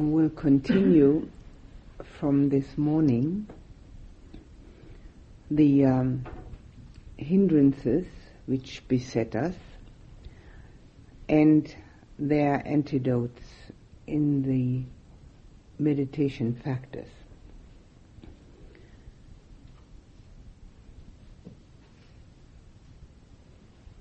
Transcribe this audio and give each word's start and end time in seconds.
and 0.00 0.14
we'll 0.14 0.30
continue 0.30 1.28
from 2.18 2.48
this 2.48 2.78
morning 2.78 3.46
the 5.50 5.84
um, 5.84 6.24
hindrances 7.18 8.06
which 8.46 8.82
beset 8.88 9.36
us 9.36 9.54
and 11.28 11.76
their 12.18 12.66
antidotes 12.66 13.42
in 14.06 14.40
the 14.40 14.82
meditation 15.78 16.58
factors. 16.64 17.10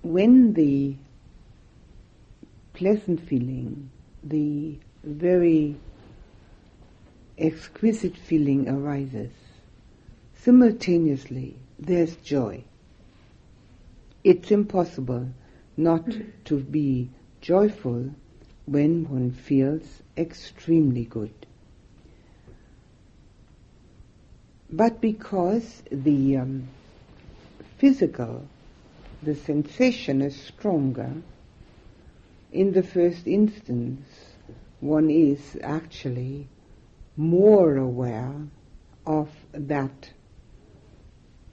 When 0.02 0.54
the 0.54 0.96
pleasant 2.74 3.20
feeling, 3.28 3.90
the 4.24 4.78
very 5.04 5.76
exquisite 7.40 8.18
feeling 8.18 8.68
arises, 8.68 9.32
simultaneously 10.36 11.56
there's 11.78 12.16
joy. 12.18 12.64
It's 14.24 14.52
impossible 14.52 15.30
not 15.78 16.06
to 16.46 16.58
be 16.60 17.10
joyful 17.42 18.10
when 18.66 19.10
one 19.10 19.32
feels 19.32 20.04
extremely 20.18 21.06
good. 21.06 21.34
But 24.70 25.02
because 25.02 25.82
the 25.92 26.38
um, 26.38 26.68
physical, 27.78 28.46
the 29.24 29.36
sensation 29.36 30.22
is 30.22 30.36
stronger, 30.36 31.12
in 32.52 32.74
the 32.74 32.84
first 32.84 33.26
instance, 33.26 34.06
one 34.80 35.10
is 35.10 35.58
actually 35.64 36.48
more 37.18 37.76
aware 37.78 38.34
of 39.06 39.30
that 39.52 40.12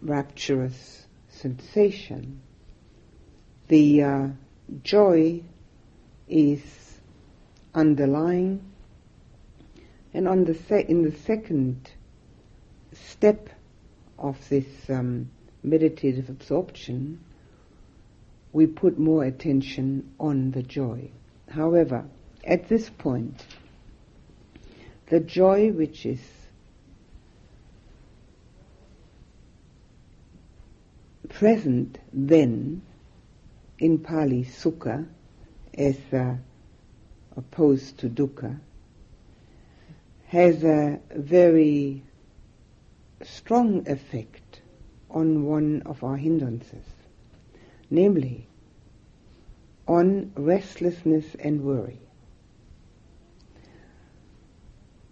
rapturous 0.03 1.07
sensation. 1.29 2.41
The 3.69 4.03
uh, 4.03 4.29
joy 4.83 5.43
is 6.29 6.63
underlying, 7.75 8.63
and 10.15 10.29
on 10.29 10.45
the 10.45 10.55
se- 10.55 10.87
in 10.89 11.03
the 11.03 11.13
second 11.13 11.91
step 12.93 13.49
of 14.19 14.37
this 14.49 14.67
um, 14.89 15.31
meditative 15.63 16.29
absorption, 16.29 17.21
we 18.53 18.67
put 18.67 18.99
more 18.99 19.25
attention 19.25 20.13
on 20.19 20.53
the 20.53 20.63
joy. 20.63 21.11
However, 21.51 22.05
at 22.45 22.69
this 22.69 22.89
point, 22.89 23.45
the 25.09 25.21
joy 25.21 25.71
which 25.71 26.05
is 26.05 26.21
present 31.29 31.99
then 32.13 32.83
in 33.79 33.99
Pali 33.99 34.45
Sukha 34.45 35.07
as 35.77 35.99
uh, 36.13 36.35
opposed 37.37 37.99
to 37.99 38.09
Dukkha 38.09 38.59
has 40.27 40.65
a 40.65 40.99
very 41.15 42.03
strong 43.23 43.89
effect 43.89 44.61
on 45.11 45.45
one 45.45 45.83
of 45.87 46.03
our 46.03 46.17
hindrances, 46.17 46.85
namely 47.91 48.49
on 49.87 50.33
restlessness 50.37 51.37
and 51.39 51.63
worry. 51.63 52.01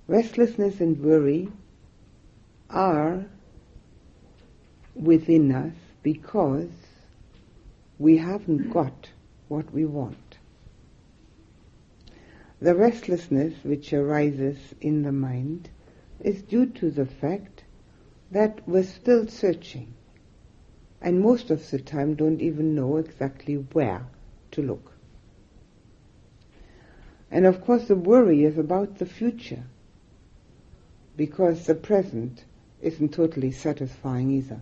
Restlessness 0.06 0.80
and 0.80 1.00
worry 1.02 1.48
are 2.68 3.24
within 4.94 5.50
us 5.50 5.72
because 6.02 6.68
we 7.98 8.18
haven't 8.18 8.70
got 8.70 9.10
what 9.48 9.72
we 9.72 9.84
want. 9.86 10.38
The 12.60 12.74
restlessness 12.74 13.54
which 13.62 13.92
arises 13.92 14.58
in 14.80 15.02
the 15.02 15.12
mind 15.12 15.70
is 16.20 16.42
due 16.42 16.66
to 16.66 16.90
the 16.90 17.06
fact 17.06 17.64
that 18.30 18.66
we're 18.68 18.82
still 18.82 19.26
searching 19.26 19.94
and 21.00 21.20
most 21.20 21.50
of 21.50 21.70
the 21.70 21.78
time 21.78 22.14
don't 22.14 22.40
even 22.40 22.74
know 22.74 22.96
exactly 22.96 23.56
where 23.56 24.06
to 24.50 24.62
look. 24.62 24.92
And 27.30 27.46
of 27.46 27.62
course 27.62 27.88
the 27.88 27.96
worry 27.96 28.44
is 28.44 28.56
about 28.56 28.98
the 28.98 29.06
future 29.06 29.64
because 31.16 31.66
the 31.66 31.74
present 31.74 32.44
isn't 32.82 33.14
totally 33.14 33.50
satisfying 33.50 34.30
either. 34.30 34.60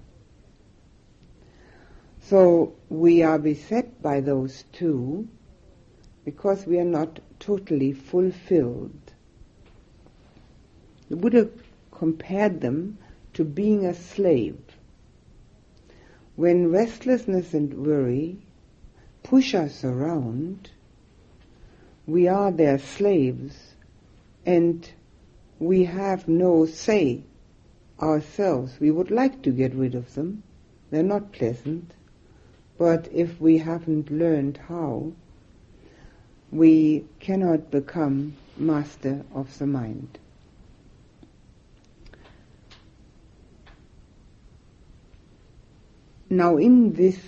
So 2.21 2.75
we 2.89 3.23
are 3.23 3.39
beset 3.39 4.01
by 4.01 4.21
those 4.21 4.65
two 4.73 5.29
because 6.25 6.67
we 6.67 6.79
are 6.79 6.85
not 6.85 7.21
totally 7.41 7.93
fulfilled. 7.93 9.13
The 11.09 11.17
Buddha 11.17 11.51
compared 11.91 12.61
them 12.61 12.99
to 13.35 13.45
being 13.45 13.87
a 13.87 13.95
slave. 13.95 14.59
When 16.37 16.71
restlessness 16.71 17.55
and 17.55 17.87
worry 17.87 18.39
push 19.23 19.55
us 19.55 19.85
around, 19.85 20.71
we 22.07 22.29
are 22.29 22.51
their 22.51 22.79
slaves 22.79 23.75
and 24.47 24.89
we 25.63 25.85
have 25.85 26.27
no 26.27 26.67
say 26.67 27.23
ourselves. 28.01 28.81
We 28.81 28.91
would 28.91 29.13
like 29.13 29.43
to 29.43 29.51
get 29.51 29.73
rid 29.75 29.95
of 29.95 30.13
them. 30.15 30.43
They're 30.91 31.05
not 31.05 31.31
pleasant. 31.31 31.93
But 32.79 33.09
if 33.13 33.41
we 33.41 33.59
haven't 33.59 34.11
learned 34.11 34.57
how, 34.69 35.13
we 36.51 37.05
cannot 37.21 37.71
become 37.71 38.37
master 38.57 39.25
of 39.35 39.57
the 39.59 39.67
mind. 39.67 40.19
Now, 46.29 46.57
in 46.57 46.95
this 46.95 47.21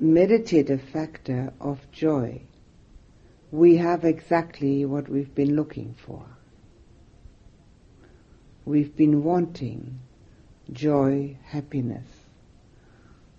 meditative 0.00 0.82
factor 0.82 1.52
of 1.60 1.78
joy, 1.92 2.42
we 3.52 3.76
have 3.76 4.04
exactly 4.04 4.84
what 4.84 5.08
we've 5.08 5.34
been 5.34 5.54
looking 5.54 5.94
for. 6.04 6.24
We've 8.64 8.94
been 8.94 9.24
wanting 9.24 10.00
joy, 10.72 11.36
happiness. 11.44 12.06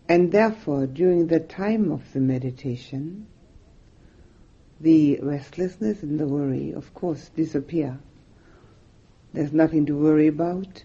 And 0.09 0.31
therefore, 0.31 0.85
during 0.85 1.27
the 1.27 1.39
time 1.39 1.91
of 1.91 2.11
the 2.11 2.19
meditation, 2.19 3.27
the 4.81 5.19
restlessness 5.21 6.03
and 6.03 6.19
the 6.19 6.27
worry, 6.27 6.73
of 6.73 6.93
course, 6.93 7.29
disappear. 7.29 7.99
There's 9.31 9.53
nothing 9.53 9.85
to 9.85 9.97
worry 9.97 10.27
about. 10.27 10.83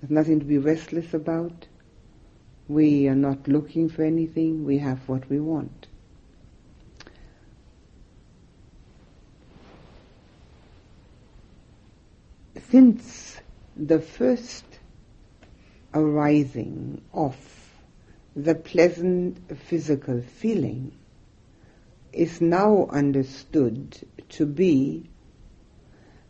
There's 0.00 0.10
nothing 0.10 0.38
to 0.38 0.46
be 0.46 0.58
restless 0.58 1.12
about. 1.12 1.66
We 2.68 3.08
are 3.08 3.16
not 3.16 3.48
looking 3.48 3.88
for 3.88 4.04
anything. 4.04 4.64
We 4.64 4.78
have 4.78 5.08
what 5.08 5.28
we 5.28 5.40
want. 5.40 5.88
Since 12.70 13.31
the 13.76 14.00
first 14.00 14.64
arising 15.94 17.00
of 17.12 17.36
the 18.34 18.54
pleasant 18.54 19.38
physical 19.58 20.22
feeling 20.22 20.92
is 22.12 22.40
now 22.40 22.86
understood 22.90 23.96
to 24.28 24.46
be 24.46 25.08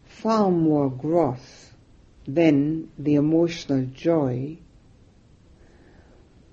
far 0.05 0.51
more 0.51 0.91
gross 0.91 1.71
than 2.27 2.91
the 2.99 3.15
emotional 3.15 3.85
joy 3.87 4.57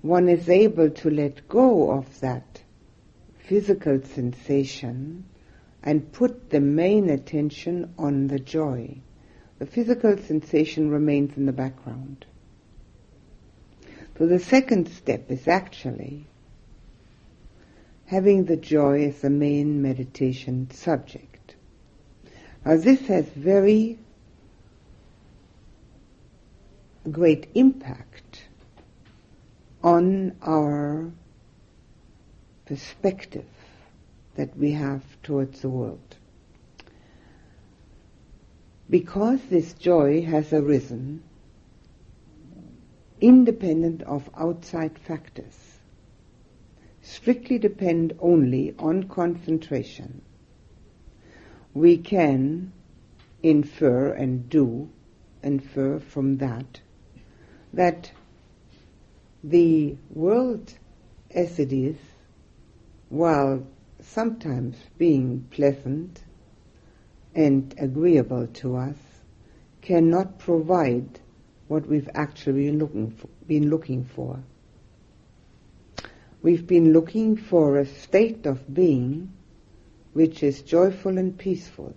one 0.02 0.28
is 0.28 0.48
able 0.48 0.88
to 0.90 1.10
let 1.10 1.46
go 1.48 1.90
of 1.90 2.20
that 2.20 2.62
physical 3.38 4.00
sensation 4.02 5.24
and 5.82 6.12
put 6.12 6.50
the 6.50 6.60
main 6.60 7.10
attention 7.10 7.92
on 7.98 8.26
the 8.28 8.38
joy. 8.38 8.98
The 9.60 9.66
physical 9.66 10.16
sensation 10.16 10.90
remains 10.90 11.36
in 11.36 11.44
the 11.44 11.52
background. 11.52 12.24
So 14.16 14.26
the 14.26 14.38
second 14.38 14.88
step 14.88 15.30
is 15.30 15.46
actually 15.46 16.24
having 18.06 18.46
the 18.46 18.56
joy 18.56 19.04
as 19.04 19.20
the 19.20 19.28
main 19.28 19.82
meditation 19.82 20.70
subject. 20.70 21.56
Now 22.64 22.78
this 22.78 23.06
has 23.08 23.26
very 23.28 23.98
great 27.10 27.48
impact 27.54 28.44
on 29.84 30.36
our 30.40 31.10
perspective 32.64 33.44
that 34.36 34.56
we 34.56 34.72
have 34.72 35.02
towards 35.22 35.60
the 35.60 35.68
world. 35.68 36.16
Because 38.90 39.40
this 39.44 39.72
joy 39.74 40.22
has 40.22 40.52
arisen 40.52 41.22
independent 43.20 44.02
of 44.02 44.28
outside 44.36 44.98
factors, 44.98 45.78
strictly 47.02 47.58
depend 47.58 48.14
only 48.18 48.74
on 48.78 49.02
concentration, 49.04 50.22
we 51.74 51.96
can 51.96 52.72
infer 53.42 54.12
and 54.12 54.48
do 54.48 54.88
infer 55.42 55.98
from 55.98 56.38
that 56.38 56.80
that 57.72 58.10
the 59.44 59.96
world 60.10 60.72
as 61.30 61.58
it 61.58 61.72
is, 61.72 61.96
while 63.08 63.64
sometimes 64.00 64.76
being 64.98 65.46
pleasant 65.50 66.20
and 67.34 67.74
agreeable 67.78 68.46
to 68.46 68.76
us, 68.76 68.96
cannot 69.82 70.38
provide 70.38 71.20
what 71.68 71.86
we've 71.86 72.08
actually 72.14 72.66
been 72.66 72.78
looking 72.78 73.10
for. 73.12 73.28
Been 73.46 73.70
looking 73.70 74.04
for. 74.04 74.42
We've 76.42 76.66
been 76.66 76.92
looking 76.92 77.36
for 77.36 77.78
a 77.78 77.86
state 77.86 78.46
of 78.46 78.72
being 78.72 79.32
which 80.12 80.42
is 80.42 80.62
joyful 80.62 81.18
and 81.18 81.36
peaceful, 81.38 81.94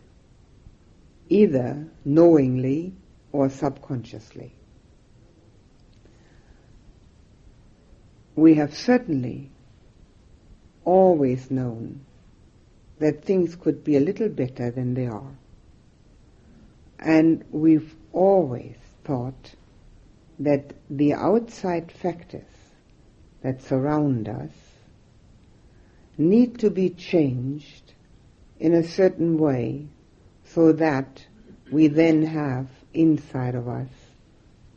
either 1.30 1.88
knowingly 2.06 2.94
or 3.32 3.50
subconsciously. 3.50 4.54
We 8.36 8.56
have 8.56 8.76
certainly 8.76 9.50
always 10.86 11.50
known 11.50 12.06
that 13.04 13.26
things 13.26 13.54
could 13.58 13.84
be 13.84 13.98
a 13.98 14.00
little 14.00 14.30
better 14.30 14.72
than 14.72 14.94
they 14.94 15.08
are. 15.08 15.36
And 17.00 17.44
we've 17.52 17.94
always 18.14 18.78
thought 19.04 19.56
that 20.40 20.74
the 20.90 21.14
outside 21.14 21.92
factors 21.92 22.48
that 23.42 23.62
surround 23.62 24.30
us 24.30 24.52
need 26.18 26.60
to 26.60 26.70
be 26.70 26.92
changed 26.92 27.92
in 28.58 28.74
a 28.74 28.88
certain 28.88 29.38
way 29.38 29.86
so 30.46 30.72
that 30.72 31.26
we 31.70 31.90
then 31.90 32.24
have 32.24 32.68
inside 32.94 33.56
of 33.56 33.68
us 33.68 33.90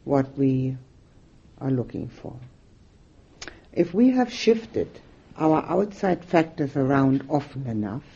what 0.02 0.36
we 0.36 0.76
are 1.60 1.70
looking 1.70 2.08
for. 2.08 2.36
If 3.72 3.94
we 3.94 4.10
have 4.10 4.32
shifted 4.32 4.88
our 5.38 5.64
outside 5.68 6.24
factors 6.24 6.74
around 6.74 7.24
often 7.28 7.68
enough, 7.68 8.15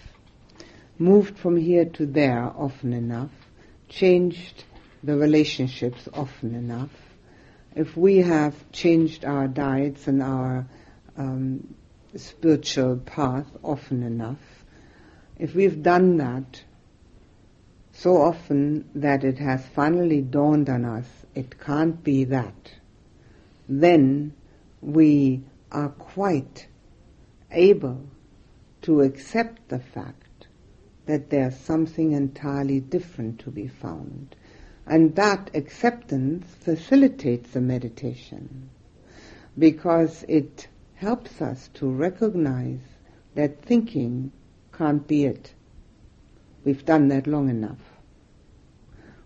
moved 1.00 1.38
from 1.38 1.56
here 1.56 1.86
to 1.86 2.04
there 2.04 2.52
often 2.56 2.92
enough, 2.92 3.30
changed 3.88 4.64
the 5.02 5.16
relationships 5.16 6.06
often 6.12 6.54
enough, 6.54 6.90
if 7.74 7.96
we 7.96 8.18
have 8.18 8.70
changed 8.70 9.24
our 9.24 9.48
diets 9.48 10.06
and 10.06 10.22
our 10.22 10.66
um, 11.16 11.74
spiritual 12.14 12.96
path 12.98 13.46
often 13.62 14.02
enough, 14.02 14.64
if 15.38 15.54
we've 15.54 15.82
done 15.82 16.18
that 16.18 16.62
so 17.92 18.18
often 18.20 18.88
that 18.94 19.24
it 19.24 19.38
has 19.38 19.66
finally 19.68 20.20
dawned 20.20 20.68
on 20.68 20.84
us 20.84 21.06
it 21.34 21.58
can't 21.58 22.02
be 22.02 22.24
that, 22.24 22.72
then 23.68 24.34
we 24.80 25.42
are 25.70 25.88
quite 25.88 26.66
able 27.50 28.04
to 28.82 29.00
accept 29.00 29.68
the 29.68 29.78
fact 29.78 30.24
that 31.06 31.30
there's 31.30 31.56
something 31.56 32.12
entirely 32.12 32.80
different 32.80 33.40
to 33.40 33.50
be 33.50 33.68
found. 33.68 34.36
And 34.86 35.14
that 35.16 35.50
acceptance 35.54 36.46
facilitates 36.60 37.50
the 37.50 37.60
meditation 37.60 38.70
because 39.58 40.24
it 40.28 40.68
helps 40.94 41.40
us 41.40 41.68
to 41.74 41.90
recognize 41.90 42.80
that 43.34 43.62
thinking 43.62 44.32
can't 44.72 45.06
be 45.06 45.24
it. 45.24 45.54
We've 46.64 46.84
done 46.84 47.08
that 47.08 47.26
long 47.26 47.48
enough. 47.48 47.78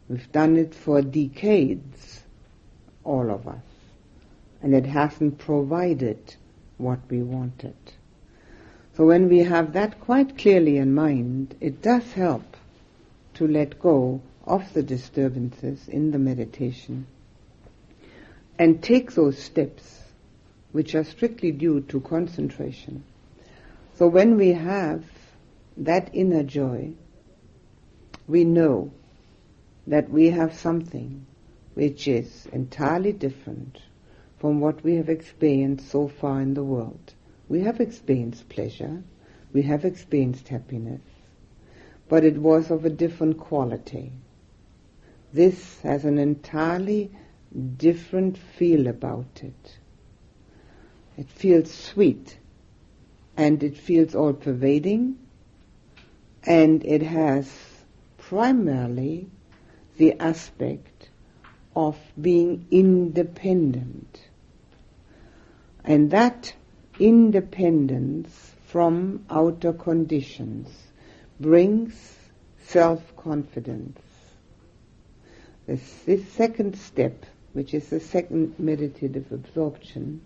We've 0.08 0.30
done 0.32 0.56
it 0.56 0.74
for 0.74 1.00
decades, 1.02 2.22
all 3.02 3.30
of 3.30 3.48
us, 3.48 3.64
and 4.62 4.74
it 4.74 4.86
hasn't 4.86 5.38
provided 5.38 6.36
what 6.76 7.00
we 7.08 7.22
wanted. 7.22 7.76
So 8.96 9.06
when 9.06 9.28
we 9.28 9.38
have 9.38 9.72
that 9.72 10.00
quite 10.00 10.38
clearly 10.38 10.76
in 10.76 10.94
mind, 10.94 11.56
it 11.60 11.82
does 11.82 12.12
help 12.12 12.56
to 13.34 13.48
let 13.48 13.80
go 13.80 14.20
of 14.44 14.72
the 14.72 14.82
disturbances 14.84 15.88
in 15.88 16.12
the 16.12 16.18
meditation 16.18 17.06
and 18.56 18.80
take 18.80 19.12
those 19.12 19.36
steps 19.36 20.00
which 20.70 20.94
are 20.94 21.02
strictly 21.02 21.50
due 21.50 21.80
to 21.80 22.00
concentration. 22.00 23.02
So 23.96 24.06
when 24.06 24.36
we 24.36 24.52
have 24.52 25.04
that 25.76 26.10
inner 26.12 26.44
joy, 26.44 26.92
we 28.28 28.44
know 28.44 28.92
that 29.88 30.08
we 30.08 30.30
have 30.30 30.54
something 30.54 31.26
which 31.74 32.06
is 32.06 32.46
entirely 32.52 33.12
different 33.12 33.80
from 34.38 34.60
what 34.60 34.84
we 34.84 34.96
have 34.96 35.08
experienced 35.08 35.88
so 35.90 36.06
far 36.06 36.40
in 36.40 36.54
the 36.54 36.62
world. 36.62 37.14
We 37.48 37.60
have 37.60 37.80
experienced 37.80 38.48
pleasure, 38.48 39.02
we 39.52 39.62
have 39.62 39.84
experienced 39.84 40.48
happiness, 40.48 41.02
but 42.08 42.24
it 42.24 42.38
was 42.38 42.70
of 42.70 42.84
a 42.84 42.90
different 42.90 43.38
quality. 43.38 44.12
This 45.32 45.80
has 45.80 46.04
an 46.04 46.18
entirely 46.18 47.10
different 47.76 48.38
feel 48.38 48.86
about 48.86 49.42
it. 49.42 49.78
It 51.16 51.28
feels 51.28 51.72
sweet 51.72 52.38
and 53.36 53.62
it 53.62 53.76
feels 53.76 54.14
all 54.14 54.32
pervading 54.32 55.18
and 56.44 56.84
it 56.84 57.02
has 57.02 57.50
primarily 58.18 59.28
the 59.96 60.14
aspect 60.20 61.08
of 61.76 61.96
being 62.20 62.66
independent. 62.70 64.28
And 65.84 66.10
that 66.10 66.54
independence 66.98 68.54
from 68.66 69.24
outer 69.30 69.72
conditions 69.72 70.68
brings 71.40 72.16
self-confidence. 72.64 74.00
This, 75.66 76.02
this 76.04 76.28
second 76.32 76.76
step, 76.76 77.24
which 77.52 77.74
is 77.74 77.88
the 77.88 78.00
second 78.00 78.58
meditative 78.58 79.32
absorption, 79.32 80.20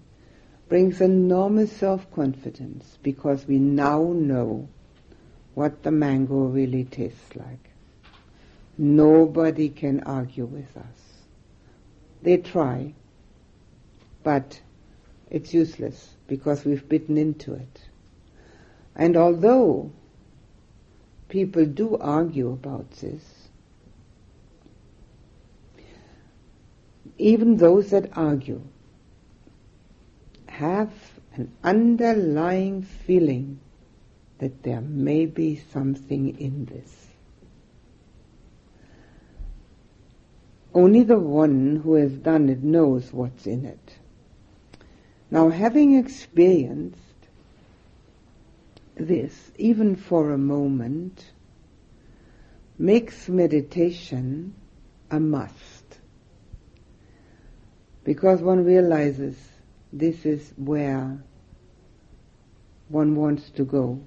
brings 0.69 1.01
enormous 1.01 1.73
self-confidence 1.73 2.99
because 3.03 3.47
we 3.47 3.59
now 3.59 4.03
know 4.03 4.69
what 5.55 5.83
the 5.83 5.91
mango 5.91 6.45
really 6.47 6.85
tastes 6.85 7.35
like. 7.35 7.71
Nobody 8.77 9.71
can 9.71 10.01
argue 10.05 10.45
with 10.45 10.77
us. 10.77 11.25
They 12.23 12.37
try, 12.37 12.95
but 14.23 14.61
it's 15.31 15.55
useless 15.55 16.15
because 16.29 16.65
we've 16.65 16.89
bitten 16.89 17.19
into 17.19 17.55
it. 17.55 17.81
And 18.95 19.17
although 19.17 19.91
people 21.29 21.65
do 21.67 21.97
argue 21.97 22.53
about 22.53 22.91
this, 22.93 23.49
even 27.19 27.57
those 27.57 27.91
that 27.91 28.17
argue 28.17 28.63
have 30.47 30.93
an 31.35 31.53
underlying 31.65 32.83
feeling 32.83 33.59
that 34.39 34.63
there 34.63 34.81
may 34.81 35.27
be 35.27 35.63
something 35.73 36.39
in 36.39 36.65
this. 36.67 37.07
Only 40.75 41.03
the 41.03 41.19
one 41.19 41.77
who 41.83 41.95
has 41.95 42.13
done 42.13 42.49
it 42.49 42.63
knows 42.63 43.13
what's 43.13 43.47
in 43.47 43.65
it. 43.65 43.98
Now, 45.31 45.51
having 45.51 45.95
experienced 45.95 46.99
this, 48.95 49.53
even 49.57 49.95
for 49.97 50.31
a 50.31 50.39
moment, 50.39 51.33
makes 52.79 53.29
meditation 53.29 54.55
a 55.11 55.21
must 55.21 55.99
because 58.05 58.41
one 58.41 58.65
realizes 58.65 59.37
this 59.93 60.25
is 60.25 60.55
where 60.57 61.19
one 62.89 63.15
wants 63.17 63.51
to 63.51 63.65
go, 63.65 64.01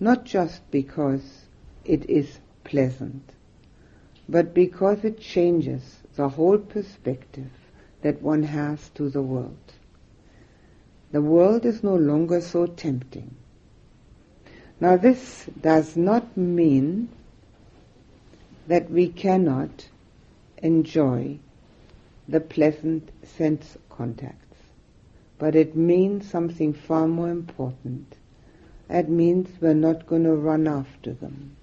not 0.00 0.24
just 0.24 0.68
because 0.72 1.42
it 1.84 2.10
is 2.10 2.40
pleasant, 2.64 3.22
but 4.28 4.52
because 4.52 5.04
it 5.04 5.20
changes 5.20 5.98
the 6.16 6.28
whole 6.28 6.58
perspective 6.58 7.52
that 8.02 8.20
one 8.20 8.42
has 8.42 8.88
to 8.90 9.08
the 9.08 9.22
world. 9.22 9.74
The 11.10 11.22
world 11.22 11.64
is 11.64 11.82
no 11.82 11.94
longer 11.94 12.40
so 12.40 12.66
tempting. 12.66 13.34
Now 14.80 14.96
this 14.96 15.46
does 15.60 15.96
not 15.96 16.36
mean 16.36 17.08
that 18.66 18.90
we 18.90 19.08
cannot 19.08 19.88
enjoy 20.58 21.38
the 22.28 22.40
pleasant 22.40 23.10
sense 23.24 23.78
contacts. 23.88 24.58
But 25.38 25.54
it 25.54 25.74
means 25.74 26.28
something 26.28 26.74
far 26.74 27.08
more 27.08 27.30
important. 27.30 28.16
It 28.90 29.08
means 29.08 29.48
we're 29.60 29.74
not 29.74 30.06
going 30.06 30.24
to 30.24 30.34
run 30.34 30.66
after 30.66 31.12
them. 31.12 31.56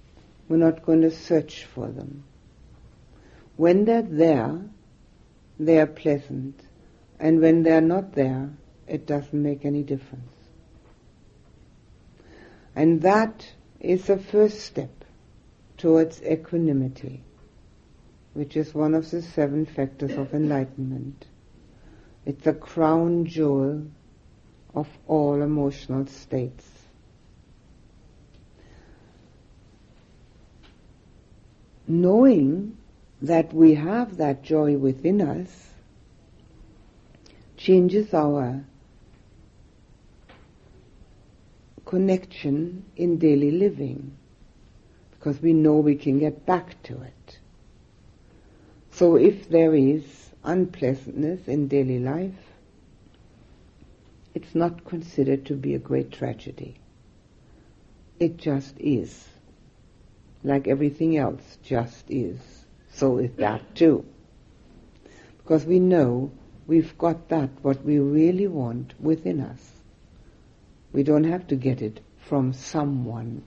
We're 0.48 0.56
not 0.56 0.84
going 0.84 1.02
to 1.02 1.10
search 1.10 1.64
for 1.64 1.88
them. 1.88 2.24
When 3.56 3.84
they're 3.84 4.02
there, 4.02 4.60
they 5.58 5.78
are 5.78 5.86
pleasant. 5.86 6.60
And 7.18 7.40
when 7.40 7.62
they're 7.62 7.80
not 7.80 8.12
there, 8.12 8.50
it 8.86 9.06
doesn't 9.06 9.42
make 9.42 9.64
any 9.64 9.82
difference. 9.82 10.22
And 12.74 13.02
that 13.02 13.46
is 13.80 14.06
the 14.06 14.18
first 14.18 14.60
step 14.60 15.04
towards 15.76 16.22
equanimity, 16.22 17.22
which 18.34 18.56
is 18.56 18.74
one 18.74 18.94
of 18.94 19.10
the 19.10 19.22
seven 19.22 19.66
factors 19.66 20.12
of 20.12 20.34
enlightenment. 20.34 21.26
It's 22.24 22.44
the 22.44 22.52
crown 22.52 23.24
jewel 23.24 23.86
of 24.74 24.88
all 25.06 25.40
emotional 25.40 26.06
states. 26.06 26.68
Knowing 31.88 32.76
that 33.22 33.52
we 33.54 33.74
have 33.74 34.16
that 34.18 34.42
joy 34.42 34.76
within 34.76 35.22
us 35.22 35.70
changes 37.56 38.12
our 38.12 38.64
connection 41.86 42.84
in 42.96 43.16
daily 43.16 43.52
living 43.52 44.12
because 45.12 45.40
we 45.40 45.52
know 45.52 45.76
we 45.76 45.94
can 45.94 46.18
get 46.18 46.44
back 46.44 46.82
to 46.82 47.00
it. 47.00 47.38
So 48.90 49.16
if 49.16 49.48
there 49.48 49.74
is 49.74 50.30
unpleasantness 50.44 51.48
in 51.48 51.68
daily 51.68 51.98
life, 51.98 52.34
it's 54.34 54.54
not 54.54 54.84
considered 54.84 55.46
to 55.46 55.54
be 55.54 55.74
a 55.74 55.78
great 55.78 56.12
tragedy. 56.12 56.76
It 58.18 58.36
just 58.36 58.74
is. 58.78 59.28
Like 60.42 60.68
everything 60.68 61.16
else 61.16 61.58
just 61.62 62.10
is. 62.10 62.38
So 62.92 63.18
is 63.18 63.32
that 63.36 63.74
too. 63.74 64.04
Because 65.38 65.64
we 65.64 65.78
know 65.78 66.32
we've 66.66 66.96
got 66.98 67.28
that, 67.28 67.50
what 67.62 67.84
we 67.84 67.98
really 67.98 68.46
want 68.46 68.94
within 69.00 69.40
us. 69.40 69.75
We 70.96 71.02
don't 71.02 71.24
have 71.24 71.46
to 71.48 71.56
get 71.56 71.82
it 71.82 72.00
from 72.16 72.54
someone 72.54 73.42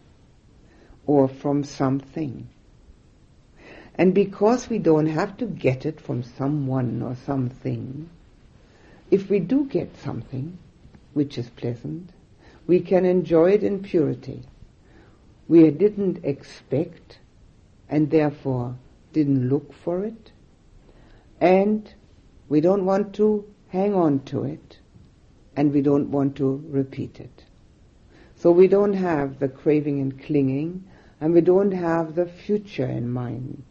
or 1.07 1.27
from 1.27 1.63
something. 1.63 2.47
And 3.95 4.13
because 4.13 4.69
we 4.69 4.77
don't 4.77 5.07
have 5.07 5.35
to 5.37 5.47
get 5.47 5.83
it 5.83 5.99
from 5.99 6.21
someone 6.21 7.01
or 7.01 7.15
something, 7.15 8.07
if 9.09 9.31
we 9.31 9.39
do 9.39 9.65
get 9.65 9.97
something 9.97 10.59
which 11.15 11.39
is 11.39 11.49
pleasant, 11.49 12.11
we 12.67 12.81
can 12.81 13.03
enjoy 13.03 13.53
it 13.53 13.63
in 13.63 13.81
purity. 13.81 14.43
We 15.47 15.71
didn't 15.71 16.23
expect 16.23 17.17
and 17.89 18.11
therefore 18.11 18.75
didn't 19.11 19.49
look 19.49 19.73
for 19.73 20.05
it, 20.05 20.31
and 21.41 21.91
we 22.47 22.61
don't 22.61 22.85
want 22.85 23.15
to 23.15 23.43
hang 23.69 23.95
on 23.95 24.19
to 24.25 24.43
it 24.43 24.68
and 25.59 25.73
we 25.73 25.81
don't 25.81 26.09
want 26.09 26.37
to 26.37 26.63
repeat 26.69 27.19
it. 27.19 27.43
So 28.37 28.49
we 28.49 28.69
don't 28.69 28.93
have 28.93 29.39
the 29.39 29.49
craving 29.49 29.99
and 29.99 30.17
clinging, 30.17 30.85
and 31.19 31.33
we 31.33 31.41
don't 31.41 31.73
have 31.73 32.15
the 32.15 32.27
future 32.27 32.85
in 32.85 33.11
mind. 33.11 33.65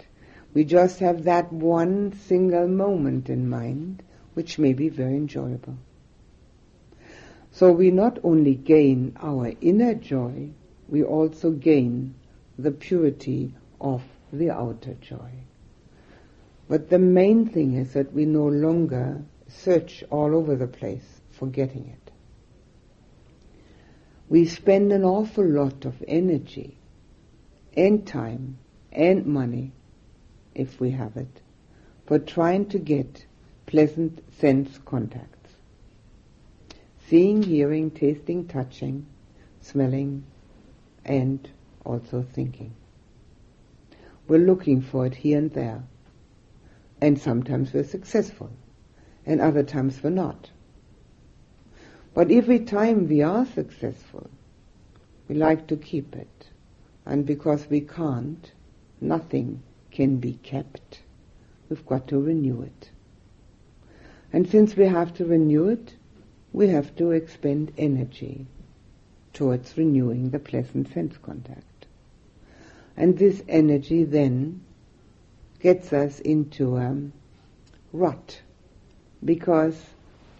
We 0.52 0.64
just 0.64 0.99
have 0.99 1.25
that 1.25 1.50
one 1.50 2.12
single 2.12 2.68
moment 2.68 3.30
in 3.30 3.49
mind, 3.49 4.02
which 4.35 4.59
may 4.59 4.75
be 4.75 4.90
very 4.90 5.16
enjoyable. 5.16 5.78
So 7.52 7.73
we 7.73 7.90
not 7.90 8.18
only 8.23 8.54
gain 8.54 9.16
our 9.18 9.54
inner 9.62 9.95
joy, 9.95 10.50
we 10.90 11.02
also 11.02 11.52
gain 11.52 12.16
the 12.59 12.71
purity 12.71 13.54
of 13.80 14.02
the 14.30 14.50
outer 14.50 14.92
joy. 15.00 15.30
But 16.68 16.90
the 16.90 16.99
main 16.99 17.47
thing 17.49 17.76
is 17.76 17.95
that 17.95 18.12
we 18.12 18.26
no 18.26 18.47
longer 18.47 19.23
search 19.49 20.04
all 20.11 20.35
over 20.37 20.54
the 20.54 20.66
place 20.66 21.18
forgetting 21.38 21.88
it. 21.88 22.12
We 24.28 24.47
spend 24.47 24.92
an 24.92 25.04
awful 25.04 25.47
lot 25.47 25.85
of 25.85 26.02
energy 26.07 26.76
and 27.76 28.07
time 28.07 28.59
and 28.92 29.26
money, 29.26 29.73
if 30.54 30.80
we 30.80 30.90
have 30.90 31.16
it, 31.16 31.40
for 32.07 32.18
trying 32.18 32.66
to 32.66 32.78
get 32.78 33.25
pleasant 33.66 34.23
sense 34.38 34.78
contacts. 34.85 35.54
Seeing, 37.07 37.42
hearing, 37.42 37.90
tasting, 37.90 38.49
touching, 38.49 39.07
smelling, 39.61 40.25
and 41.04 41.49
also 41.85 42.23
thinking. 42.23 42.75
We're 44.26 44.38
looking 44.47 44.83
for 44.83 45.07
it 45.07 45.14
here 45.14 45.38
and 45.38 45.50
there. 45.52 45.83
And 47.00 47.18
sometimes 47.18 47.73
we're 47.73 47.85
successful, 47.85 48.50
and 49.25 49.40
other 49.40 49.62
times 49.62 50.02
we're 50.02 50.11
not. 50.11 50.50
But 52.19 52.33
every 52.33 52.59
time 52.59 53.07
we 53.07 53.23
are 53.23 53.47
successful, 53.47 54.29
we 55.29 55.37
like 55.37 55.69
to 55.69 55.77
keep 55.77 56.17
it. 56.17 56.49
And 57.07 57.25
because 57.25 57.71
we 57.71 57.81
can't, 57.81 58.51
nothing 59.01 59.63
can 59.93 60.17
be 60.17 60.33
kept. 60.33 61.03
We've 61.69 61.87
got 61.87 62.09
to 62.09 62.21
renew 62.21 62.63
it. 62.63 62.91
And 64.33 64.49
since 64.49 64.75
we 64.75 64.87
have 64.87 65.15
to 65.19 65.27
renew 65.27 65.69
it, 65.69 65.95
we 66.53 66.67
have 66.71 66.97
to 66.97 67.13
expend 67.13 67.71
energy 67.79 68.49
towards 69.33 69.79
renewing 69.79 70.31
the 70.31 70.41
pleasant 70.41 70.93
sense 70.93 71.17
contact. 71.19 71.87
And 72.97 73.17
this 73.17 73.45
energy 73.49 74.03
then 74.03 74.63
gets 75.61 75.93
us 75.93 76.19
into 76.19 76.79
a 76.79 77.01
rut 77.93 78.41
because 79.25 79.81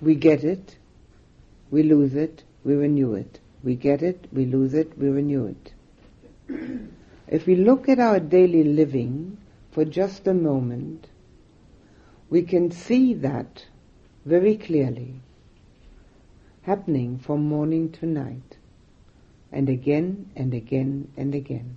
we 0.03 0.17
get 0.17 0.43
it 0.43 0.75
we 1.71 1.83
lose 1.83 2.15
it, 2.15 2.45
we 2.65 2.75
renew 2.75 3.15
it. 3.15 3.41
We 3.63 3.75
get 3.75 4.03
it, 4.03 4.27
we 4.33 4.47
lose 4.47 4.75
it, 4.75 4.97
we 4.99 5.09
renew 5.09 5.47
it. 5.47 5.73
if 7.29 7.47
we 7.47 7.57
look 7.57 7.89
at 7.89 7.99
our 7.99 8.21
daily 8.21 8.65
living 8.65 9.39
for 9.71 9.85
just 9.85 10.27
a 10.27 10.35
moment, 10.35 11.09
we 12.31 12.43
can 12.43 12.71
see 12.71 13.15
that 13.15 13.67
very 14.25 14.57
clearly 14.57 15.15
happening 16.63 17.19
from 17.19 17.45
morning 17.45 17.91
to 17.91 18.07
night 18.07 18.59
and 19.51 19.69
again 19.69 20.31
and 20.37 20.53
again 20.53 21.11
and 21.17 21.35
again. 21.35 21.77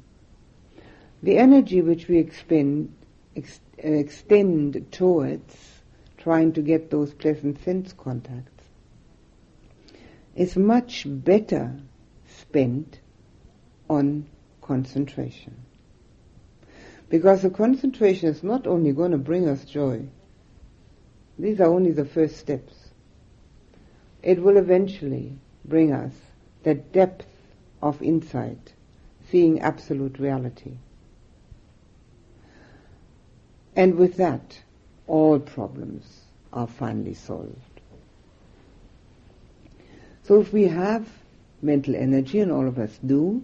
The 1.24 1.38
energy 1.38 1.81
which 1.81 2.07
we 2.07 2.17
expend, 2.17 2.93
ex- 3.36 3.62
uh, 3.83 3.88
extend 3.88 4.91
towards 4.91 5.81
trying 6.17 6.51
to 6.53 6.62
get 6.62 6.91
those 6.91 7.13
pleasant 7.13 7.63
sense 7.63 7.93
contacts 7.93 8.60
is 10.35 10.55
much 10.55 11.05
better 11.07 11.75
spent 12.27 13.00
on 13.89 14.25
concentration. 14.61 15.55
Because 17.09 17.41
the 17.41 17.50
concentration 17.50 18.29
is 18.29 18.41
not 18.41 18.65
only 18.65 18.93
going 18.93 19.11
to 19.11 19.17
bring 19.17 19.50
us 19.50 19.65
joy, 19.65 20.07
these 21.38 21.59
are 21.59 21.65
only 21.67 21.91
the 21.91 22.05
first 22.05 22.38
steps. 22.38 22.73
It 24.23 24.41
will 24.41 24.57
eventually 24.57 25.38
bring 25.65 25.91
us 25.91 26.13
the 26.63 26.75
depth 26.75 27.27
of 27.81 28.01
insight, 28.01 28.73
seeing 29.29 29.59
absolute 29.59 30.19
reality. 30.19 30.77
And 33.75 33.95
with 33.95 34.17
that, 34.17 34.59
all 35.07 35.39
problems 35.39 36.05
are 36.53 36.67
finally 36.67 37.13
solved. 37.13 37.70
So 40.23 40.39
if 40.39 40.53
we 40.53 40.67
have 40.67 41.07
mental 41.61 41.95
energy, 41.95 42.39
and 42.39 42.51
all 42.51 42.67
of 42.67 42.77
us 42.79 42.97
do, 43.05 43.43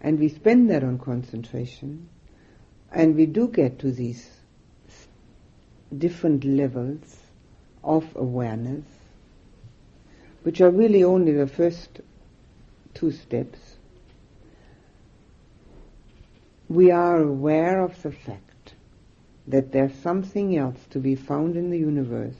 and 0.00 0.18
we 0.18 0.28
spend 0.28 0.70
that 0.70 0.84
on 0.84 0.98
concentration, 0.98 2.08
and 2.92 3.16
we 3.16 3.26
do 3.26 3.48
get 3.48 3.78
to 3.80 3.90
these 3.90 4.30
different 5.96 6.44
levels 6.44 7.16
of 7.82 8.04
awareness, 8.16 8.84
which 10.42 10.60
are 10.60 10.70
really 10.70 11.04
only 11.04 11.32
the 11.32 11.46
first 11.46 12.00
two 12.92 13.10
steps, 13.10 13.58
we 16.68 16.90
are 16.90 17.18
aware 17.18 17.80
of 17.80 18.00
the 18.02 18.12
fact 18.12 18.74
that 19.46 19.72
there's 19.72 19.94
something 19.94 20.56
else 20.56 20.78
to 20.90 20.98
be 20.98 21.14
found 21.14 21.56
in 21.56 21.70
the 21.70 21.78
universe 21.78 22.36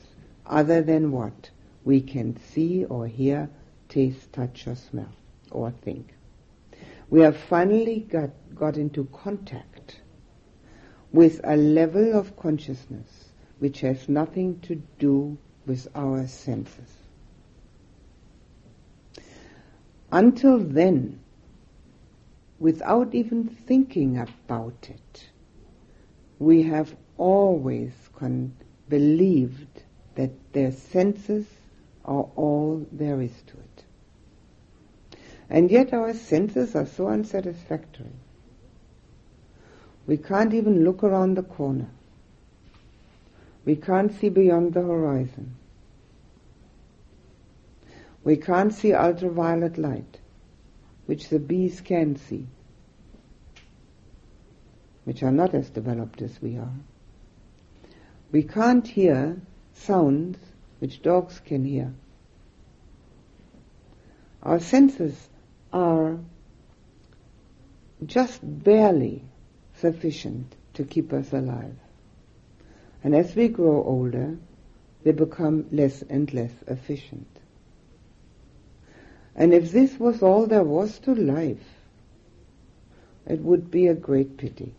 other 0.47 0.81
than 0.81 1.13
what? 1.13 1.51
We 1.85 2.01
can 2.01 2.37
see 2.37 2.85
or 2.87 3.07
hear, 3.07 3.49
taste, 3.89 4.33
touch 4.33 4.67
or 4.67 4.75
smell 4.75 5.13
or 5.51 5.71
think. 5.71 6.15
We 7.11 7.21
have 7.21 7.37
finally 7.37 8.01
got, 8.01 8.31
got 8.55 8.77
into 8.77 9.05
contact 9.13 10.01
with 11.13 11.41
a 11.45 11.57
level 11.57 12.15
of 12.19 12.37
consciousness 12.37 13.33
which 13.59 13.81
has 13.81 14.09
nothing 14.09 14.59
to 14.61 14.83
do 14.99 15.37
with 15.67 15.89
our 15.95 16.27
senses. 16.27 16.91
Until 20.11 20.59
then, 20.59 21.21
without 22.59 23.15
even 23.15 23.45
thinking 23.49 24.19
about 24.19 24.89
it, 24.89 25.29
we 26.39 26.63
have 26.63 26.97
always 27.17 27.93
con- 28.15 28.55
believed 28.89 29.83
that 30.15 30.31
their 30.53 30.73
senses 30.73 31.47
are 32.05 32.29
all 32.37 32.87
there 32.93 33.21
is 33.21 33.33
to 33.47 33.55
it. 33.55 33.85
And 35.49 35.71
yet 35.71 35.93
our 35.93 36.15
senses 36.15 36.75
are 36.75 36.87
so 36.87 37.09
unsatisfactory. 37.09 38.13
We 40.07 40.17
can't 40.17 40.53
even 40.53 40.85
look 40.85 41.03
around 41.03 41.37
the 41.37 41.43
corner. 41.43 41.89
We 43.65 43.77
can't 43.77 44.13
see 44.13 44.29
beyond 44.29 44.75
the 44.75 44.83
horizon. 44.83 45.57
We 48.23 48.37
can't 48.37 48.73
see 48.73 48.93
ultraviolet 48.93 49.79
light, 49.79 50.19
which 51.07 51.29
the 51.29 51.39
bees 51.39 51.81
can 51.81 52.17
see, 52.17 52.47
which 55.05 55.23
are 55.23 55.33
not 55.33 55.55
as 55.55 55.71
developed 55.71 56.23
as 56.23 56.41
we 56.41 56.57
are. 56.57 56.75
We 58.33 58.43
can't 58.43 58.87
hear 58.87 59.41
sounds 59.75 60.39
which 60.85 61.01
dogs 61.01 61.41
can 61.47 61.65
hear. 61.65 61.91
Our 64.43 64.61
senses 64.61 65.17
are 65.73 66.19
just 68.05 68.41
barely 68.43 69.23
sufficient 69.77 70.55
to 70.75 70.85
keep 70.85 71.15
us 71.15 71.33
alive. 71.33 71.75
And 73.03 73.15
as 73.15 73.35
we 73.35 73.49
grow 73.49 73.83
older, 73.83 74.37
they 75.05 75.13
become 75.13 75.65
less 75.73 76.03
and 76.03 76.31
less 76.35 76.53
efficient. 76.67 77.35
And 79.35 79.55
if 79.55 79.73
this 79.73 79.99
was 79.99 80.23
all 80.23 80.47
there 80.47 80.65
was 80.65 80.99
to 80.99 81.15
life, 81.15 81.67
it 83.27 83.41
would 83.41 83.71
be 83.71 83.87
a 83.87 83.95
great 83.95 84.37
pity. 84.37 84.75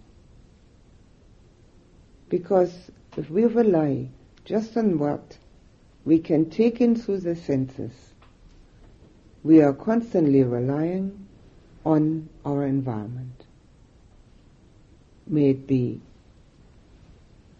Because 2.29 2.91
if 3.17 3.27
we 3.31 3.45
rely 3.45 4.09
just 4.43 4.77
on 4.77 4.99
what 4.99 5.39
we 6.05 6.19
can 6.19 6.49
take 6.49 6.79
in 6.79 6.95
through 6.95 7.19
the 7.19 7.35
senses, 7.35 7.91
we 9.43 9.61
are 9.61 9.73
constantly 9.73 10.43
relying 10.43 11.27
on 11.83 12.29
our 12.45 12.65
environment. 12.65 13.45
May 15.27 15.49
it 15.49 15.67
be 15.67 15.99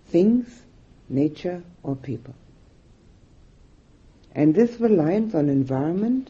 things, 0.07 0.63
nature, 1.09 1.63
or 1.81 1.95
people. 1.95 2.35
And 4.33 4.53
this 4.53 4.79
reliance 4.79 5.33
on 5.33 5.49
environment 5.49 6.29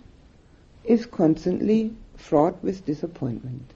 is 0.85 1.05
constantly 1.05 1.95
fraught 2.15 2.63
with 2.63 2.85
disappointment. 2.85 3.71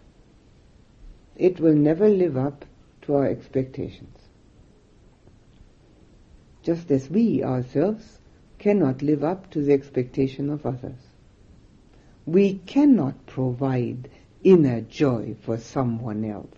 It 1.36 1.60
will 1.60 1.74
never 1.74 2.08
live 2.08 2.38
up 2.38 2.64
to 3.04 3.16
our 3.16 3.26
expectations. 3.26 4.16
Just 6.64 6.92
as 6.92 7.10
we 7.10 7.44
ourselves 7.44 8.20
cannot 8.60 9.02
live 9.02 9.24
up 9.24 9.50
to 9.52 9.62
the 9.62 9.74
expectation 9.74 10.50
of 10.50 10.66
others. 10.66 11.00
We 12.26 12.56
cannot 12.56 13.26
provide 13.26 14.10
inner 14.44 14.82
joy 14.82 15.36
for 15.42 15.58
someone 15.58 16.24
else. 16.24 16.56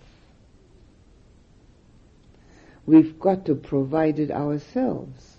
We've 2.86 3.20
got 3.20 3.46
to 3.46 3.55
provide 3.55 4.20
it 4.20 4.31
ourselves. 4.31 5.38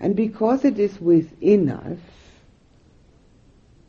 And 0.00 0.16
because 0.16 0.64
it 0.64 0.78
is 0.78 1.00
within 1.00 1.70
us, 1.70 1.98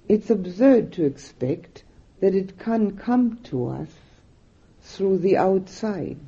it's 0.07 0.29
absurd 0.29 0.93
to 0.93 1.05
expect 1.05 1.83
that 2.19 2.33
it 2.33 2.57
can 2.59 2.97
come 2.97 3.39
to 3.45 3.67
us 3.67 3.89
through 4.81 5.19
the 5.19 5.37
outside. 5.37 6.19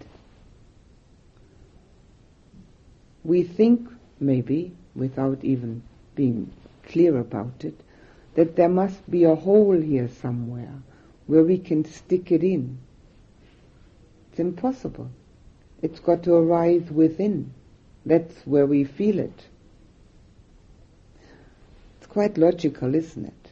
We 3.24 3.44
think, 3.44 3.90
maybe, 4.20 4.72
without 4.96 5.44
even 5.44 5.82
being 6.16 6.52
clear 6.88 7.18
about 7.18 7.64
it, 7.64 7.80
that 8.36 8.56
there 8.56 8.70
must 8.70 9.10
be 9.10 9.24
a 9.24 9.36
hole 9.36 9.80
here 9.80 10.08
somewhere 10.08 10.74
where 11.28 11.44
we 11.44 11.58
can 11.58 11.86
stick 11.86 12.32
it 12.32 12.44
in. 12.44 12.78
It's 14.32 14.40
impossible. 14.40 15.10
It's 15.82 16.00
got 16.00 16.24
to 16.24 16.34
arise 16.34 16.90
within. 16.92 17.54
That's 18.06 18.36
where 18.46 18.66
we 18.66 18.84
feel 18.84 19.20
it. 19.20 19.46
It's 21.98 22.08
quite 22.08 22.38
logical, 22.38 22.96
isn't 22.96 23.26
it? 23.26 23.52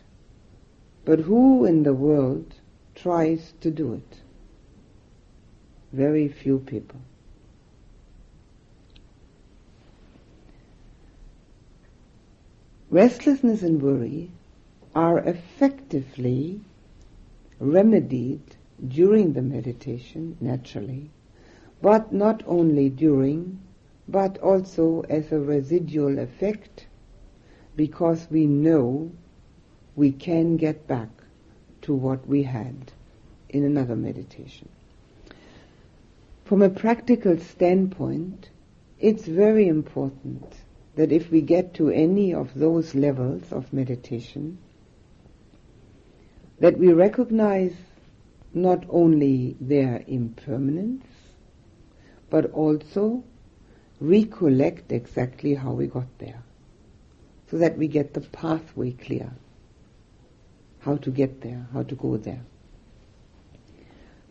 But 1.06 1.19
who 1.19 1.65
in 1.65 1.84
the 1.84 1.93
world 1.93 2.53
tries 2.95 3.53
to 3.62 3.71
do 3.71 3.93
it? 3.93 4.17
Very 5.93 6.27
few 6.27 6.60
people. 6.60 6.99
Restlessness 12.89 13.63
and 13.63 13.82
worry 13.82 14.32
are 14.95 15.19
effectively 15.19 16.62
remedied 17.60 18.56
during 18.88 19.34
the 19.34 19.41
meditation, 19.41 20.38
naturally, 20.39 21.10
but 21.82 22.13
not 22.13 22.43
only 22.47 22.89
during, 22.89 23.60
but 24.08 24.38
also 24.38 25.02
as 25.10 25.34
a 25.34 25.39
residual 25.39 26.17
effect, 26.17 26.88
because 27.76 28.26
we 28.32 28.45
know 28.45 29.12
we 29.97 30.13
can 30.13 30.56
get 30.56 30.88
back 30.88 31.10
to 31.82 31.93
what 31.93 32.26
we 32.26 32.43
had 32.43 32.93
in 33.50 33.65
another 33.65 33.97
meditation. 33.97 34.69
From 36.45 36.62
a 36.62 36.69
practical 36.69 37.38
standpoint, 37.38 38.50
it's 38.97 39.26
very 39.26 39.67
important 39.67 40.54
that 40.97 41.12
if 41.12 41.29
we 41.31 41.41
get 41.41 41.75
to 41.75 41.89
any 41.89 42.33
of 42.33 42.53
those 42.55 42.95
levels 42.95 43.51
of 43.51 43.71
meditation, 43.71 44.57
that 46.60 46.77
we 46.77 46.91
recognize 46.91 47.73
not 48.53 48.83
only 48.89 49.55
their 49.62 50.03
impermanence, 50.07 51.05
but 52.31 52.51
also 52.51 53.23
recollect 54.01 54.91
exactly 54.91 55.53
how 55.53 55.71
we 55.71 55.86
got 55.86 56.07
there, 56.17 56.43
so 57.49 57.60
that 57.60 57.77
we 57.77 57.88
get 57.88 58.15
the 58.15 58.21
pathway 58.21 58.91
clear 58.91 59.31
how 60.79 60.95
to 60.95 61.12
get 61.12 61.41
there, 61.41 61.67
how 61.73 61.83
to 61.83 61.95
go 61.95 62.17
there. 62.17 62.41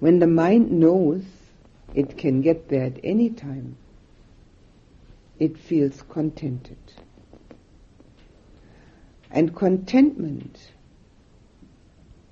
When 0.01 0.19
the 0.19 0.27
mind 0.27 0.73
knows 0.73 1.23
it 1.95 2.17
can 2.19 2.41
get 2.41 2.69
there 2.69 2.85
at 2.85 2.99
any 3.05 3.31
time, 3.31 3.77
it 5.39 5.59
feels 5.59 6.03
contented. 6.03 6.79
And 9.31 9.55
contentment, 9.55 10.59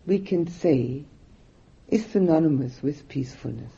we 0.06 0.18
can 0.20 0.46
say, 0.46 1.04
is 1.88 2.06
synonymous 2.06 2.82
with 2.82 3.08
peacefulness. 3.08 3.72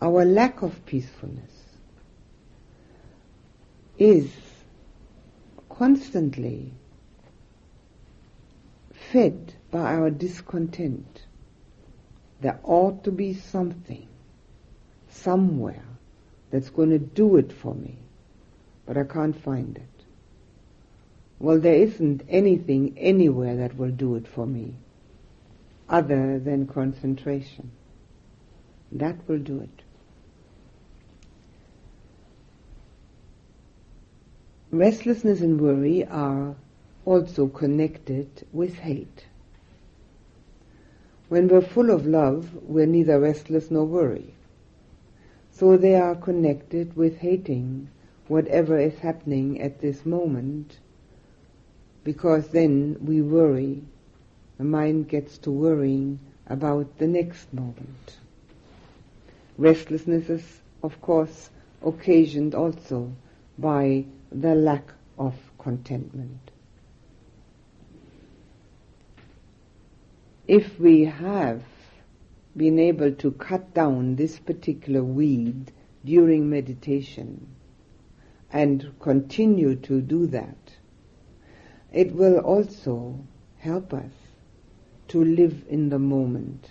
Our 0.00 0.24
lack 0.24 0.62
of 0.62 0.84
peacefulness 0.86 1.52
is 3.98 4.30
constantly 5.68 6.72
fed 9.12 9.54
by 9.70 9.94
our 9.94 10.10
discontent. 10.10 11.22
There 12.40 12.58
ought 12.62 13.04
to 13.04 13.12
be 13.12 13.34
something, 13.34 14.08
somewhere, 15.08 15.84
that's 16.54 16.70
going 16.70 16.90
to 16.90 17.00
do 17.00 17.36
it 17.36 17.52
for 17.52 17.74
me, 17.74 17.96
but 18.86 18.96
I 18.96 19.02
can't 19.02 19.36
find 19.42 19.76
it. 19.76 20.04
Well, 21.40 21.58
there 21.58 21.74
isn't 21.74 22.22
anything 22.28 22.94
anywhere 22.96 23.56
that 23.56 23.76
will 23.76 23.90
do 23.90 24.14
it 24.14 24.28
for 24.28 24.46
me 24.46 24.74
other 25.88 26.38
than 26.38 26.68
concentration. 26.68 27.72
That 28.92 29.16
will 29.26 29.40
do 29.40 29.62
it. 29.62 29.82
Restlessness 34.70 35.40
and 35.40 35.60
worry 35.60 36.06
are 36.06 36.54
also 37.04 37.48
connected 37.48 38.46
with 38.52 38.74
hate. 38.74 39.26
When 41.28 41.48
we're 41.48 41.62
full 41.62 41.90
of 41.90 42.06
love, 42.06 42.54
we're 42.62 42.86
neither 42.86 43.18
restless 43.18 43.72
nor 43.72 43.86
worry. 43.86 44.34
So 45.54 45.76
they 45.76 45.94
are 45.94 46.16
connected 46.16 46.96
with 46.96 47.18
hating 47.18 47.88
whatever 48.26 48.76
is 48.76 48.98
happening 48.98 49.60
at 49.60 49.80
this 49.80 50.04
moment, 50.04 50.78
because 52.02 52.48
then 52.48 52.96
we 53.00 53.22
worry. 53.22 53.82
The 54.58 54.64
mind 54.64 55.08
gets 55.08 55.38
to 55.38 55.52
worrying 55.52 56.18
about 56.48 56.98
the 56.98 57.06
next 57.06 57.52
moment. 57.52 58.18
Restlessness 59.56 60.28
is, 60.28 60.60
of 60.82 61.00
course, 61.00 61.50
occasioned 61.84 62.56
also 62.56 63.12
by 63.56 64.06
the 64.32 64.56
lack 64.56 64.92
of 65.18 65.34
contentment. 65.58 66.50
If 70.48 70.80
we 70.80 71.04
have 71.04 71.62
been 72.56 72.78
able 72.78 73.12
to 73.12 73.32
cut 73.32 73.74
down 73.74 74.16
this 74.16 74.38
particular 74.38 75.02
weed 75.02 75.72
during 76.04 76.48
meditation 76.48 77.46
and 78.52 78.92
continue 79.00 79.74
to 79.74 80.00
do 80.00 80.26
that, 80.28 80.74
it 81.92 82.14
will 82.14 82.38
also 82.38 83.18
help 83.58 83.92
us 83.92 84.12
to 85.08 85.24
live 85.24 85.64
in 85.68 85.88
the 85.88 85.98
moment. 85.98 86.68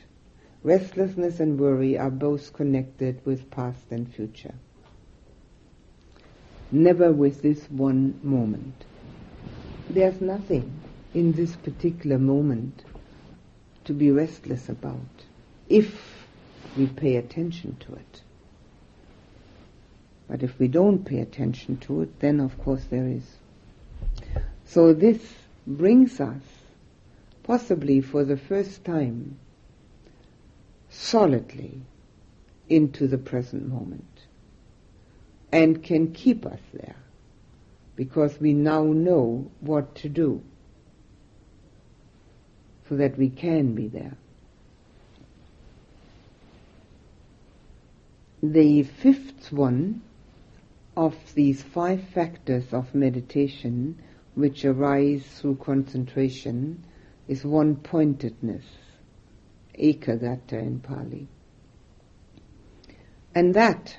Restlessness 0.63 1.41
and 1.41 1.59
worry 1.59 1.97
are 1.97 2.11
both 2.11 2.53
connected 2.53 3.19
with 3.25 3.51
past 3.51 3.91
and 3.91 4.11
future. 4.13 4.53
Never 6.71 7.11
with 7.11 7.41
this 7.41 7.69
one 7.69 8.19
moment. 8.23 8.85
There's 9.89 10.21
nothing 10.21 10.71
in 11.13 11.33
this 11.33 11.55
particular 11.57 12.17
moment 12.17 12.83
to 13.83 13.93
be 13.93 14.09
restless 14.09 14.69
about 14.69 15.25
if 15.73 16.27
we 16.77 16.85
pay 16.85 17.15
attention 17.15 17.75
to 17.79 17.95
it. 17.95 18.21
But 20.27 20.43
if 20.43 20.59
we 20.59 20.67
don't 20.67 21.03
pay 21.03 21.19
attention 21.19 21.77
to 21.77 22.01
it, 22.03 22.19
then 22.19 22.39
of 22.39 22.57
course 22.59 22.83
there 22.91 23.07
is. 23.07 23.25
So 24.65 24.93
this 24.93 25.19
brings 25.65 26.21
us, 26.21 26.43
possibly 27.41 28.01
for 28.01 28.23
the 28.23 28.37
first 28.37 28.85
time, 28.85 29.39
solidly 30.89 31.81
into 32.69 33.07
the 33.07 33.17
present 33.17 33.67
moment 33.67 34.21
and 35.51 35.83
can 35.83 36.13
keep 36.13 36.45
us 36.45 36.61
there 36.71 36.95
because 37.95 38.39
we 38.39 38.53
now 38.53 38.83
know 38.83 39.49
what 39.59 39.95
to 39.95 40.09
do 40.09 40.41
so 42.87 42.95
that 42.97 43.17
we 43.17 43.29
can 43.29 43.73
be 43.73 43.87
there. 43.87 44.17
The 48.45 48.83
fifth 48.83 49.53
one 49.53 50.01
of 50.97 51.15
these 51.33 51.63
five 51.63 52.03
factors 52.09 52.73
of 52.73 52.93
meditation 52.93 53.97
which 54.35 54.65
arise 54.65 55.23
through 55.23 55.55
concentration 55.55 56.83
is 57.29 57.45
one-pointedness, 57.45 58.65
ekaggata 59.79 60.59
in 60.59 60.81
Pali. 60.81 61.29
And 63.33 63.53
that 63.53 63.97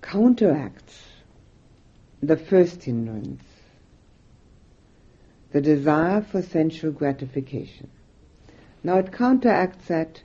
counteracts 0.00 1.08
the 2.22 2.36
first 2.36 2.84
hindrance, 2.84 3.42
the 5.50 5.60
desire 5.60 6.22
for 6.22 6.40
sensual 6.40 6.92
gratification. 6.92 7.90
Now 8.84 8.98
it 8.98 9.10
counteracts 9.10 9.88
that 9.88 10.22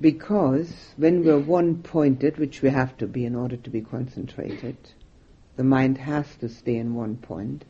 because 0.00 0.72
when 0.96 1.24
we're 1.24 1.38
one 1.38 1.82
pointed, 1.82 2.38
which 2.38 2.62
we 2.62 2.70
have 2.70 2.96
to 2.98 3.06
be 3.06 3.24
in 3.24 3.34
order 3.34 3.56
to 3.56 3.70
be 3.70 3.80
concentrated, 3.80 4.76
the 5.56 5.64
mind 5.64 5.98
has 5.98 6.36
to 6.36 6.48
stay 6.48 6.76
in 6.76 6.94
one 6.94 7.16
point, 7.16 7.64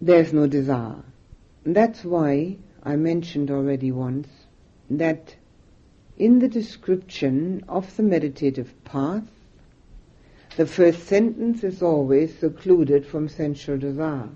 there's 0.00 0.32
no 0.32 0.46
desire. 0.46 1.02
And 1.64 1.74
that's 1.74 2.04
why 2.04 2.56
I 2.82 2.96
mentioned 2.96 3.50
already 3.50 3.92
once 3.92 4.28
that 4.88 5.34
in 6.16 6.38
the 6.38 6.48
description 6.48 7.64
of 7.68 7.96
the 7.96 8.02
meditative 8.02 8.72
path, 8.84 9.24
the 10.56 10.66
first 10.66 11.06
sentence 11.06 11.64
is 11.64 11.82
always 11.82 12.38
secluded 12.38 13.06
from 13.06 13.28
sensual 13.28 13.78
desire. 13.78 14.28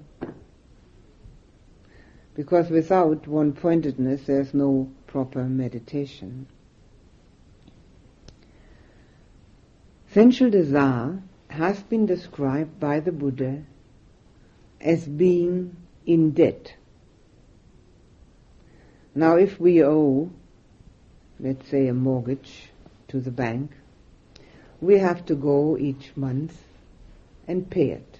Because 2.35 2.69
without 2.69 3.27
one 3.29 3.53
pointedness, 3.53 4.27
there's 4.27 4.55
no 4.55 4.91
proper 5.15 5.45
meditation. 5.45 6.45
Sensual 10.11 10.51
desire 10.51 11.23
has 11.47 11.81
been 11.85 12.05
described 12.05 12.81
by 12.81 12.99
the 12.99 13.13
Buddha 13.13 13.63
as 14.81 15.07
being 15.07 15.77
in 16.05 16.33
debt. 16.33 16.75
Now, 19.15 19.37
if 19.37 19.61
we 19.61 19.85
owe, 19.85 20.33
let's 21.39 21.69
say, 21.69 21.87
a 21.87 21.95
mortgage 21.95 22.71
to 23.07 23.21
the 23.21 23.31
bank, 23.31 23.71
we 24.81 24.99
have 24.99 25.25
to 25.27 25.37
go 25.37 25.79
each 25.79 26.11
month 26.17 26.61
and 27.47 27.71
pay 27.71 27.91
it 27.91 28.19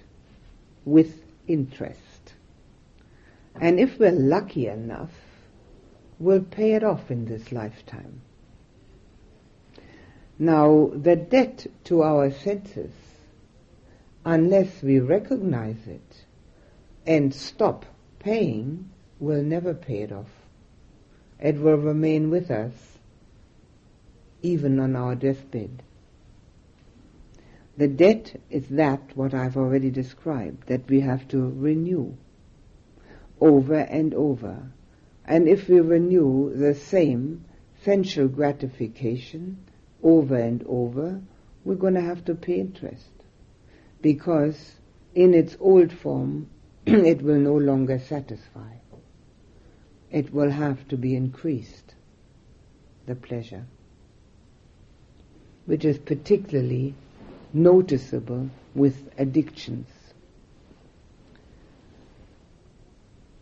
with 0.85 1.21
interest. 1.45 2.35
And 3.59 3.81
if 3.81 3.99
we're 3.99 4.11
lucky 4.11 4.67
enough, 4.67 5.11
we'll 6.19 6.43
pay 6.43 6.73
it 6.73 6.83
off 6.83 7.11
in 7.11 7.25
this 7.25 7.51
lifetime. 7.51 8.21
Now, 10.37 10.91
the 10.93 11.15
debt 11.15 11.65
to 11.85 12.03
our 12.03 12.31
senses, 12.31 12.91
unless 14.25 14.81
we 14.81 14.99
recognize 14.99 15.87
it 15.87 16.25
and 17.05 17.33
stop 17.33 17.85
paying, 18.19 18.89
we'll 19.19 19.43
never 19.43 19.73
pay 19.73 20.01
it 20.01 20.11
off. 20.11 20.29
It 21.39 21.57
will 21.59 21.77
remain 21.77 22.29
with 22.29 22.51
us 22.51 22.73
even 24.41 24.79
on 24.79 24.95
our 24.95 25.15
deathbed. 25.15 25.83
The 27.77 27.87
debt 27.87 28.39
is 28.49 28.67
that 28.69 29.01
what 29.15 29.33
I've 29.33 29.57
already 29.57 29.89
described, 29.89 30.67
that 30.67 30.87
we 30.89 31.01
have 31.01 31.27
to 31.29 31.49
renew 31.49 32.15
over 33.41 33.75
and 33.75 34.13
over. 34.13 34.71
And 35.27 35.47
if 35.47 35.67
we 35.67 35.79
renew 35.79 36.55
the 36.55 36.75
same 36.75 37.45
sensual 37.83 38.27
gratification 38.27 39.57
over 40.03 40.35
and 40.35 40.63
over, 40.67 41.21
we're 41.63 41.75
going 41.75 41.95
to 41.95 42.01
have 42.01 42.23
to 42.25 42.35
pay 42.35 42.59
interest. 42.59 43.09
Because 44.01 44.75
in 45.15 45.33
its 45.33 45.57
old 45.59 45.91
form, 45.91 46.47
it 46.85 47.21
will 47.23 47.39
no 47.39 47.55
longer 47.55 47.97
satisfy. 47.97 48.73
It 50.11 50.31
will 50.31 50.51
have 50.51 50.87
to 50.89 50.97
be 50.97 51.15
increased, 51.15 51.95
the 53.07 53.15
pleasure, 53.15 53.65
which 55.65 55.83
is 55.83 55.97
particularly 55.97 56.93
noticeable 57.51 58.49
with 58.75 59.11
addictions. 59.17 59.87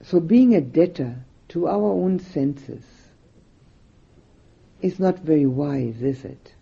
So 0.04 0.20
being 0.20 0.56
a 0.56 0.62
debtor 0.62 1.26
to 1.54 1.68
our 1.68 1.92
own 1.92 2.18
senses 2.18 2.84
is 4.82 5.00
not 5.00 5.20
very 5.20 5.46
wise, 5.46 6.02
is 6.02 6.26
it? 6.26 6.56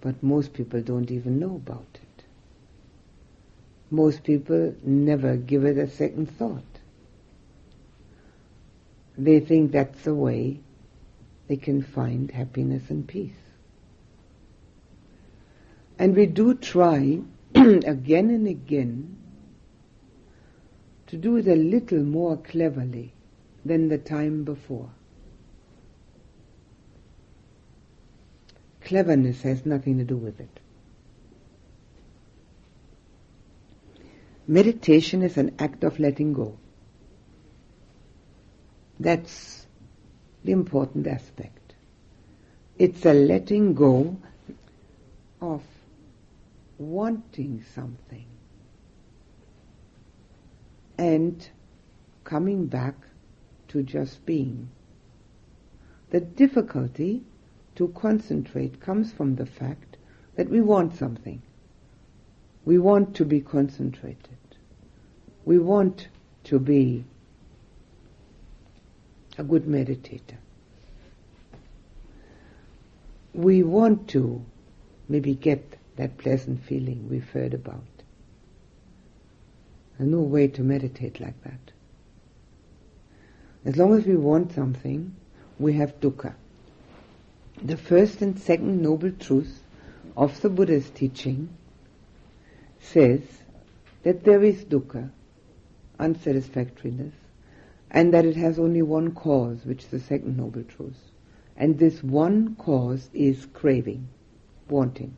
But 0.00 0.22
most 0.22 0.52
people 0.52 0.80
don't 0.82 1.10
even 1.10 1.40
know 1.40 1.56
about 1.56 1.88
it. 1.94 2.24
Most 3.90 4.22
people 4.22 4.72
never 4.84 5.36
give 5.36 5.64
it 5.64 5.78
a 5.78 5.90
second 5.90 6.30
thought. 6.38 6.62
They 9.18 9.40
think 9.40 9.72
that's 9.72 10.04
the 10.04 10.14
way 10.14 10.60
they 11.48 11.56
can 11.56 11.82
find 11.82 12.30
happiness 12.30 12.88
and 12.88 13.04
peace. 13.04 13.34
And 15.98 16.14
we 16.14 16.26
do 16.26 16.54
try 16.54 17.18
again 17.56 18.30
and 18.30 18.46
again 18.46 19.16
to 21.08 21.16
do 21.16 21.36
it 21.36 21.48
a 21.48 21.56
little 21.56 22.04
more 22.04 22.36
cleverly 22.36 23.12
than 23.64 23.88
the 23.88 23.98
time 23.98 24.44
before. 24.44 24.90
Cleverness 28.80 29.42
has 29.42 29.64
nothing 29.64 29.98
to 29.98 30.04
do 30.04 30.16
with 30.16 30.40
it. 30.40 30.60
Meditation 34.46 35.22
is 35.22 35.36
an 35.36 35.54
act 35.58 35.84
of 35.84 36.00
letting 36.00 36.32
go. 36.32 36.58
That's 38.98 39.66
the 40.44 40.52
important 40.52 41.06
aspect. 41.06 41.74
It's 42.78 43.06
a 43.06 43.14
letting 43.14 43.74
go 43.74 44.16
of 45.40 45.62
wanting 46.78 47.64
something 47.74 48.26
and 50.98 51.48
coming 52.24 52.66
back 52.66 52.94
to 53.72 53.82
just 53.82 54.24
being. 54.24 54.68
The 56.10 56.20
difficulty 56.20 57.22
to 57.74 57.88
concentrate 57.88 58.80
comes 58.80 59.12
from 59.12 59.36
the 59.36 59.46
fact 59.46 59.96
that 60.36 60.48
we 60.48 60.60
want 60.60 60.96
something. 60.96 61.42
We 62.64 62.78
want 62.78 63.16
to 63.16 63.24
be 63.24 63.40
concentrated. 63.40 64.38
We 65.44 65.58
want 65.58 66.08
to 66.44 66.58
be 66.58 67.04
a 69.36 69.42
good 69.42 69.64
meditator. 69.64 70.36
we 73.34 73.62
want 73.62 74.08
to 74.08 74.44
maybe 75.08 75.34
get 75.34 75.78
that 75.96 76.18
pleasant 76.18 76.62
feeling 76.64 77.08
we've 77.08 77.30
heard 77.30 77.54
about. 77.54 77.82
There's 79.98 80.10
no 80.10 80.20
way 80.20 80.48
to 80.48 80.62
meditate 80.62 81.20
like 81.20 81.42
that. 81.44 81.71
As 83.64 83.76
long 83.76 83.96
as 83.96 84.06
we 84.06 84.16
want 84.16 84.52
something, 84.52 85.14
we 85.58 85.74
have 85.74 86.00
dukkha. 86.00 86.34
The 87.62 87.76
first 87.76 88.20
and 88.20 88.38
second 88.38 88.82
noble 88.82 89.12
truth 89.12 89.62
of 90.16 90.40
the 90.40 90.50
Buddha's 90.50 90.90
teaching 90.90 91.48
says 92.80 93.20
that 94.02 94.24
there 94.24 94.42
is 94.42 94.64
dukkha, 94.64 95.10
unsatisfactoriness, 96.00 97.12
and 97.90 98.12
that 98.12 98.24
it 98.24 98.34
has 98.34 98.58
only 98.58 98.82
one 98.82 99.12
cause, 99.12 99.64
which 99.64 99.84
is 99.84 99.90
the 99.90 100.00
second 100.00 100.36
noble 100.36 100.64
truth. 100.64 101.10
And 101.56 101.78
this 101.78 102.02
one 102.02 102.56
cause 102.56 103.08
is 103.14 103.46
craving, 103.52 104.08
wanting. 104.68 105.14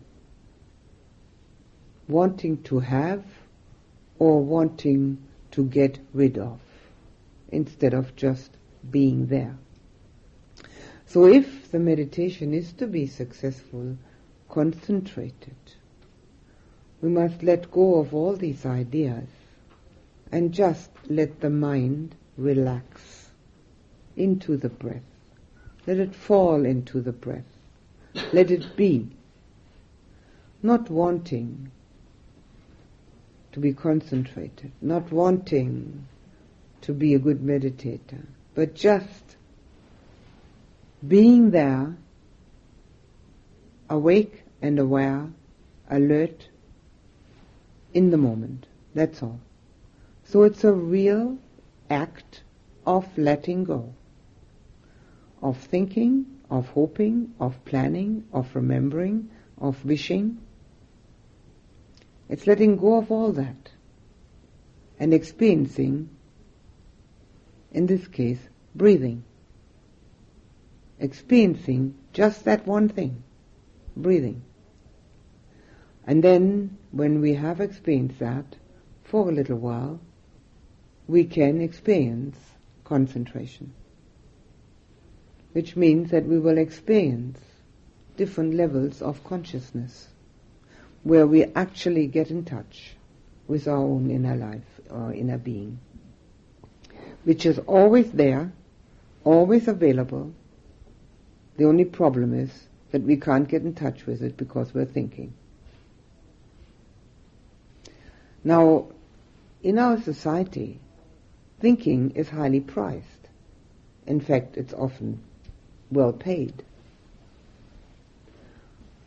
Wanting 2.08 2.62
to 2.64 2.80
have 2.80 3.24
or 4.18 4.42
wanting 4.42 5.18
to 5.52 5.64
get 5.64 5.98
rid 6.12 6.36
of 6.36 6.60
instead 7.54 7.94
of 7.94 8.14
just 8.16 8.50
being 8.90 9.26
there. 9.26 9.56
So 11.06 11.26
if 11.26 11.70
the 11.70 11.78
meditation 11.78 12.52
is 12.52 12.72
to 12.74 12.86
be 12.86 13.06
successful, 13.06 13.96
concentrated, 14.48 15.54
we 17.00 17.08
must 17.08 17.42
let 17.42 17.70
go 17.70 18.00
of 18.00 18.14
all 18.14 18.34
these 18.34 18.66
ideas 18.66 19.28
and 20.32 20.52
just 20.52 20.90
let 21.08 21.40
the 21.40 21.50
mind 21.50 22.14
relax 22.36 23.30
into 24.16 24.56
the 24.56 24.68
breath. 24.68 25.02
Let 25.86 25.98
it 25.98 26.14
fall 26.14 26.64
into 26.64 27.00
the 27.00 27.12
breath. 27.12 27.44
Let 28.32 28.50
it 28.50 28.76
be. 28.76 29.08
Not 30.62 30.90
wanting 30.90 31.70
to 33.52 33.60
be 33.60 33.72
concentrated, 33.72 34.72
not 34.80 35.12
wanting 35.12 36.06
to 36.84 36.92
be 36.92 37.14
a 37.14 37.18
good 37.18 37.40
meditator, 37.40 38.26
but 38.54 38.74
just 38.74 39.36
being 41.06 41.50
there, 41.50 41.96
awake 43.88 44.42
and 44.60 44.78
aware, 44.78 45.28
alert, 45.88 46.48
in 47.94 48.10
the 48.10 48.16
moment. 48.16 48.66
That's 48.94 49.22
all. 49.22 49.40
So 50.24 50.42
it's 50.42 50.64
a 50.64 50.72
real 50.72 51.38
act 51.88 52.42
of 52.86 53.06
letting 53.16 53.64
go, 53.64 53.94
of 55.42 55.56
thinking, 55.58 56.26
of 56.50 56.68
hoping, 56.68 57.34
of 57.40 57.64
planning, 57.64 58.24
of 58.32 58.54
remembering, 58.54 59.30
of 59.58 59.82
wishing. 59.84 60.38
It's 62.28 62.46
letting 62.46 62.76
go 62.76 62.98
of 62.98 63.10
all 63.10 63.32
that 63.32 63.70
and 64.98 65.14
experiencing 65.14 66.10
in 67.74 67.86
this 67.86 68.06
case, 68.06 68.38
breathing. 68.74 69.24
Experiencing 71.00 71.94
just 72.12 72.44
that 72.44 72.66
one 72.66 72.88
thing, 72.88 73.22
breathing. 73.96 74.42
And 76.06 76.22
then, 76.22 76.78
when 76.92 77.20
we 77.20 77.34
have 77.34 77.60
experienced 77.60 78.20
that 78.20 78.56
for 79.02 79.28
a 79.28 79.32
little 79.32 79.58
while, 79.58 80.00
we 81.08 81.24
can 81.24 81.60
experience 81.60 82.38
concentration. 82.84 83.72
Which 85.52 85.74
means 85.76 86.10
that 86.12 86.26
we 86.26 86.38
will 86.38 86.58
experience 86.58 87.40
different 88.16 88.54
levels 88.54 89.02
of 89.02 89.24
consciousness 89.24 90.08
where 91.02 91.26
we 91.26 91.44
actually 91.44 92.06
get 92.06 92.30
in 92.30 92.44
touch 92.44 92.94
with 93.48 93.66
our 93.66 93.78
own 93.78 94.10
inner 94.10 94.36
life 94.36 94.80
or 94.88 95.12
inner 95.12 95.38
being 95.38 95.78
which 97.24 97.46
is 97.46 97.58
always 97.66 98.10
there, 98.12 98.52
always 99.24 99.66
available. 99.68 100.32
The 101.56 101.64
only 101.64 101.84
problem 101.84 102.38
is 102.38 102.50
that 102.92 103.02
we 103.02 103.16
can't 103.16 103.48
get 103.48 103.62
in 103.62 103.74
touch 103.74 104.06
with 104.06 104.22
it 104.22 104.36
because 104.36 104.72
we're 104.74 104.84
thinking. 104.84 105.32
Now, 108.44 108.86
in 109.62 109.78
our 109.78 110.00
society, 110.00 110.78
thinking 111.60 112.10
is 112.10 112.28
highly 112.28 112.60
prized. 112.60 113.28
In 114.06 114.20
fact, 114.20 114.58
it's 114.58 114.74
often 114.74 115.22
well 115.90 116.12
paid. 116.12 116.62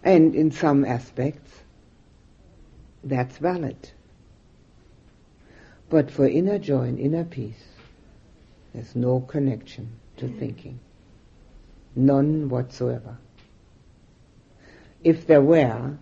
And 0.03 0.33
in 0.33 0.51
some 0.51 0.83
aspects, 0.83 1.51
that's 3.03 3.37
valid. 3.37 3.91
But 5.89 6.09
for 6.09 6.27
inner 6.27 6.57
joy 6.57 6.83
and 6.83 6.99
inner 6.99 7.23
peace, 7.23 7.76
there's 8.77 8.95
no 8.95 9.21
connection 9.21 9.89
to 10.17 10.27
thinking. 10.27 10.79
None 11.95 12.47
whatsoever. 12.47 13.17
If 15.03 15.25
there 15.25 15.41
were 15.41 15.97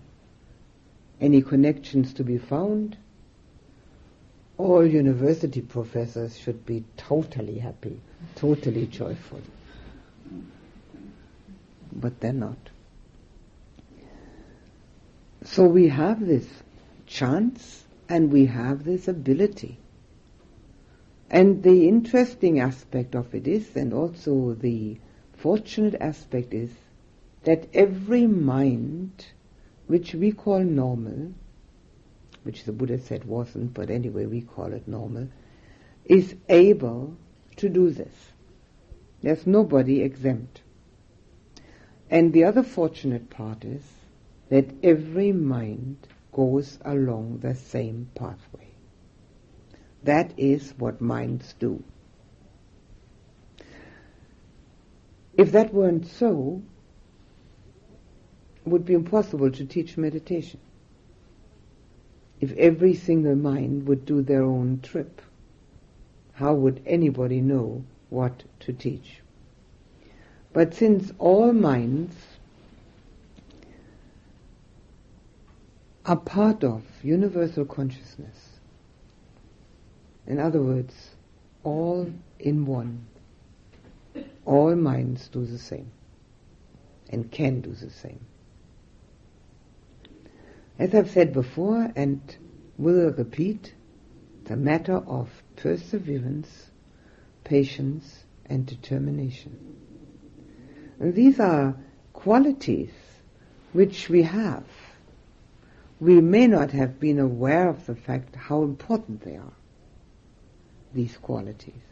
any 1.22 1.42
connections 1.42 2.14
to 2.16 2.26
be 2.26 2.38
found, 2.38 2.98
all 4.58 4.86
university 4.86 5.62
professors 5.62 6.38
should 6.38 6.66
be 6.66 6.84
totally 6.98 7.60
happy, 7.60 8.02
totally 8.36 8.88
joyful. 8.88 9.40
But 11.94 12.20
they're 12.20 12.34
not. 12.34 12.58
So 15.46 15.64
we 15.64 15.88
have 15.88 16.20
this 16.20 16.46
chance 17.06 17.86
and 18.10 18.34
we 18.34 18.48
have 18.48 18.84
this 18.84 19.08
ability 19.08 19.78
and 21.30 21.64
the 21.64 21.88
interesting 21.88 22.60
aspect 22.60 23.16
of 23.16 23.34
it 23.34 23.48
is, 23.48 23.76
and 23.76 23.94
also 23.94 24.54
the 24.54 25.00
fortunate 25.34 25.96
aspect 26.00 26.54
is, 26.54 26.72
that 27.44 27.68
every 27.74 28.28
mind 28.28 29.26
which 29.88 30.14
we 30.14 30.32
call 30.32 30.60
normal, 30.60 31.34
which 32.44 32.64
the 32.64 32.72
Buddha 32.72 33.00
said 33.00 33.26
wasn't, 33.26 33.74
but 33.74 33.90
anyway 33.90 34.26
we 34.26 34.42
call 34.42 34.74
it 34.74 34.88
normal, 34.88 35.28
is 36.06 36.36
able 36.50 37.16
to 37.58 37.70
do 37.70 37.90
this. 37.90 38.14
There's 39.22 39.48
nobody 39.48 40.02
exempt. 40.02 40.62
And 42.10 42.34
the 42.34 42.44
other 42.44 42.64
fortunate 42.64 43.30
part 43.30 43.66
is 43.66 43.84
that 44.50 44.70
every 44.84 45.32
mind 45.32 45.98
goes 46.32 46.78
along 46.86 47.40
the 47.40 47.56
same 47.56 48.10
pathway. 48.14 48.65
That 50.06 50.34
is 50.38 50.76
what 50.78 51.02
minds 51.02 51.56
do. 51.60 51.84
If 55.36 55.52
that 55.52 55.74
weren't 55.74 56.06
so, 56.06 56.62
it 58.64 58.70
would 58.70 58.86
be 58.86 58.94
impossible 58.94 59.50
to 59.52 59.66
teach 59.66 59.98
meditation. 59.98 60.60
If 62.40 62.52
every 62.56 62.94
single 62.94 63.36
mind 63.36 63.88
would 63.88 64.06
do 64.06 64.22
their 64.22 64.44
own 64.44 64.80
trip, 64.84 65.24
how 66.34 66.54
would 66.54 66.84
anybody 66.86 67.42
know 67.42 67.84
what 68.12 68.44
to 68.60 68.74
teach? 68.74 69.22
But 70.54 70.76
since 70.76 71.12
all 71.18 71.52
minds 71.52 72.16
are 76.06 76.16
part 76.16 76.64
of 76.64 76.84
universal 77.02 77.66
consciousness, 77.66 78.45
in 80.28 80.40
other 80.40 80.62
words, 80.62 80.94
all 81.64 82.12
in 82.40 82.66
one. 82.66 83.06
All 84.46 84.76
minds 84.76 85.28
do 85.28 85.46
the 85.46 85.58
same 85.58 85.92
and 87.10 87.32
can 87.32 87.62
do 87.62 87.74
the 87.74 87.90
same. 87.90 88.20
As 90.78 90.94
I've 90.94 91.10
said 91.10 91.34
before 91.34 91.92
and 91.96 92.22
will 92.78 93.12
repeat, 93.12 93.74
the 94.46 94.56
matter 94.56 94.98
of 94.98 95.30
perseverance, 95.56 96.70
patience, 97.44 98.26
and 98.46 98.66
determination. 98.66 99.58
And 101.00 101.16
these 101.16 101.40
are 101.40 101.76
qualities 102.14 102.92
which 103.74 104.10
we 104.10 104.24
have. 104.24 104.66
We 106.00 106.22
may 106.22 106.48
not 106.48 106.72
have 106.72 107.00
been 107.00 107.20
aware 107.20 107.70
of 107.70 107.86
the 107.86 107.96
fact 107.96 108.36
how 108.36 108.64
important 108.64 109.22
they 109.22 109.38
are 109.38 109.54
these 110.96 111.18
qualities. 111.18 111.84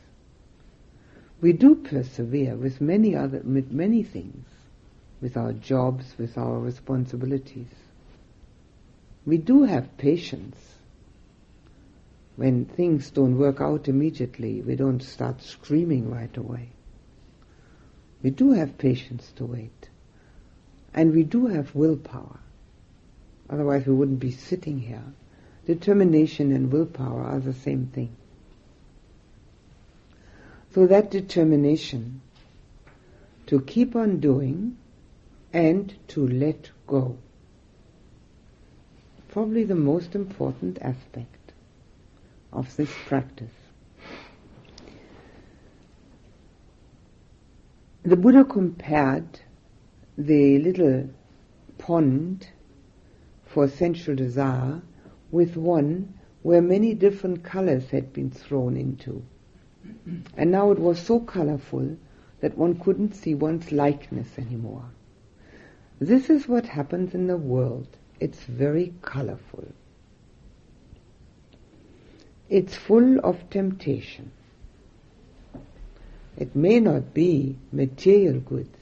We 1.42 1.54
do 1.54 1.76
persevere 1.76 2.56
with 2.56 2.82
many 2.82 3.16
other, 3.16 3.42
with 3.44 3.72
many 3.72 4.02
things, 4.02 4.46
with 5.22 5.38
our 5.38 5.54
jobs, 5.54 6.18
with 6.18 6.38
our 6.38 6.58
responsibilities. 6.58 7.68
We 9.26 9.38
do 9.38 9.64
have 9.64 9.98
patience. 9.98 10.58
When 12.36 12.66
things 12.66 13.12
don't 13.12 13.38
work 13.38 13.62
out 13.62 13.88
immediately, 13.88 14.62
we 14.62 14.76
don't 14.76 15.04
start 15.04 15.42
screaming 15.42 16.10
right 16.10 16.36
away. 16.36 16.70
We 18.24 18.30
do 18.30 18.54
have 18.54 18.78
patience 18.78 19.32
to 19.36 19.46
wait. 19.46 19.90
And 20.94 21.14
we 21.14 21.24
do 21.24 21.48
have 21.48 21.76
willpower. 21.76 22.40
Otherwise 23.50 23.86
we 23.86 23.94
wouldn't 23.94 24.20
be 24.20 24.32
sitting 24.32 24.80
here. 24.80 25.04
Determination 25.66 26.52
and 26.54 26.72
willpower 26.72 27.22
are 27.22 27.40
the 27.40 27.54
same 27.54 27.88
thing. 27.88 28.16
So 30.74 30.88
that 30.88 31.12
determination 31.12 32.22
to 33.46 33.62
keep 33.62 33.96
on 33.96 34.20
doing 34.20 34.78
and 35.54 35.94
to 36.08 36.28
let 36.28 36.72
go. 36.88 37.18
Probably 39.30 39.66
the 39.66 39.76
most 39.76 40.16
important 40.16 40.80
aspect 40.82 41.54
of 42.52 42.76
this 42.76 42.90
practice. 43.06 43.54
The 48.02 48.18
Buddha 48.18 48.44
compared 48.44 49.42
the 50.18 50.58
little 50.58 51.08
pond 51.78 52.48
for 53.46 53.68
sensual 53.68 54.16
desire 54.16 54.82
with 55.32 55.56
one 55.56 56.16
where 56.42 56.64
many 56.64 56.96
different 56.96 57.44
colors 57.44 57.92
had 57.92 58.12
been 58.12 58.32
thrown 58.32 58.76
into. 58.76 59.24
And 60.06 60.52
now 60.52 60.72
it 60.72 60.80
was 60.80 61.00
so 61.00 61.20
colorful 61.20 61.98
that 62.42 62.58
one 62.58 62.80
couldn't 62.80 63.16
see 63.16 63.36
one's 63.36 63.72
likeness 63.72 64.28
anymore. 64.38 64.86
This 66.00 66.30
is 66.30 66.48
what 66.48 66.66
happens 66.66 67.14
in 67.14 67.28
the 67.28 67.38
world. 67.38 67.88
It's 68.20 68.44
very 68.44 68.94
colorful. 69.02 69.68
It's 72.50 72.76
full 72.76 73.20
of 73.20 73.50
temptation. 73.50 74.32
It 76.38 76.56
may 76.56 76.80
not 76.80 77.14
be 77.14 77.58
material 77.72 78.40
goods, 78.40 78.78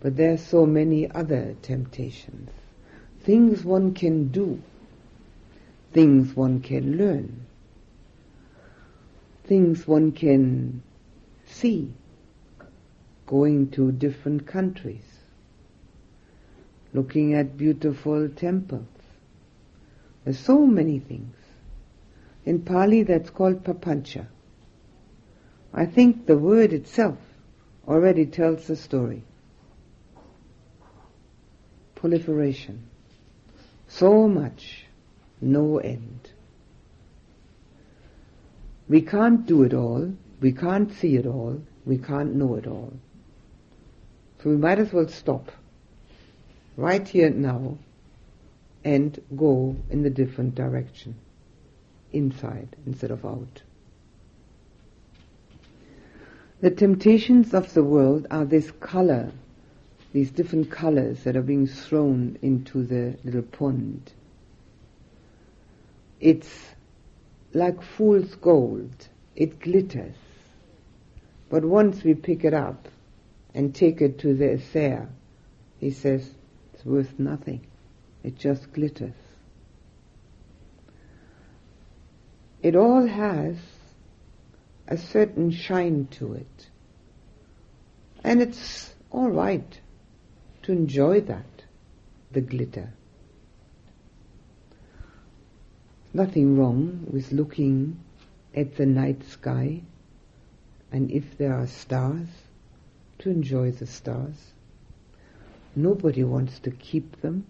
but 0.00 0.16
there 0.16 0.34
are 0.34 0.38
so 0.38 0.66
many 0.66 1.10
other 1.10 1.56
temptations. 1.62 2.50
Things 3.20 3.64
one 3.64 3.94
can 3.94 4.28
do, 4.28 4.62
things 5.92 6.36
one 6.36 6.60
can 6.60 6.98
learn, 6.98 7.45
things 9.46 9.86
one 9.86 10.12
can 10.12 10.82
see, 11.46 11.92
going 13.26 13.70
to 13.70 13.92
different 13.92 14.46
countries, 14.46 15.04
looking 16.92 17.34
at 17.34 17.56
beautiful 17.56 18.28
temples. 18.28 18.86
There's 20.24 20.38
so 20.38 20.66
many 20.66 20.98
things. 20.98 21.34
In 22.44 22.62
Pali 22.62 23.02
that's 23.02 23.30
called 23.30 23.64
papancha. 23.64 24.26
I 25.72 25.86
think 25.86 26.26
the 26.26 26.38
word 26.38 26.72
itself 26.72 27.18
already 27.86 28.26
tells 28.26 28.66
the 28.66 28.76
story. 28.76 29.22
Proliferation. 31.94 32.88
So 33.88 34.28
much, 34.28 34.86
no 35.40 35.78
end. 35.78 36.30
We 38.88 39.00
can't 39.00 39.46
do 39.46 39.62
it 39.64 39.74
all, 39.74 40.12
we 40.40 40.52
can't 40.52 40.92
see 40.92 41.16
it 41.16 41.26
all, 41.26 41.60
we 41.84 41.98
can't 41.98 42.34
know 42.34 42.54
it 42.54 42.66
all. 42.66 42.92
So 44.42 44.50
we 44.50 44.56
might 44.56 44.78
as 44.78 44.92
well 44.92 45.08
stop 45.08 45.50
right 46.76 47.06
here 47.06 47.28
and 47.28 47.42
now 47.42 47.78
and 48.84 49.20
go 49.36 49.74
in 49.90 50.02
the 50.02 50.10
different 50.10 50.54
direction, 50.54 51.16
inside 52.12 52.68
instead 52.86 53.10
of 53.10 53.24
out. 53.24 53.62
The 56.60 56.70
temptations 56.70 57.52
of 57.52 57.74
the 57.74 57.82
world 57.82 58.26
are 58.30 58.44
this 58.44 58.70
color, 58.70 59.32
these 60.12 60.30
different 60.30 60.70
colors 60.70 61.24
that 61.24 61.36
are 61.36 61.42
being 61.42 61.66
thrown 61.66 62.38
into 62.42 62.84
the 62.84 63.16
little 63.24 63.42
pond. 63.42 64.12
It's 66.20 66.75
like 67.56 67.82
fool's 67.82 68.34
gold. 68.34 69.08
It 69.34 69.60
glitters. 69.60 70.16
But 71.48 71.64
once 71.64 72.04
we 72.04 72.14
pick 72.14 72.44
it 72.44 72.52
up 72.52 72.88
and 73.54 73.74
take 73.74 74.00
it 74.02 74.18
to 74.20 74.34
the 74.34 74.52
assayer, 74.52 75.08
he 75.78 75.90
says, 75.90 76.28
it's 76.74 76.84
worth 76.84 77.18
nothing. 77.18 77.66
It 78.22 78.36
just 78.36 78.72
glitters. 78.72 79.14
It 82.62 82.76
all 82.76 83.06
has 83.06 83.56
a 84.88 84.98
certain 84.98 85.50
shine 85.50 86.08
to 86.12 86.34
it. 86.34 86.68
And 88.22 88.42
it's 88.42 88.92
all 89.10 89.30
right 89.30 89.80
to 90.64 90.72
enjoy 90.72 91.20
that, 91.22 91.64
the 92.32 92.40
glitter. 92.40 92.92
Nothing 96.16 96.56
wrong 96.56 97.06
with 97.12 97.30
looking 97.30 97.98
at 98.54 98.76
the 98.76 98.86
night 98.86 99.22
sky 99.24 99.82
and 100.90 101.10
if 101.10 101.36
there 101.36 101.52
are 101.52 101.66
stars, 101.66 102.26
to 103.18 103.28
enjoy 103.28 103.70
the 103.72 103.86
stars. 103.86 104.54
Nobody 105.74 106.24
wants 106.24 106.58
to 106.60 106.70
keep 106.70 107.20
them. 107.20 107.44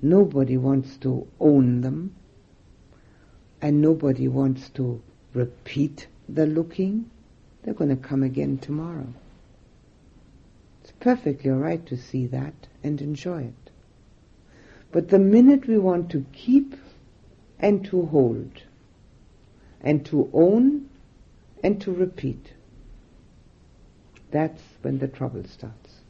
Nobody 0.00 0.56
wants 0.58 0.96
to 0.98 1.26
own 1.40 1.80
them. 1.80 2.14
And 3.60 3.80
nobody 3.80 4.28
wants 4.28 4.68
to 4.74 5.02
repeat 5.34 6.06
the 6.28 6.46
looking, 6.46 7.10
they're 7.64 7.74
going 7.74 7.90
to 7.90 7.96
come 7.96 8.22
again 8.22 8.58
tomorrow. 8.58 9.12
It's 10.82 10.92
perfectly 11.00 11.50
alright 11.50 11.84
to 11.86 11.96
see 11.96 12.26
that 12.28 12.68
and 12.84 13.02
enjoy 13.02 13.42
it. 13.42 13.70
But 14.92 15.08
the 15.08 15.18
minute 15.18 15.66
we 15.66 15.78
want 15.78 16.12
to 16.12 16.24
keep 16.32 16.76
and 17.60 17.84
to 17.86 18.06
hold, 18.06 18.62
and 19.80 20.04
to 20.06 20.30
own 20.32 20.88
and 21.62 21.80
to 21.82 21.92
repeat, 21.92 22.54
that's 24.30 24.62
when 24.82 24.98
the 24.98 25.08
trouble 25.08 25.44
starts. 25.44 26.00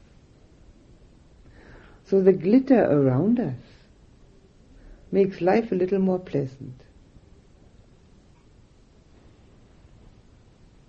So 2.07 2.21
the 2.21 2.33
glitter 2.33 2.83
around 2.83 3.39
us 3.41 3.55
makes 5.13 5.41
life 5.41 5.73
a 5.73 5.75
little 5.75 5.99
more 5.99 6.19
pleasant. 6.19 6.81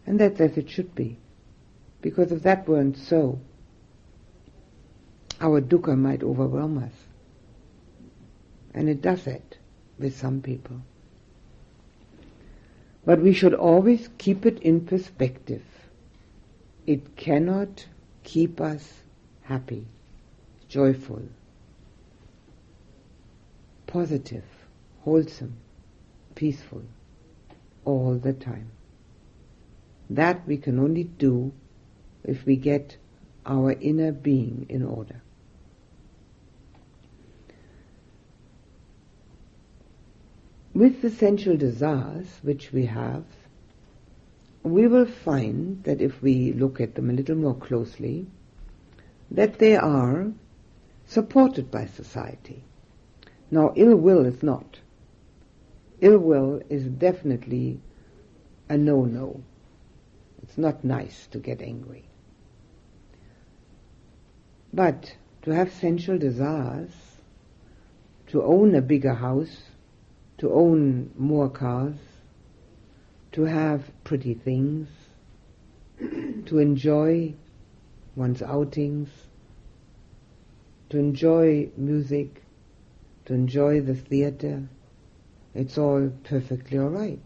And 0.06 0.20
that's 0.20 0.42
as 0.42 0.58
it 0.58 0.70
should 0.70 0.94
be. 0.94 1.18
Because 2.02 2.32
if 2.32 2.44
that 2.44 2.68
weren't 2.68 2.98
so, 2.98 3.40
our 5.40 5.62
dukkha 5.62 5.98
might 5.98 6.24
overwhelm 6.24 6.80
us. 6.80 6.94
And 8.74 8.90
it 8.90 9.02
does 9.02 9.28
it 9.28 9.51
with 10.02 10.18
some 10.18 10.42
people. 10.42 10.82
But 13.06 13.22
we 13.22 13.34
should 13.34 13.54
always 13.54 14.10
keep 14.18 14.46
it 14.46 14.60
in 14.60 14.82
perspective. 14.82 15.64
It 16.86 17.16
cannot 17.16 17.86
keep 18.24 18.60
us 18.60 19.02
happy, 19.44 19.88
joyful, 20.68 21.24
positive, 23.88 24.46
wholesome, 25.04 25.58
peaceful 26.36 26.84
all 27.86 28.16
the 28.16 28.34
time. 28.34 28.72
That 30.10 30.46
we 30.48 30.58
can 30.58 30.80
only 30.80 31.06
do 31.06 31.54
if 32.24 32.46
we 32.46 32.56
get 32.56 32.98
our 33.46 33.72
inner 33.74 34.12
being 34.12 34.66
in 34.70 34.84
order. 34.84 35.22
With 40.74 41.02
the 41.02 41.10
sensual 41.10 41.58
desires 41.58 42.40
which 42.44 42.72
we 42.72 42.86
have, 42.86 43.26
we 44.64 44.88
will 44.88 45.06
find 45.06 45.84
that 45.84 46.02
if 46.02 46.22
we 46.22 46.54
look 46.54 46.80
at 46.80 46.96
them 46.96 47.10
a 47.10 47.14
little 47.14 47.36
more 47.36 47.56
closely, 47.56 48.28
that 49.30 49.60
they 49.60 49.76
are 49.76 50.32
supported 51.06 51.72
by 51.72 51.88
society. 51.88 52.64
Now, 53.50 53.74
ill 53.76 53.96
will 53.98 54.26
is 54.26 54.42
not. 54.42 54.80
Ill 56.00 56.20
will 56.20 56.62
is 56.70 56.86
definitely 56.86 57.82
a 58.70 58.78
no-no. 58.78 59.42
It's 60.42 60.58
not 60.58 60.86
nice 60.86 61.28
to 61.28 61.40
get 61.40 61.62
angry. 61.62 62.06
But 64.74 65.18
to 65.42 65.52
have 65.52 65.74
sensual 65.74 66.18
desires, 66.18 66.92
to 68.28 68.42
own 68.42 68.74
a 68.74 68.82
bigger 68.82 69.16
house, 69.16 69.71
to 70.42 70.52
own 70.52 71.12
more 71.20 71.48
cars, 71.48 71.94
to 73.32 73.44
have 73.44 73.84
pretty 74.04 74.34
things, 74.34 74.88
to 76.48 76.58
enjoy 76.58 77.32
one's 78.16 78.42
outings, 78.42 79.08
to 80.90 80.98
enjoy 80.98 81.70
music, 81.78 82.42
to 83.24 83.36
enjoy 83.36 83.82
the 83.82 83.94
theater. 83.94 84.68
It's 85.54 85.78
all 85.78 86.12
perfectly 86.24 86.80
all 86.80 86.90
right. 86.90 87.22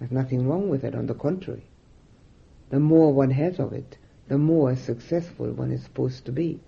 There's 0.00 0.10
nothing 0.10 0.48
wrong 0.48 0.68
with 0.68 0.82
it, 0.82 0.96
on 0.96 1.06
the 1.06 1.14
contrary. 1.14 1.66
The 2.70 2.80
more 2.80 3.14
one 3.14 3.30
has 3.30 3.60
of 3.60 3.72
it, 3.72 3.96
the 4.26 4.38
more 4.38 4.74
successful 4.74 5.52
one 5.52 5.70
is 5.70 5.84
supposed 5.84 6.24
to 6.24 6.32
be. 6.32 6.58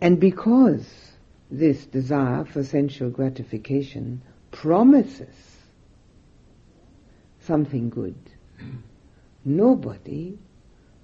And 0.00 0.20
because 0.20 1.09
this 1.50 1.86
desire 1.86 2.44
for 2.44 2.62
sensual 2.62 3.10
gratification 3.10 4.22
promises 4.50 5.34
something 7.40 7.90
good, 7.90 8.14
nobody 9.44 10.38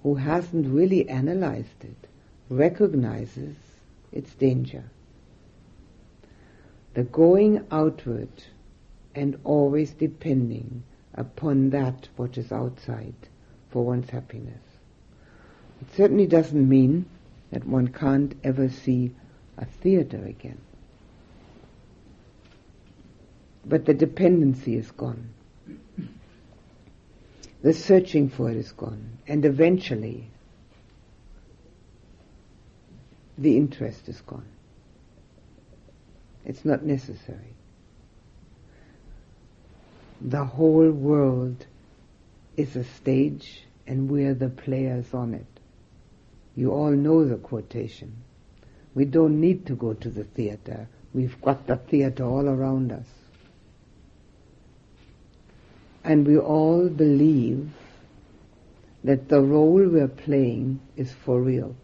who 0.03 0.15
hasn't 0.15 0.67
really 0.67 1.09
analyzed 1.09 1.83
it 1.83 2.07
recognizes 2.49 3.55
its 4.11 4.33
danger. 4.35 4.83
The 6.93 7.03
going 7.03 7.65
outward 7.71 8.29
and 9.13 9.37
always 9.43 9.91
depending 9.91 10.83
upon 11.13 11.71
that 11.71 12.07
which 12.15 12.37
is 12.37 12.51
outside 12.51 13.15
for 13.69 13.83
one's 13.83 14.09
happiness. 14.09 14.61
It 15.81 15.93
certainly 15.95 16.27
doesn't 16.27 16.69
mean 16.69 17.05
that 17.51 17.65
one 17.65 17.87
can't 17.87 18.33
ever 18.43 18.69
see 18.69 19.11
a 19.57 19.65
theater 19.65 20.23
again. 20.25 20.59
But 23.65 23.85
the 23.85 23.93
dependency 23.93 24.75
is 24.75 24.91
gone. 24.91 25.29
The 27.61 27.73
searching 27.73 28.29
for 28.29 28.49
it 28.49 28.57
is 28.57 28.71
gone. 28.71 29.17
And 29.27 29.43
eventually, 29.43 30.29
the 33.37 33.57
interest 33.57 34.07
is 34.07 34.21
gone. 34.21 34.45
It's 36.45 36.63
not 36.63 36.83
necessary. 36.83 37.55
The 40.21 40.45
whole 40.45 40.89
world 40.89 41.65
is 42.55 42.75
a 42.75 42.83
stage 42.83 43.63
and 43.85 44.09
we're 44.09 44.33
the 44.33 44.49
players 44.49 45.13
on 45.13 45.33
it. 45.33 45.45
You 46.55 46.71
all 46.71 46.91
know 46.91 47.25
the 47.25 47.35
quotation. 47.35 48.23
We 48.97 49.05
don't 49.05 49.39
need 49.39 49.67
to 49.67 49.75
go 49.75 49.93
to 49.93 50.09
the 50.09 50.23
theater. 50.23 50.87
We've 51.13 51.39
got 51.39 51.67
the 51.67 51.75
theater 51.75 52.23
all 52.23 52.49
around 52.49 52.91
us. 52.91 53.05
And 56.03 56.25
we 56.25 56.39
all 56.39 56.89
believe 56.89 57.69
that 59.03 59.29
the 59.29 59.39
role 59.39 59.87
we're 59.87 60.07
playing 60.07 60.79
is 60.95 61.13
for 61.13 61.39
real. 61.39 61.75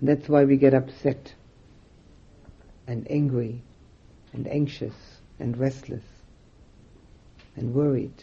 That's 0.00 0.28
why 0.28 0.44
we 0.44 0.58
get 0.58 0.74
upset 0.74 1.34
and 2.86 3.04
angry 3.10 3.62
and 4.32 4.46
anxious 4.46 4.94
and 5.40 5.56
restless 5.56 6.04
and 7.56 7.74
worried. 7.74 8.22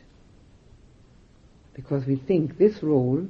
Because 1.74 2.06
we 2.06 2.16
think 2.16 2.58
this 2.58 2.82
role 2.82 3.28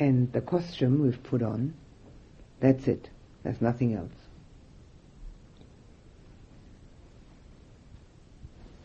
and 0.00 0.32
the 0.32 0.40
costume 0.40 1.00
we've 1.00 1.22
put 1.22 1.40
on, 1.40 1.74
that's 2.60 2.86
it. 2.88 3.08
There's 3.42 3.60
nothing 3.60 3.94
else. 3.94 4.12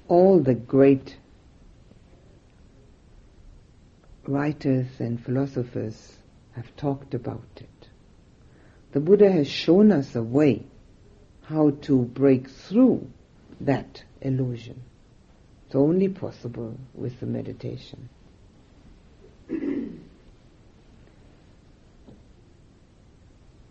All 0.08 0.40
the 0.40 0.56
great 0.56 1.18
writers 4.26 4.88
and 5.00 5.24
philosophers 5.24 6.18
have 6.54 6.76
talked 6.76 7.14
about 7.14 7.44
it. 7.58 7.88
The 8.92 9.00
Buddha 9.00 9.32
has 9.32 9.48
shown 9.48 9.92
us 9.92 10.16
a 10.16 10.24
way 10.24 10.64
how 11.44 11.72
to 11.82 12.02
break 12.02 12.50
through 12.50 13.08
that 13.62 14.04
illusion. 14.22 14.82
It's 15.66 15.76
only 15.76 16.10
possible 16.10 16.76
with 16.96 17.20
the 17.20 17.26
meditation. 17.28 18.10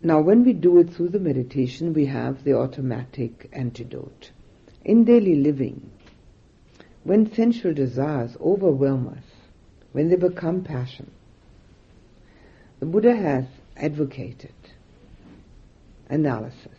Now, 0.01 0.21
when 0.21 0.45
we 0.45 0.53
do 0.53 0.79
it 0.79 0.91
through 0.91 1.09
the 1.09 1.19
meditation, 1.19 1.93
we 1.93 2.05
have 2.05 2.43
the 2.43 2.53
automatic 2.53 3.49
antidote. 3.51 4.31
In 4.85 5.03
daily 5.03 5.35
living, 5.35 5.91
when 7.03 7.33
sensual 7.33 7.73
desires 7.73 8.37
overwhelm 8.39 9.09
us, 9.09 9.23
when 9.91 10.09
they 10.09 10.15
become 10.15 10.63
passion, 10.63 11.11
the 12.79 12.85
Buddha 12.85 13.13
has 13.13 13.45
advocated 13.75 14.53
analysis. 16.09 16.77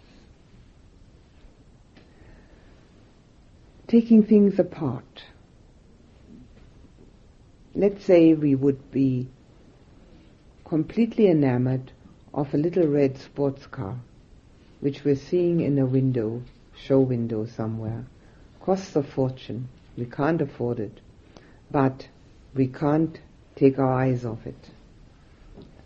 Taking 3.86 4.22
things 4.22 4.58
apart. 4.58 5.24
Let's 7.74 8.04
say 8.04 8.32
we 8.32 8.54
would 8.54 8.90
be 8.90 9.28
completely 10.64 11.28
enamored 11.28 11.92
of 12.33 12.53
a 12.55 12.59
little 12.59 12.87
red 12.87 13.18
sports 13.18 13.66
car, 13.66 13.97
which 14.81 15.05
we're 15.05 15.16
seeing 15.16 15.61
in 15.61 15.78
a 15.78 15.87
window, 15.87 16.43
show 16.76 17.01
window 17.01 17.47
somewhere. 17.47 18.05
Costs 18.61 18.95
a 18.97 19.03
fortune. 19.03 19.68
We 19.97 20.07
can't 20.07 20.41
afford 20.41 20.81
it. 20.81 21.01
But 21.70 22.09
we 22.55 22.66
can't 22.66 23.18
take 23.57 23.78
our 23.78 23.93
eyes 23.93 24.24
off 24.24 24.47
it. 24.47 24.70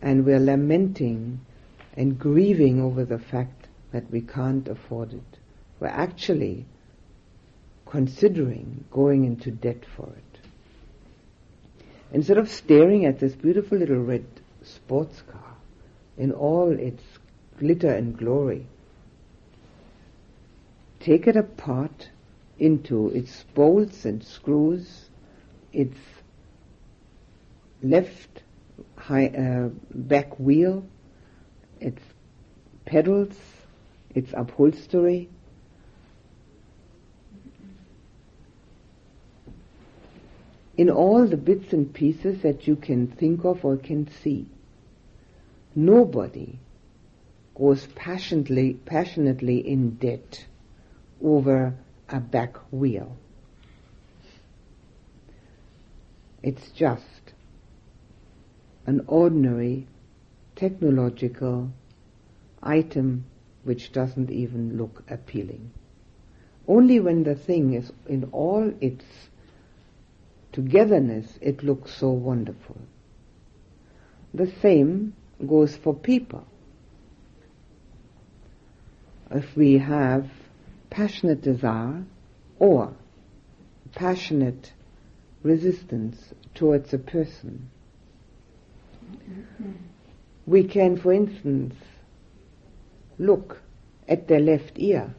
And 0.02 0.24
we're 0.24 0.38
lamenting 0.38 1.40
and 1.96 2.18
grieving 2.18 2.80
over 2.80 3.04
the 3.04 3.18
fact 3.18 3.68
that 3.92 4.10
we 4.10 4.20
can't 4.20 4.68
afford 4.68 5.14
it. 5.14 5.38
We're 5.80 5.86
actually 5.86 6.66
considering 7.86 8.84
going 8.90 9.24
into 9.24 9.50
debt 9.50 9.84
for 9.96 10.08
it. 10.08 10.40
Instead 12.12 12.38
of 12.38 12.50
staring 12.50 13.06
at 13.06 13.18
this 13.18 13.34
beautiful 13.34 13.78
little 13.78 14.02
red 14.02 14.26
sports 14.62 15.22
car, 15.30 15.43
in 16.16 16.32
all 16.32 16.70
its 16.70 17.02
glitter 17.58 17.90
and 17.90 18.16
glory. 18.16 18.66
Take 21.00 21.26
it 21.26 21.36
apart 21.36 22.08
into 22.58 23.08
its 23.10 23.44
bolts 23.54 24.04
and 24.04 24.22
screws, 24.22 25.10
its 25.72 25.98
left 27.82 28.42
high, 28.96 29.26
uh, 29.26 29.68
back 29.92 30.38
wheel, 30.38 30.84
its 31.80 32.02
pedals, 32.86 33.38
its 34.14 34.32
upholstery. 34.32 35.28
In 40.76 40.90
all 40.90 41.26
the 41.26 41.36
bits 41.36 41.72
and 41.72 41.92
pieces 41.92 42.42
that 42.42 42.66
you 42.66 42.76
can 42.76 43.06
think 43.06 43.44
of 43.44 43.64
or 43.64 43.76
can 43.76 44.08
see. 44.10 44.46
Nobody 45.74 46.58
goes 47.54 47.86
passionately, 47.94 48.74
passionately 48.84 49.58
in 49.58 49.96
debt 49.96 50.46
over 51.22 51.74
a 52.08 52.20
back 52.20 52.56
wheel. 52.72 53.16
It's 56.42 56.70
just 56.70 57.32
an 58.86 59.02
ordinary 59.06 59.86
technological 60.56 61.70
item 62.62 63.24
which 63.64 63.92
doesn't 63.92 64.30
even 64.30 64.76
look 64.76 65.02
appealing. 65.08 65.70
Only 66.68 67.00
when 67.00 67.24
the 67.24 67.34
thing 67.34 67.74
is 67.74 67.92
in 68.06 68.24
all 68.24 68.72
its 68.80 69.04
togetherness 70.52 71.38
it 71.40 71.62
looks 71.62 71.94
so 71.94 72.10
wonderful. 72.10 72.76
The 74.32 74.46
same 74.46 75.14
goes 75.46 75.76
for 75.76 75.94
people. 75.94 76.44
If 79.30 79.56
we 79.56 79.78
have 79.78 80.28
passionate 80.90 81.42
desire 81.42 82.04
or 82.58 82.94
passionate 83.94 84.72
resistance 85.42 86.32
towards 86.54 86.92
a 86.94 86.98
person, 86.98 87.68
we 90.46 90.64
can, 90.64 90.96
for 90.96 91.12
instance, 91.12 91.74
look 93.18 93.60
at 94.08 94.28
their 94.28 94.40
left 94.40 94.72
ear 94.76 95.14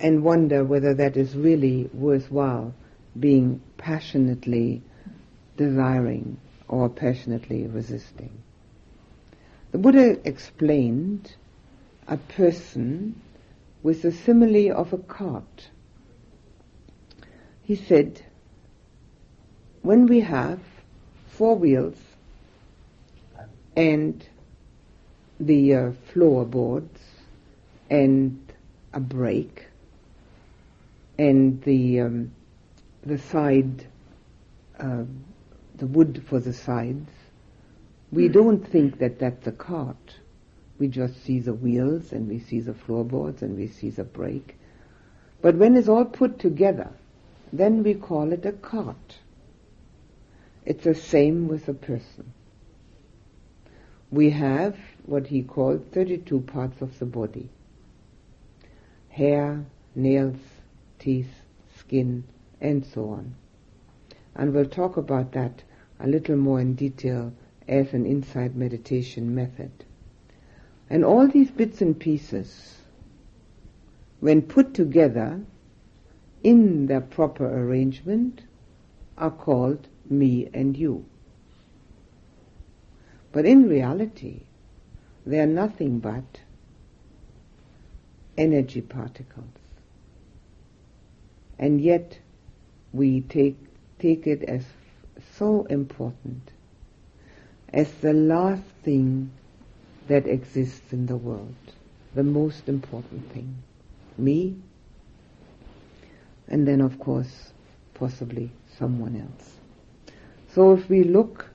and 0.00 0.22
wonder 0.22 0.64
whether 0.64 0.94
that 0.94 1.16
is 1.16 1.34
really 1.34 1.88
worthwhile 1.92 2.74
being 3.18 3.60
passionately 3.78 4.82
desiring 5.56 6.38
or 6.68 6.88
passionately 6.88 7.66
resisting. 7.66 8.30
The 9.72 9.78
Buddha 9.78 10.20
explained 10.26 11.34
a 12.08 12.16
person 12.16 13.20
with 13.82 14.02
the 14.02 14.12
simile 14.12 14.72
of 14.72 14.92
a 14.92 14.98
cart. 14.98 15.70
He 17.62 17.74
said, 17.74 18.22
when 19.82 20.06
we 20.06 20.20
have 20.20 20.60
four 21.28 21.56
wheels 21.56 21.98
and 23.76 24.24
the 25.38 25.74
uh, 25.74 25.92
floorboards 26.12 27.00
and 27.90 28.40
a 28.92 29.00
brake 29.00 29.66
and 31.18 31.62
the 31.62 32.00
um, 32.00 32.32
the 33.04 33.18
side 33.18 33.86
uh, 34.78 35.04
the 35.76 35.86
wood 35.86 36.22
for 36.26 36.40
the 36.40 36.52
sides 36.52 37.10
we 38.16 38.28
don't 38.28 38.66
think 38.66 38.98
that 38.98 39.18
that's 39.18 39.46
a 39.46 39.52
cart. 39.52 40.14
We 40.78 40.88
just 40.88 41.22
see 41.22 41.38
the 41.38 41.52
wheels 41.52 42.12
and 42.12 42.26
we 42.26 42.38
see 42.38 42.60
the 42.60 42.72
floorboards 42.72 43.42
and 43.42 43.54
we 43.58 43.66
see 43.66 43.90
the 43.90 44.04
brake. 44.04 44.56
But 45.42 45.56
when 45.56 45.76
it's 45.76 45.86
all 45.86 46.06
put 46.06 46.38
together, 46.38 46.90
then 47.52 47.82
we 47.82 47.92
call 47.92 48.32
it 48.32 48.46
a 48.46 48.52
cart. 48.52 49.18
It's 50.64 50.84
the 50.84 50.94
same 50.94 51.46
with 51.46 51.68
a 51.68 51.74
person. 51.74 52.32
We 54.10 54.30
have 54.30 54.78
what 55.04 55.26
he 55.26 55.42
called 55.42 55.92
32 55.92 56.40
parts 56.40 56.80
of 56.80 56.98
the 56.98 57.04
body. 57.04 57.50
Hair, 59.10 59.66
nails, 59.94 60.38
teeth, 60.98 61.42
skin, 61.80 62.24
and 62.62 62.82
so 62.86 63.10
on. 63.10 63.34
And 64.34 64.54
we'll 64.54 64.64
talk 64.64 64.96
about 64.96 65.32
that 65.32 65.62
a 66.00 66.06
little 66.08 66.36
more 66.36 66.60
in 66.60 66.76
detail 66.76 67.34
as 67.68 67.92
an 67.92 68.06
insight 68.06 68.54
meditation 68.54 69.34
method. 69.34 69.70
And 70.88 71.04
all 71.04 71.26
these 71.26 71.50
bits 71.50 71.80
and 71.80 71.98
pieces, 71.98 72.78
when 74.20 74.42
put 74.42 74.74
together 74.74 75.40
in 76.42 76.86
their 76.86 77.00
proper 77.00 77.46
arrangement, 77.46 78.42
are 79.18 79.30
called 79.30 79.88
me 80.08 80.48
and 80.54 80.76
you. 80.76 81.04
But 83.32 83.46
in 83.46 83.68
reality, 83.68 84.42
they 85.26 85.40
are 85.40 85.46
nothing 85.46 85.98
but 85.98 86.40
energy 88.38 88.80
particles. 88.80 89.48
And 91.58 91.80
yet, 91.80 92.18
we 92.92 93.22
take, 93.22 93.56
take 93.98 94.26
it 94.26 94.42
as 94.44 94.64
so 95.36 95.64
important 95.64 96.52
as 97.72 97.90
the 97.94 98.12
last 98.12 98.62
thing 98.82 99.30
that 100.08 100.26
exists 100.26 100.92
in 100.92 101.06
the 101.06 101.16
world, 101.16 101.54
the 102.14 102.22
most 102.22 102.68
important 102.68 103.32
thing. 103.32 103.56
Me, 104.16 104.56
and 106.48 106.66
then 106.66 106.80
of 106.80 106.98
course, 106.98 107.52
possibly 107.94 108.50
someone 108.78 109.16
else. 109.20 109.56
So 110.54 110.72
if 110.72 110.88
we 110.88 111.04
look 111.04 111.50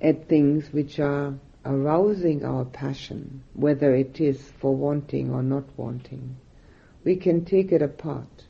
at 0.00 0.28
things 0.28 0.72
which 0.72 1.00
are 1.00 1.34
arousing 1.64 2.44
our 2.44 2.64
passion, 2.64 3.42
whether 3.54 3.94
it 3.94 4.20
is 4.20 4.40
for 4.60 4.74
wanting 4.74 5.32
or 5.32 5.42
not 5.42 5.64
wanting, 5.76 6.36
we 7.04 7.16
can 7.16 7.44
take 7.44 7.72
it 7.72 7.82
apart 7.82 8.44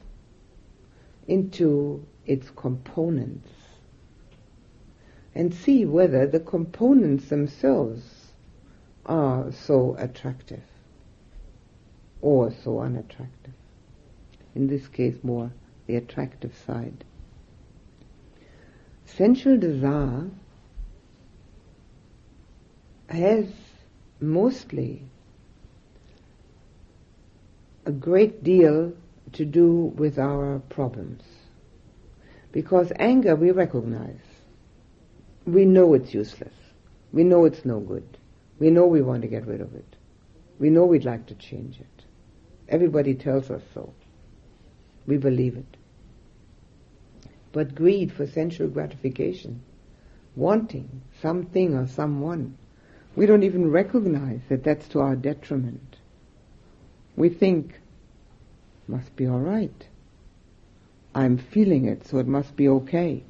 into 1.26 2.04
its 2.26 2.50
components 2.50 3.48
and 5.34 5.54
see 5.54 5.84
whether 5.84 6.26
the 6.26 6.40
components 6.40 7.28
themselves 7.28 8.32
are 9.06 9.50
so 9.52 9.96
attractive 9.98 10.62
or 12.20 12.52
so 12.64 12.80
unattractive. 12.80 13.54
In 14.54 14.66
this 14.66 14.88
case, 14.88 15.16
more 15.22 15.52
the 15.86 15.96
attractive 15.96 16.54
side. 16.66 17.04
Sensual 19.04 19.56
desire 19.56 20.30
has 23.08 23.46
mostly 24.20 25.02
a 27.86 27.92
great 27.92 28.44
deal 28.44 28.92
to 29.32 29.44
do 29.44 29.92
with 29.96 30.18
our 30.18 30.60
problems. 30.68 31.22
Because 32.52 32.92
anger 32.98 33.34
we 33.34 33.50
recognize. 33.50 34.29
We 35.46 35.64
know 35.64 35.94
it's 35.94 36.14
useless. 36.14 36.54
We 37.12 37.24
know 37.24 37.44
it's 37.44 37.64
no 37.64 37.80
good. 37.80 38.18
We 38.58 38.70
know 38.70 38.86
we 38.86 39.02
want 39.02 39.22
to 39.22 39.28
get 39.28 39.46
rid 39.46 39.60
of 39.60 39.74
it. 39.74 39.96
We 40.58 40.70
know 40.70 40.84
we'd 40.84 41.04
like 41.04 41.26
to 41.26 41.34
change 41.34 41.80
it. 41.80 42.04
Everybody 42.68 43.14
tells 43.14 43.50
us 43.50 43.62
so. 43.74 43.92
We 45.06 45.16
believe 45.16 45.56
it. 45.56 45.76
But 47.52 47.74
greed 47.74 48.12
for 48.12 48.26
sensual 48.26 48.68
gratification, 48.68 49.62
wanting 50.36 51.02
something 51.20 51.74
or 51.74 51.88
someone, 51.88 52.56
we 53.16 53.26
don't 53.26 53.42
even 53.42 53.70
recognize 53.70 54.40
that 54.48 54.62
that's 54.62 54.86
to 54.88 55.00
our 55.00 55.16
detriment. 55.16 55.96
We 57.16 57.28
think, 57.28 57.80
must 58.86 59.16
be 59.16 59.26
all 59.26 59.40
right. 59.40 59.86
I'm 61.14 61.38
feeling 61.38 61.86
it, 61.86 62.06
so 62.06 62.18
it 62.18 62.28
must 62.28 62.54
be 62.54 62.68
okay. 62.68 63.24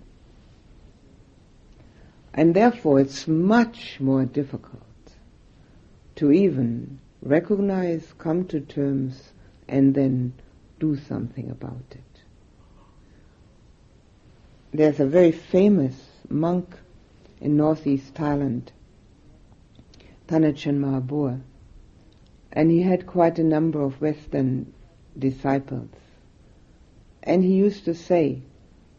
And 2.33 2.55
therefore 2.55 3.01
it's 3.01 3.26
much 3.26 3.99
more 4.01 4.24
difficult 4.24 4.83
to 6.16 6.31
even 6.31 7.01
recognize, 7.22 8.12
come 8.18 8.45
to 8.47 8.61
terms, 8.61 9.33
and 9.68 9.95
then 9.95 10.33
do 10.78 10.97
something 10.97 11.51
about 11.51 11.85
it. 11.91 12.22
There's 14.72 15.01
a 15.01 15.07
very 15.07 15.33
famous 15.33 15.95
monk 16.28 16.76
in 17.41 17.57
northeast 17.57 18.14
Thailand, 18.14 18.68
Tan 20.28 20.43
Ajahn 20.43 20.78
Mahabua, 20.78 21.41
and 22.53 22.70
he 22.70 22.83
had 22.83 23.07
quite 23.07 23.39
a 23.39 23.45
number 23.45 23.83
of 23.83 24.01
Western 24.01 24.72
disciples. 25.18 25.89
And 27.22 27.43
he 27.43 27.55
used 27.55 27.85
to 27.87 27.95
say 27.95 28.43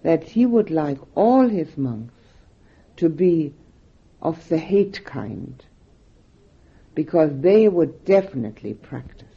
that 0.04 0.24
he 0.24 0.46
would 0.46 0.70
like 0.70 1.00
all 1.16 1.48
his 1.48 1.78
monks 1.78 2.14
to 3.02 3.10
be 3.10 3.52
of 4.22 4.48
the 4.48 4.60
hate 4.60 5.04
kind, 5.04 5.66
because 6.94 7.32
they 7.42 7.68
would 7.68 8.06
definitely 8.06 8.76
practice. 8.76 9.28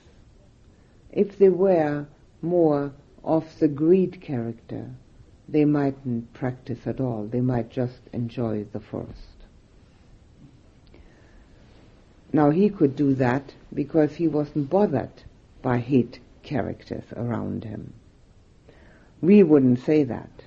If 1.10 1.38
they 1.38 1.48
were 1.48 2.06
more 2.42 2.92
of 3.24 3.58
the 3.60 3.68
greed 3.68 4.20
character, 4.20 4.90
they 5.48 5.64
mightn't 5.64 6.30
practice 6.34 6.86
at 6.86 7.00
all. 7.00 7.24
They 7.24 7.40
might 7.40 7.70
just 7.70 8.00
enjoy 8.12 8.66
the 8.70 8.80
forest. 8.80 9.38
Now 12.34 12.50
he 12.50 12.68
could 12.68 12.96
do 12.96 13.14
that 13.14 13.54
because 13.72 14.16
he 14.16 14.28
wasn't 14.28 14.68
bothered 14.68 15.22
by 15.62 15.78
hate 15.78 16.18
characters 16.42 17.04
around 17.16 17.64
him. 17.64 17.94
We 19.22 19.42
wouldn't 19.42 19.78
say 19.78 20.04
that. 20.04 20.43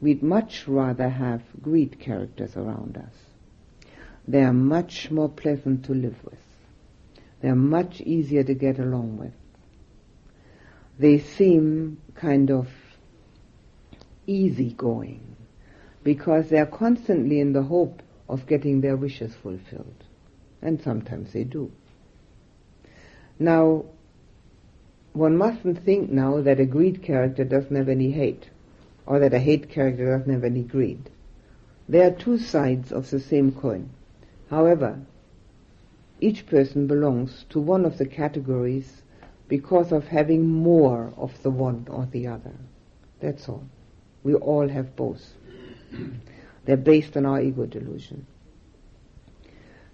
We'd 0.00 0.22
much 0.22 0.66
rather 0.66 1.08
have 1.08 1.42
greed 1.60 1.98
characters 1.98 2.56
around 2.56 2.96
us. 2.96 3.14
They 4.26 4.42
are 4.42 4.52
much 4.52 5.10
more 5.10 5.28
pleasant 5.28 5.84
to 5.86 5.94
live 5.94 6.16
with. 6.24 6.38
They 7.40 7.48
are 7.48 7.56
much 7.56 8.00
easier 8.00 8.42
to 8.44 8.54
get 8.54 8.78
along 8.78 9.18
with. 9.18 9.32
They 10.98 11.18
seem 11.18 11.98
kind 12.14 12.50
of 12.50 12.68
easygoing 14.26 15.36
because 16.02 16.48
they 16.48 16.58
are 16.58 16.66
constantly 16.66 17.40
in 17.40 17.52
the 17.52 17.62
hope 17.62 18.02
of 18.28 18.46
getting 18.46 18.80
their 18.80 18.96
wishes 18.96 19.34
fulfilled. 19.34 20.04
And 20.62 20.80
sometimes 20.80 21.32
they 21.32 21.44
do. 21.44 21.72
Now, 23.38 23.86
one 25.14 25.36
mustn't 25.36 25.82
think 25.84 26.10
now 26.10 26.42
that 26.42 26.60
a 26.60 26.66
greed 26.66 27.02
character 27.02 27.44
doesn't 27.44 27.74
have 27.74 27.88
any 27.88 28.10
hate, 28.10 28.49
or 29.10 29.18
that 29.18 29.34
a 29.34 29.40
hate 29.40 29.68
character 29.68 30.16
doesn't 30.16 30.32
have 30.32 30.44
any 30.44 30.62
greed. 30.62 31.10
They 31.88 32.00
are 32.00 32.12
two 32.12 32.38
sides 32.38 32.92
of 32.92 33.10
the 33.10 33.18
same 33.18 33.50
coin. 33.50 33.90
However, 34.48 35.00
each 36.20 36.46
person 36.46 36.86
belongs 36.86 37.44
to 37.50 37.58
one 37.58 37.84
of 37.84 37.98
the 37.98 38.06
categories 38.06 39.02
because 39.48 39.90
of 39.90 40.06
having 40.06 40.46
more 40.46 41.12
of 41.16 41.42
the 41.42 41.50
one 41.50 41.88
or 41.90 42.06
the 42.06 42.28
other. 42.28 42.54
That's 43.18 43.48
all. 43.48 43.64
We 44.22 44.34
all 44.34 44.68
have 44.68 44.94
both. 44.94 45.32
They're 46.64 46.76
based 46.76 47.16
on 47.16 47.26
our 47.26 47.40
ego 47.40 47.66
delusion. 47.66 48.26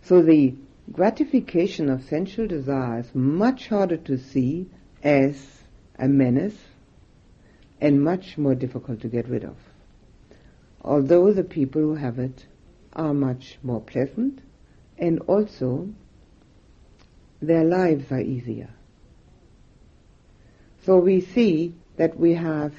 So 0.03 0.21
the 0.21 0.55
gratification 0.93 1.89
of 1.89 2.05
sensual 2.05 2.49
desire 2.49 3.01
is 3.01 3.15
much 3.15 3.69
harder 3.69 3.97
to 3.97 4.19
see 4.19 4.69
as 5.03 5.63
a 5.99 6.07
menace 6.07 6.59
and 7.81 8.03
much 8.03 8.39
more 8.39 8.55
difficult 8.55 9.01
to 9.03 9.09
get 9.09 9.29
rid 9.29 9.45
of. 9.45 9.57
Although 10.83 11.33
the 11.33 11.45
people 11.45 11.83
who 11.83 11.95
have 11.95 12.19
it 12.19 12.47
are 12.93 13.13
much 13.13 13.59
more 13.63 13.81
pleasant 13.81 14.41
and 14.99 15.21
also 15.27 15.89
their 17.43 17.65
lives 17.65 18.11
are 18.11 18.21
easier. 18.21 18.71
So 20.85 20.99
we 20.99 21.21
see 21.21 21.75
that 21.97 22.19
we 22.19 22.35
have 22.35 22.73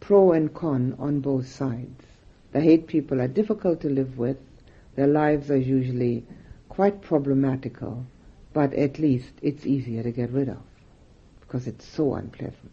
pro 0.00 0.32
and 0.32 0.52
con 0.52 0.96
on 0.98 1.20
both 1.20 1.46
sides. 1.46 2.02
The 2.52 2.60
hate 2.60 2.86
people 2.86 3.20
are 3.20 3.28
difficult 3.28 3.82
to 3.82 3.88
live 3.88 4.18
with. 4.18 4.38
Their 4.94 5.06
lives 5.06 5.50
are 5.50 5.58
usually 5.58 6.24
quite 6.68 7.02
problematical, 7.02 8.06
but 8.52 8.72
at 8.72 8.98
least 8.98 9.30
it's 9.42 9.66
easier 9.66 10.02
to 10.02 10.10
get 10.10 10.30
rid 10.30 10.48
of 10.48 10.62
because 11.40 11.66
it's 11.66 11.84
so 11.84 12.14
unpleasant. 12.14 12.72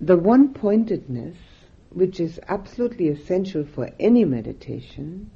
The 0.00 0.16
one-pointedness, 0.16 1.36
which 1.90 2.20
is 2.20 2.38
absolutely 2.46 3.08
essential 3.08 3.64
for 3.64 3.90
any 3.98 4.24
meditation, 4.24 5.30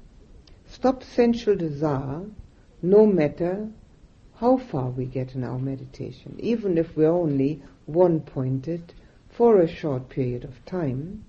stops 0.64 1.06
sensual 1.08 1.56
desire 1.56 2.26
no 2.80 3.04
matter 3.04 3.68
how 4.36 4.58
far 4.58 4.90
we 4.90 5.04
get 5.04 5.34
in 5.34 5.42
our 5.42 5.58
meditation. 5.58 6.36
Even 6.38 6.78
if 6.78 6.96
we're 6.96 7.10
only 7.10 7.60
one 7.86 8.20
pointed 8.20 8.94
for 9.28 9.60
a 9.60 9.66
short 9.66 10.08
period 10.08 10.44
of 10.44 10.64
time, 10.64 11.24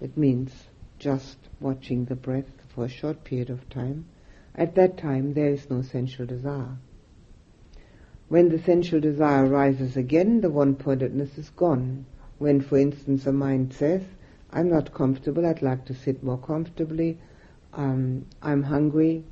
it 0.00 0.16
means 0.16 0.68
just 0.98 1.38
watching 1.58 2.04
the 2.04 2.16
breath 2.16 2.52
for 2.68 2.84
a 2.84 2.88
short 2.88 3.24
period 3.24 3.50
of 3.50 3.68
time. 3.68 4.04
At 4.54 4.76
that 4.76 4.96
time, 4.96 5.34
there 5.34 5.48
is 5.48 5.68
no 5.68 5.82
sensual 5.82 6.26
desire. 6.26 6.76
When 8.28 8.48
the 8.48 8.62
sensual 8.62 9.00
desire 9.00 9.44
arises 9.44 9.96
again, 9.96 10.40
the 10.40 10.50
one-pointedness 10.50 11.36
is 11.36 11.50
gone. 11.50 12.06
When, 12.38 12.60
for 12.60 12.78
instance, 12.78 13.26
a 13.26 13.32
mind 13.32 13.74
says, 13.74 14.02
I'm 14.50 14.70
not 14.70 14.94
comfortable, 14.94 15.44
I'd 15.44 15.62
like 15.62 15.84
to 15.86 15.94
sit 15.94 16.22
more 16.22 16.38
comfortably, 16.38 17.18
um, 17.72 18.26
I'm 18.42 18.62
hungry, 18.62 19.24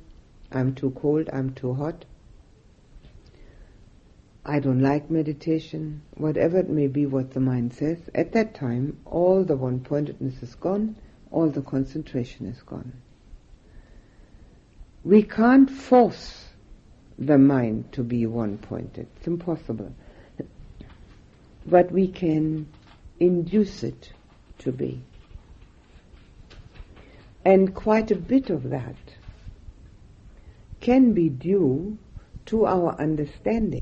I'm 0.51 0.75
too 0.75 0.91
cold, 0.91 1.29
I'm 1.31 1.53
too 1.53 1.73
hot, 1.73 2.05
I 4.45 4.59
don't 4.59 4.81
like 4.81 5.11
meditation, 5.11 6.01
whatever 6.15 6.59
it 6.59 6.69
may 6.69 6.87
be 6.87 7.05
what 7.05 7.31
the 7.31 7.39
mind 7.41 7.73
says, 7.73 7.97
at 8.15 8.31
that 8.31 8.55
time 8.55 8.97
all 9.05 9.43
the 9.43 9.57
one-pointedness 9.57 10.41
is 10.41 10.55
gone, 10.55 10.95
all 11.31 11.49
the 11.49 11.61
concentration 11.61 12.45
is 12.45 12.61
gone. 12.61 12.93
We 15.03 15.23
can't 15.23 15.69
force 15.69 16.45
the 17.19 17.37
mind 17.37 17.91
to 17.93 18.03
be 18.03 18.25
one-pointed. 18.25 19.07
It's 19.17 19.27
impossible. 19.27 19.93
But 21.65 21.91
we 21.91 22.07
can 22.07 22.67
induce 23.19 23.83
it 23.83 24.11
to 24.59 24.71
be. 24.71 25.01
And 27.45 27.73
quite 27.73 28.11
a 28.11 28.15
bit 28.15 28.49
of 28.49 28.69
that 28.69 28.95
can 30.81 31.13
be 31.13 31.29
due 31.29 31.97
to 32.47 32.65
our 32.65 32.99
understanding. 32.99 33.81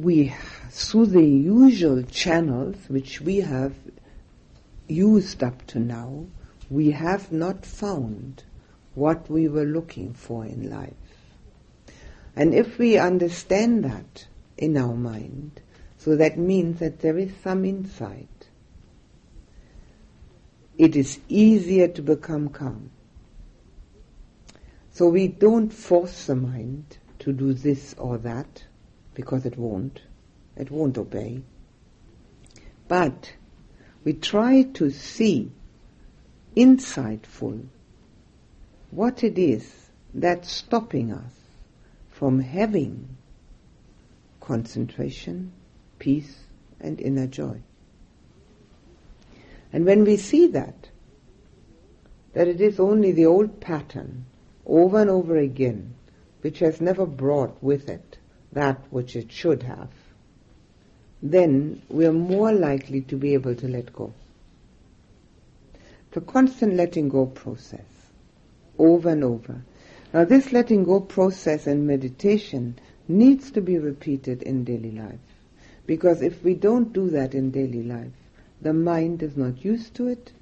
We, 0.00 0.34
through 0.70 1.06
the 1.06 1.24
usual 1.24 2.02
channels 2.02 2.76
which 2.88 3.20
we 3.20 3.40
have 3.40 3.74
used 4.88 5.42
up 5.42 5.66
to 5.66 5.78
now, 5.78 6.26
we 6.70 6.92
have 6.92 7.30
not 7.30 7.66
found 7.66 8.44
what 8.94 9.30
we 9.30 9.46
were 9.48 9.64
looking 9.64 10.14
for 10.14 10.44
in 10.44 10.70
life. 10.70 10.94
And 12.34 12.54
if 12.54 12.78
we 12.78 12.96
understand 12.96 13.84
that 13.84 14.26
in 14.56 14.76
our 14.76 14.94
mind, 14.94 15.60
so 15.98 16.16
that 16.16 16.38
means 16.38 16.78
that 16.78 17.00
there 17.00 17.18
is 17.18 17.32
some 17.42 17.64
insight, 17.64 18.48
it 20.78 20.96
is 20.96 21.20
easier 21.28 21.88
to 21.88 22.00
become 22.00 22.48
calm. 22.48 22.90
So 24.92 25.08
we 25.08 25.28
don't 25.28 25.70
force 25.70 26.26
the 26.26 26.36
mind 26.36 26.98
to 27.18 27.32
do 27.32 27.52
this 27.52 27.94
or 27.98 28.16
that 28.18 28.64
because 29.20 29.44
it 29.44 29.58
won't. 29.58 30.00
It 30.56 30.70
won't 30.70 30.96
obey. 30.96 31.42
But 32.88 33.34
we 34.02 34.14
try 34.14 34.62
to 34.62 34.90
see 34.90 35.52
insightful 36.56 37.66
what 38.90 39.22
it 39.22 39.38
is 39.38 39.90
that's 40.14 40.50
stopping 40.50 41.12
us 41.12 41.34
from 42.10 42.40
having 42.40 43.18
concentration, 44.40 45.52
peace, 45.98 46.34
and 46.80 46.98
inner 46.98 47.26
joy. 47.26 47.60
And 49.70 49.84
when 49.84 50.04
we 50.04 50.16
see 50.16 50.46
that, 50.46 50.88
that 52.32 52.48
it 52.48 52.62
is 52.62 52.80
only 52.80 53.12
the 53.12 53.26
old 53.26 53.60
pattern 53.60 54.24
over 54.64 54.98
and 54.98 55.10
over 55.10 55.36
again, 55.36 55.94
which 56.40 56.60
has 56.60 56.80
never 56.80 57.04
brought 57.04 57.62
with 57.62 57.90
it 57.90 58.16
that 58.52 58.80
which 58.90 59.16
it 59.16 59.30
should 59.30 59.62
have, 59.62 59.90
then 61.22 61.82
we 61.88 62.06
are 62.06 62.12
more 62.12 62.52
likely 62.52 63.02
to 63.02 63.16
be 63.16 63.34
able 63.34 63.54
to 63.54 63.68
let 63.68 63.92
go. 63.92 64.12
The 66.12 66.20
constant 66.20 66.74
letting 66.74 67.08
go 67.08 67.26
process, 67.26 67.84
over 68.78 69.10
and 69.10 69.22
over. 69.22 69.62
Now 70.12 70.24
this 70.24 70.52
letting 70.52 70.84
go 70.84 71.00
process 71.00 71.66
and 71.66 71.86
meditation 71.86 72.78
needs 73.06 73.50
to 73.52 73.60
be 73.60 73.78
repeated 73.78 74.42
in 74.42 74.64
daily 74.64 74.90
life. 74.90 75.20
Because 75.86 76.22
if 76.22 76.42
we 76.42 76.54
don't 76.54 76.92
do 76.92 77.10
that 77.10 77.34
in 77.34 77.50
daily 77.50 77.82
life, 77.82 78.12
the 78.60 78.72
mind 78.72 79.22
is 79.22 79.36
not 79.36 79.64
used 79.64 79.94
to 79.94 80.08
it 80.08 80.32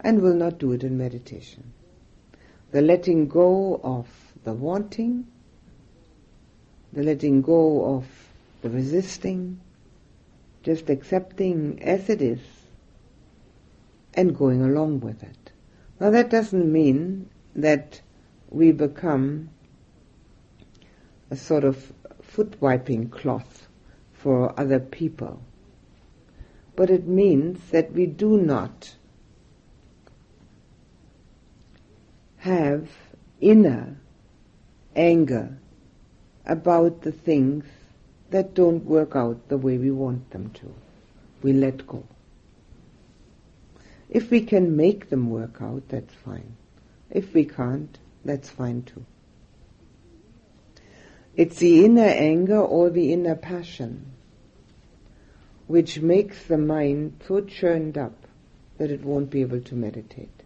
and 0.00 0.20
will 0.20 0.34
not 0.34 0.58
do 0.58 0.72
it 0.72 0.84
in 0.84 0.98
meditation. 0.98 1.72
The 2.70 2.82
letting 2.82 3.28
go 3.28 3.80
of 3.82 4.06
the 4.44 4.52
wanting, 4.52 5.26
the 6.94 7.02
letting 7.02 7.42
go 7.42 7.96
of 7.96 8.06
the 8.62 8.70
resisting, 8.70 9.60
just 10.62 10.88
accepting 10.88 11.82
as 11.82 12.08
it 12.08 12.22
is 12.22 12.40
and 14.14 14.36
going 14.36 14.62
along 14.62 15.00
with 15.00 15.22
it. 15.22 15.50
Now 15.98 16.10
that 16.10 16.30
doesn't 16.30 16.72
mean 16.72 17.28
that 17.56 18.00
we 18.48 18.70
become 18.70 19.50
a 21.30 21.36
sort 21.36 21.64
of 21.64 21.92
foot 22.22 22.60
wiping 22.60 23.08
cloth 23.08 23.66
for 24.12 24.58
other 24.58 24.78
people. 24.78 25.42
But 26.76 26.90
it 26.90 27.06
means 27.06 27.70
that 27.70 27.92
we 27.92 28.06
do 28.06 28.38
not 28.38 28.94
have 32.38 32.88
inner 33.40 33.96
anger 34.94 35.58
about 36.46 37.02
the 37.02 37.12
things 37.12 37.64
that 38.30 38.54
don't 38.54 38.84
work 38.84 39.14
out 39.14 39.48
the 39.48 39.58
way 39.58 39.78
we 39.78 39.90
want 39.90 40.30
them 40.30 40.50
to. 40.50 40.74
We 41.42 41.52
let 41.52 41.86
go. 41.86 42.04
If 44.10 44.30
we 44.30 44.42
can 44.42 44.76
make 44.76 45.10
them 45.10 45.30
work 45.30 45.58
out, 45.60 45.88
that's 45.88 46.14
fine. 46.14 46.56
If 47.10 47.34
we 47.34 47.44
can't, 47.44 47.96
that's 48.24 48.50
fine 48.50 48.82
too. 48.82 49.04
It's 51.36 51.56
the 51.56 51.84
inner 51.84 52.02
anger 52.02 52.60
or 52.60 52.90
the 52.90 53.12
inner 53.12 53.34
passion 53.34 54.12
which 55.66 56.00
makes 56.00 56.44
the 56.44 56.58
mind 56.58 57.20
so 57.26 57.40
churned 57.40 57.96
up 57.96 58.26
that 58.78 58.90
it 58.90 59.02
won't 59.02 59.30
be 59.30 59.40
able 59.40 59.60
to 59.60 59.74
meditate 59.74 60.43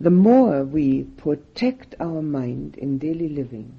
the 0.00 0.10
more 0.10 0.64
we 0.64 1.02
protect 1.02 1.94
our 2.00 2.22
mind 2.22 2.74
in 2.76 2.96
daily 2.96 3.28
living, 3.28 3.78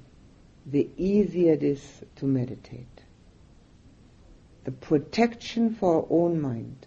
the 0.64 0.88
easier 0.96 1.54
it 1.54 1.64
is 1.64 2.04
to 2.14 2.24
meditate. 2.24 3.02
The 4.62 4.70
protection 4.70 5.74
for 5.74 5.96
our 5.96 6.06
own 6.08 6.40
mind. 6.40 6.86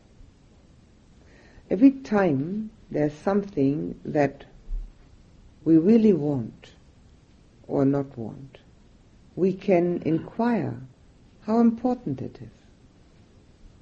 Every 1.69 1.91
time 1.91 2.69
there's 2.89 3.13
something 3.13 3.99
that 4.05 4.45
we 5.65 5.77
really 5.77 6.13
want 6.13 6.71
or 7.67 7.83
not 7.83 8.17
want, 8.17 8.59
we 9.35 9.51
can 9.51 10.01
inquire 10.03 10.79
how 11.41 11.59
important 11.59 12.21
it 12.21 12.39
is 12.41 12.57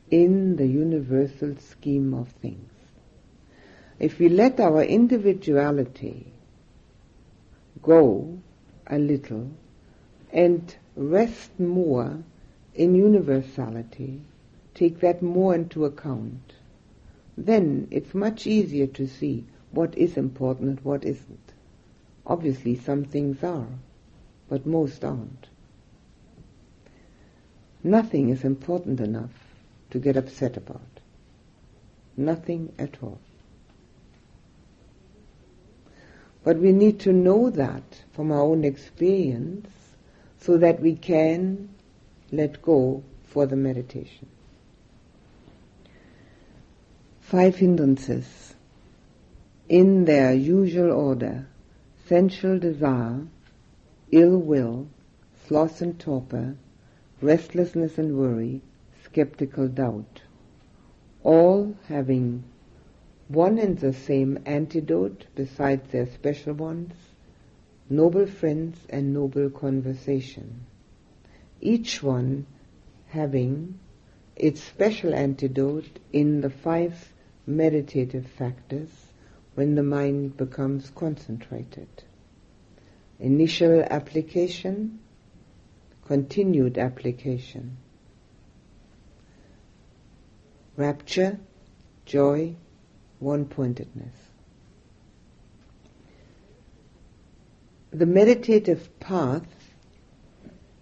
in 0.10 0.56
the 0.56 0.66
universal 0.66 1.56
scheme 1.58 2.16
of 2.16 2.30
things 2.30 2.73
if 4.00 4.20
we 4.20 4.30
let 4.30 4.60
our 4.60 4.84
individuality 4.84 6.34
go 7.82 8.40
a 8.88 8.98
little 8.98 9.52
and 10.32 10.76
rest 10.96 11.60
more 11.60 12.24
in 12.74 12.96
universality, 12.96 14.22
take 14.74 15.00
that 15.00 15.22
more 15.22 15.54
into 15.54 15.86
account, 15.86 16.54
then 17.38 17.88
it's 17.92 18.14
much 18.14 18.48
easier 18.48 18.88
to 18.88 19.08
see 19.08 19.46
what 19.72 19.98
is 19.98 20.18
important 20.18 20.70
and 20.70 20.80
what 20.82 21.04
isn't. 21.04 21.54
Obviously 22.26 22.76
some 22.76 23.04
things 23.04 23.44
are, 23.44 23.68
but 24.50 24.66
most 24.66 25.04
aren't. 25.04 25.48
Nothing 27.84 28.30
is 28.30 28.44
important 28.44 29.00
enough 29.00 29.32
to 29.90 30.00
get 30.00 30.16
upset 30.16 30.56
about. 30.58 31.02
Nothing 32.16 32.72
at 32.80 32.96
all. 33.04 33.20
But 36.44 36.58
we 36.58 36.72
need 36.72 37.00
to 37.02 37.14
know 37.14 37.50
that 37.50 37.84
from 38.12 38.32
our 38.32 38.42
own 38.42 38.64
experience 38.64 39.70
so 40.40 40.58
that 40.58 40.82
we 40.82 40.96
can 40.96 41.70
let 42.32 42.62
go 42.62 43.04
for 43.24 43.46
the 43.46 43.56
meditation. 43.56 44.28
Five 47.22 47.56
hindrances 47.56 48.56
in 49.70 50.06
their 50.06 50.34
usual 50.34 50.92
order 50.92 51.48
sensual 52.06 52.60
desire, 52.60 53.22
ill 54.12 54.38
will, 54.38 54.88
sloth 55.48 55.82
and 55.82 55.98
torpor, 56.00 56.56
restlessness 57.22 57.98
and 57.98 58.18
worry, 58.18 58.62
skeptical 59.04 59.68
doubt, 59.68 60.22
all 61.24 61.76
having 61.88 62.44
one 63.28 63.58
and 63.58 63.78
the 63.80 63.94
same 63.94 64.40
antidote 64.46 65.26
besides 65.36 65.92
their 65.92 66.06
special 66.08 66.54
ones, 66.54 66.94
noble 67.90 68.26
friends 68.26 68.78
and 68.90 69.14
noble 69.14 69.50
conversation. 69.50 70.66
Each 71.62 72.04
one 72.04 72.46
having 73.08 73.80
its 74.36 74.62
special 74.62 75.14
antidote 75.14 76.00
in 76.12 76.42
the 76.42 76.50
five 76.50 77.14
meditative 77.46 78.26
factors 78.26 78.90
when 79.56 79.76
the 79.76 79.84
mind 79.84 80.36
becomes 80.36 80.90
concentrated. 80.90 81.88
Initial 83.20 83.84
application, 83.84 85.00
continued 86.06 86.78
application. 86.78 87.78
Rapture, 90.76 91.40
joy, 92.06 92.56
one-pointedness. 93.24 94.14
The 97.92 98.06
meditative 98.06 99.00
path 99.00 99.46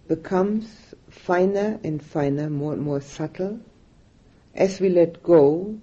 becomes 0.08 0.94
finer 1.08 1.78
and 1.84 2.02
finer, 2.02 2.50
more 2.50 2.72
and 2.72 2.82
more 2.82 3.00
subtle, 3.00 3.60
as 4.54 4.80
we 4.80 4.88
let 4.88 5.22
go 5.22 5.78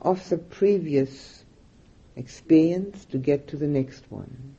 of 0.00 0.28
the 0.28 0.38
previous 0.38 1.44
experience 2.16 3.04
to 3.06 3.18
get 3.18 3.48
to 3.48 3.56
the 3.56 3.66
next 3.66 4.04
one. 4.10 4.54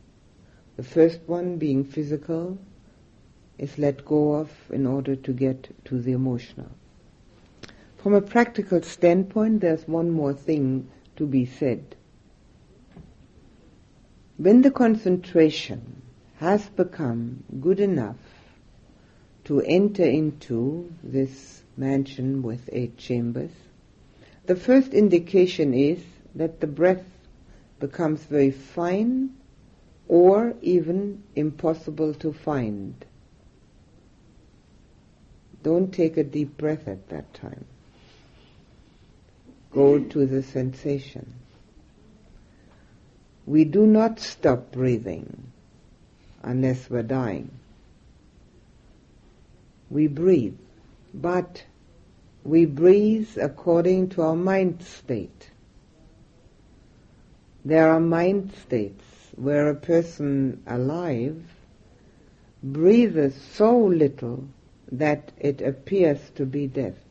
The 0.78 0.84
first 0.84 1.22
one, 1.26 1.58
being 1.58 1.86
physical, 1.86 2.58
is 3.58 3.78
let 3.78 4.04
go 4.04 4.34
of 4.34 4.52
in 4.72 4.86
order 4.86 5.16
to 5.16 5.32
get 5.32 5.70
to 5.86 6.02
the 6.02 6.12
emotional. 6.12 6.70
From 7.98 8.14
a 8.14 8.22
practical 8.22 8.82
standpoint, 8.82 9.62
there's 9.62 9.88
one 9.88 10.12
more 10.12 10.34
thing 10.34 10.90
to 11.18 11.26
be 11.26 11.46
said. 11.46 11.96
When 14.38 14.62
the 14.62 14.72
concentration 14.72 16.02
has 16.38 16.68
become 16.70 17.44
good 17.62 17.80
enough 17.80 18.18
to 19.46 19.62
enter 19.62 20.04
into 20.04 20.92
this 21.04 21.64
mansion 21.78 22.42
with 22.44 22.70
eight 22.72 22.98
chambers, 22.98 23.52
the 24.46 24.56
first 24.56 24.94
indication 24.94 25.74
is 25.74 26.04
that 26.36 26.60
the 26.60 26.68
breath 26.68 27.06
becomes 27.80 28.24
very 28.26 28.52
fine 28.52 29.32
or 30.08 30.54
even 30.62 31.24
impossible 31.36 32.14
to 32.16 32.34
find. 32.34 33.06
Don't 35.64 35.92
take 35.92 36.18
a 36.18 36.24
deep 36.24 36.58
breath 36.58 36.88
at 36.88 37.10
that 37.10 37.34
time. 37.34 37.66
Go 39.76 40.00
to 40.00 40.26
the 40.26 40.42
sensation. 40.42 41.34
We 43.46 43.66
do 43.66 43.86
not 43.86 44.22
stop 44.22 44.72
breathing 44.72 45.52
unless 46.42 46.90
we're 46.90 47.04
dying. 47.04 47.52
We 49.90 50.08
breathe, 50.08 50.58
but 51.14 51.66
we 52.46 52.66
breathe 52.66 53.38
according 53.38 54.10
to 54.12 54.22
our 54.22 54.36
mind 54.38 54.82
state. 54.82 55.50
There 57.66 57.92
are 57.92 58.00
mind 58.00 58.54
states 58.54 59.04
where 59.36 59.70
a 59.70 59.76
person 59.76 60.64
alive 60.66 61.44
breathes 62.64 63.36
so 63.54 63.78
little 63.78 64.48
that 64.92 65.34
it 65.38 65.62
appears 65.62 66.20
to 66.36 66.46
be 66.46 66.68
death. 66.68 67.05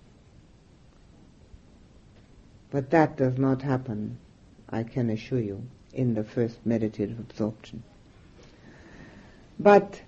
But 2.75 2.91
that 2.91 3.17
does 3.17 3.39
not 3.39 3.63
happen, 3.63 4.19
I 4.69 4.83
can 4.83 5.09
assure 5.09 5.39
you, 5.39 5.63
in 5.93 6.15
the 6.15 6.25
first 6.25 6.57
meditative 6.67 7.21
absorption. 7.21 7.85
But 9.61 10.01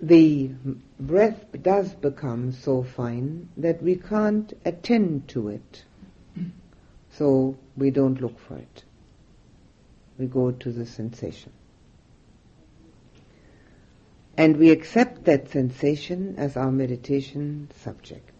the 0.00 0.52
breath 1.00 1.44
does 1.60 1.92
become 1.94 2.52
so 2.52 2.84
fine 2.84 3.48
that 3.56 3.82
we 3.82 3.96
can't 3.96 4.56
attend 4.64 5.26
to 5.30 5.48
it. 5.48 5.82
So 7.10 7.56
we 7.76 7.90
don't 7.90 8.20
look 8.20 8.38
for 8.38 8.56
it. 8.56 8.84
We 10.16 10.26
go 10.26 10.52
to 10.52 10.70
the 10.70 10.86
sensation. 10.86 11.50
And 14.36 14.58
we 14.58 14.70
accept 14.70 15.24
that 15.24 15.50
sensation 15.50 16.36
as 16.38 16.56
our 16.56 16.70
meditation 16.70 17.68
subject. 17.80 18.31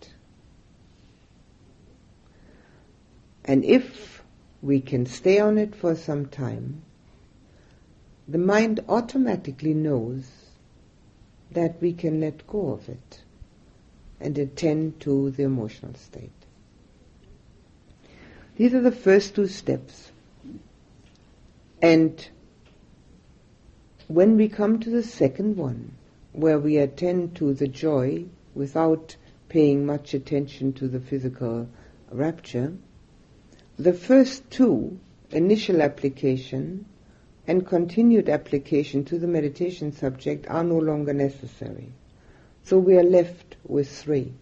And 3.44 3.64
if 3.64 4.22
we 4.60 4.80
can 4.80 5.06
stay 5.06 5.40
on 5.40 5.58
it 5.58 5.74
for 5.74 5.94
some 5.96 6.26
time, 6.26 6.82
the 8.28 8.38
mind 8.38 8.80
automatically 8.88 9.74
knows 9.74 10.30
that 11.50 11.80
we 11.80 11.92
can 11.92 12.20
let 12.20 12.46
go 12.46 12.70
of 12.70 12.88
it 12.88 13.22
and 14.20 14.38
attend 14.38 15.00
to 15.00 15.30
the 15.32 15.42
emotional 15.42 15.94
state. 15.94 16.30
These 18.56 18.74
are 18.74 18.80
the 18.80 18.92
first 18.92 19.34
two 19.34 19.48
steps. 19.48 20.12
And 21.80 22.28
when 24.06 24.36
we 24.36 24.48
come 24.48 24.78
to 24.80 24.90
the 24.90 25.02
second 25.02 25.56
one, 25.56 25.92
where 26.32 26.58
we 26.58 26.76
attend 26.76 27.34
to 27.36 27.52
the 27.52 27.68
joy 27.68 28.26
without 28.54 29.16
paying 29.48 29.84
much 29.84 30.14
attention 30.14 30.72
to 30.74 30.86
the 30.86 31.00
physical 31.00 31.68
rapture, 32.10 32.72
the 33.82 33.92
first 33.92 34.48
two, 34.50 35.00
initial 35.30 35.82
application 35.82 36.86
and 37.48 37.66
continued 37.66 38.28
application 38.28 39.04
to 39.06 39.18
the 39.18 39.26
meditation 39.26 39.90
subject, 39.92 40.46
are 40.48 40.62
no 40.62 40.78
longer 40.78 41.12
necessary. 41.12 41.92
So 42.62 42.78
we 42.78 42.96
are 42.96 43.02
left 43.02 43.56
with 43.66 43.88
three 43.90 44.32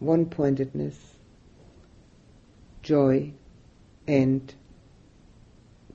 one 0.00 0.26
pointedness, 0.26 0.98
joy, 2.82 3.32
and 4.08 4.52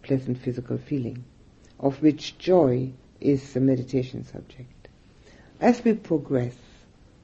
pleasant 0.01 0.37
physical 0.37 0.77
feeling, 0.77 1.25
of 1.79 2.01
which 2.01 2.37
joy 2.37 2.91
is 3.19 3.53
the 3.53 3.59
meditation 3.59 4.23
subject. 4.23 4.87
As 5.59 5.83
we 5.83 5.93
progress, 5.93 6.55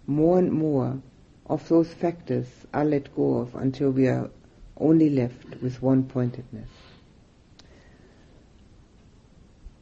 more 0.05 0.37
and 0.37 0.51
more 0.51 1.01
of 1.47 1.67
those 1.69 1.91
factors 1.93 2.47
are 2.73 2.85
let 2.85 3.15
go 3.15 3.37
of 3.37 3.55
until 3.55 3.89
we 3.91 4.07
are 4.07 4.29
only 4.77 5.09
left 5.09 5.61
with 5.61 5.81
one 5.81 6.03
pointedness. 6.03 6.69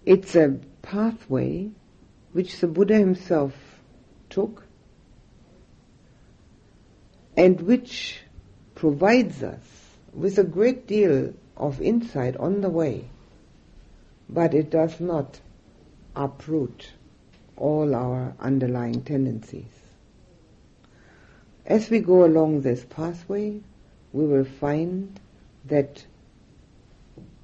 It's 0.05 0.35
a 0.35 0.59
pathway 0.81 1.71
which 2.33 2.59
the 2.59 2.67
Buddha 2.67 2.97
himself 2.97 3.53
took 4.29 4.65
and 7.37 7.61
which 7.61 8.21
provides 8.75 9.41
us 9.41 9.61
with 10.13 10.37
a 10.37 10.43
great 10.43 10.87
deal 10.87 11.33
of 11.57 11.81
insight 11.81 12.35
on 12.37 12.61
the 12.61 12.69
way, 12.69 13.09
but 14.29 14.53
it 14.53 14.69
does 14.69 14.99
not 14.99 15.39
uproot 16.15 16.91
all 17.55 17.95
our 17.95 18.33
underlying 18.39 19.01
tendencies. 19.03 19.65
As 21.65 21.89
we 21.89 21.99
go 21.99 22.25
along 22.25 22.61
this 22.61 22.83
pathway, 22.83 23.61
we 24.13 24.25
will 24.27 24.45
find 24.45 25.19
that 25.65 26.05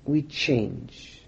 we 0.06 0.22
change. 0.22 1.22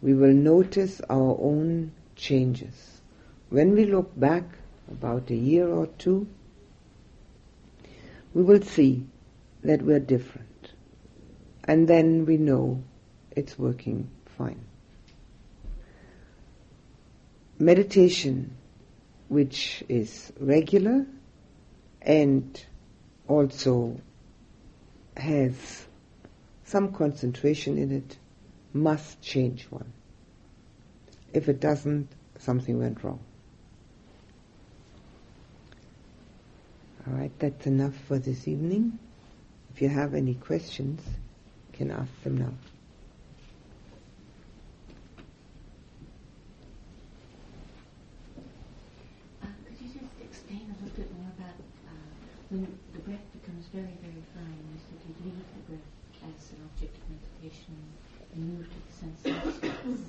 We 0.00 0.14
will 0.14 0.32
notice 0.32 1.00
our 1.08 1.36
own 1.40 1.92
changes. 2.16 3.00
When 3.50 3.72
we 3.72 3.84
look 3.84 4.18
back 4.18 4.44
about 4.90 5.30
a 5.30 5.34
year 5.36 5.68
or 5.68 5.86
two, 5.86 6.26
we 8.32 8.42
will 8.42 8.62
see 8.62 9.06
that 9.62 9.82
we're 9.82 10.00
different. 10.00 10.72
And 11.64 11.86
then 11.86 12.24
we 12.24 12.38
know 12.38 12.82
it's 13.30 13.58
working 13.58 14.08
fine. 14.38 14.64
Meditation, 17.58 18.56
which 19.28 19.84
is 19.88 20.32
regular 20.40 21.04
and 22.00 22.64
also 23.28 24.00
has 25.16 25.86
some 26.64 26.92
concentration 26.92 27.78
in 27.78 27.92
it 27.92 28.16
must 28.72 29.20
change 29.22 29.64
one. 29.70 29.92
If 31.32 31.48
it 31.48 31.60
doesn't, 31.60 32.08
something 32.38 32.78
went 32.78 33.02
wrong. 33.04 33.20
All 37.06 37.14
right, 37.14 37.32
that's 37.38 37.66
enough 37.66 37.94
for 38.06 38.18
this 38.18 38.46
evening. 38.48 38.98
If 39.74 39.80
you 39.82 39.88
have 39.88 40.14
any 40.14 40.34
questions, 40.34 41.00
you 41.72 41.78
can 41.78 41.90
ask 41.90 42.10
them 42.22 42.36
now. 42.38 42.52
Uh, 49.42 49.46
could 49.66 49.80
you 49.80 49.88
just 49.88 50.12
explain 50.22 50.62
a 50.78 50.84
little 50.84 50.96
bit 50.98 51.10
more 51.16 51.30
about 51.38 51.54
uh, 51.86 51.92
when 52.50 52.78
very, 53.72 53.96
very 54.00 54.24
fine? 54.34 54.58
You 54.72 54.80
said 54.80 54.98
you 55.08 55.14
leave 55.24 55.38
the 55.38 55.62
breath 55.68 55.88
as 56.24 56.52
an 56.52 56.60
object 56.68 56.96
of 56.96 57.04
meditation 57.12 57.76
and 58.34 58.40
move 58.54 58.66
to 58.66 58.78
the 58.80 58.92
sensations. 58.96 60.00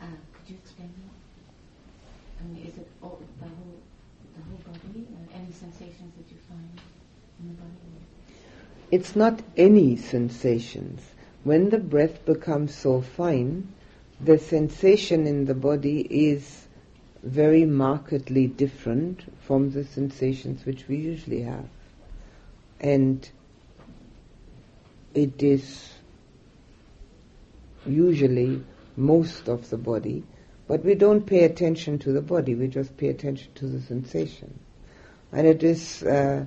Uh, 0.00 0.06
could 0.06 0.46
you 0.48 0.56
explain 0.62 0.92
that? 0.94 2.44
I 2.44 2.48
mean, 2.48 2.66
is 2.66 2.76
it 2.78 2.88
all, 3.02 3.20
the 3.40 3.46
whole 3.48 3.78
the 4.36 4.42
whole 4.42 4.62
body? 4.72 5.06
Uh, 5.10 5.38
any 5.38 5.52
sensations 5.52 6.12
that 6.16 6.30
you 6.30 6.38
find 6.48 6.80
in 7.40 7.48
the 7.48 7.54
body? 7.54 7.74
It's 8.90 9.16
not 9.16 9.40
any 9.56 9.96
sensations. 9.96 11.00
When 11.42 11.70
the 11.70 11.78
breath 11.78 12.24
becomes 12.24 12.74
so 12.74 13.00
fine, 13.00 13.72
the 14.20 14.38
sensation 14.38 15.26
in 15.26 15.46
the 15.46 15.54
body 15.54 16.00
is 16.00 16.66
very 17.22 17.64
markedly 17.64 18.46
different 18.46 19.22
from 19.42 19.70
the 19.70 19.84
sensations 19.84 20.64
which 20.64 20.86
we 20.88 20.96
usually 20.96 21.42
have. 21.42 21.66
And 22.84 23.26
it 25.14 25.42
is 25.42 25.90
usually 27.86 28.62
most 28.94 29.48
of 29.48 29.70
the 29.70 29.78
body, 29.78 30.22
but 30.68 30.84
we 30.84 30.94
don't 30.94 31.24
pay 31.24 31.44
attention 31.44 31.98
to 32.00 32.12
the 32.12 32.20
body, 32.20 32.54
we 32.54 32.68
just 32.68 32.94
pay 32.98 33.08
attention 33.08 33.50
to 33.54 33.66
the 33.66 33.80
sensation. 33.80 34.58
And 35.32 35.46
it 35.46 35.62
is 35.62 36.02
uh, 36.02 36.44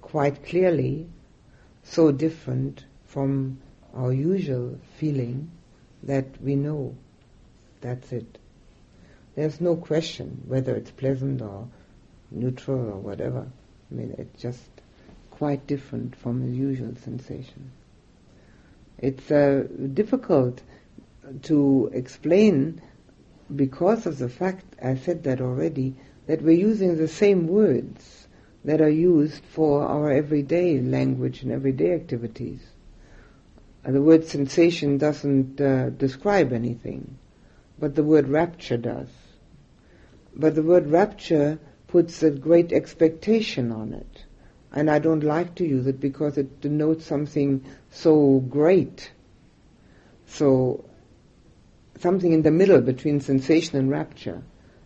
quite 0.00 0.44
clearly 0.44 1.06
so 1.84 2.10
different 2.10 2.84
from 3.06 3.60
our 3.94 4.12
usual 4.12 4.76
feeling 4.96 5.52
that 6.02 6.26
we 6.42 6.56
know 6.56 6.96
that's 7.80 8.10
it. 8.10 8.38
There's 9.36 9.60
no 9.60 9.76
question 9.76 10.42
whether 10.48 10.74
it's 10.74 10.90
pleasant 10.90 11.42
or 11.42 11.68
neutral 12.32 12.90
or 12.90 12.98
whatever. 12.98 13.46
I 13.90 13.94
mean, 13.94 14.16
it's 14.18 14.42
just 14.42 14.77
quite 15.38 15.68
different 15.68 16.16
from 16.16 16.44
the 16.44 16.56
usual 16.56 16.94
sensation. 16.96 17.70
It's 18.98 19.30
uh, 19.30 19.68
difficult 19.94 20.60
to 21.42 21.90
explain 21.92 22.82
because 23.54 24.06
of 24.06 24.18
the 24.18 24.28
fact, 24.28 24.64
I 24.82 24.96
said 24.96 25.22
that 25.24 25.40
already, 25.40 25.94
that 26.26 26.42
we're 26.42 26.58
using 26.58 26.96
the 26.96 27.06
same 27.06 27.46
words 27.46 28.26
that 28.64 28.80
are 28.80 28.90
used 28.90 29.44
for 29.44 29.86
our 29.86 30.10
everyday 30.10 30.80
language 30.80 31.42
and 31.42 31.52
everyday 31.52 31.94
activities. 31.94 32.60
Uh, 33.84 33.92
the 33.92 34.02
word 34.02 34.24
sensation 34.26 34.98
doesn't 34.98 35.60
uh, 35.60 35.90
describe 35.90 36.52
anything, 36.52 37.16
but 37.78 37.94
the 37.94 38.02
word 38.02 38.28
rapture 38.28 38.76
does. 38.76 39.08
But 40.34 40.56
the 40.56 40.64
word 40.64 40.88
rapture 40.88 41.60
puts 41.86 42.24
a 42.24 42.30
great 42.30 42.72
expectation 42.72 43.70
on 43.70 43.94
it. 43.94 44.24
And 44.72 44.90
I 44.90 44.98
don't 44.98 45.24
like 45.24 45.54
to 45.56 45.66
use 45.66 45.86
it 45.86 46.00
because 46.00 46.36
it 46.36 46.60
denotes 46.60 47.06
something 47.06 47.64
so 47.90 48.40
great. 48.48 49.10
So, 50.26 50.84
something 52.00 52.32
in 52.32 52.42
the 52.42 52.50
middle 52.50 52.80
between 52.80 53.20
sensation 53.20 53.78
and 53.78 53.90
rapture. 53.90 54.42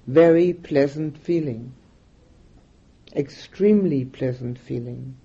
Very 0.07 0.53
pleasant 0.53 1.18
feeling. 1.18 1.72
Extremely 3.14 4.05
pleasant 4.05 4.59
feeling. 4.59 5.16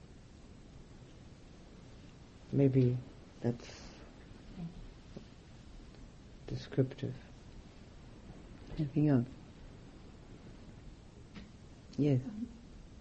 Maybe 2.52 2.98
that's 3.42 3.68
descriptive. 6.48 7.14
Anything 8.78 9.10
else? 9.10 9.26
Yes. 11.98 12.20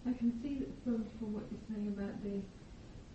I 0.06 0.12
can 0.12 0.30
see 0.40 0.62
that 0.62 0.70
from, 0.84 1.04
from 1.18 1.34
what 1.34 1.44
you're 1.50 1.66
saying 1.66 1.90
about 1.90 2.22
the 2.22 2.38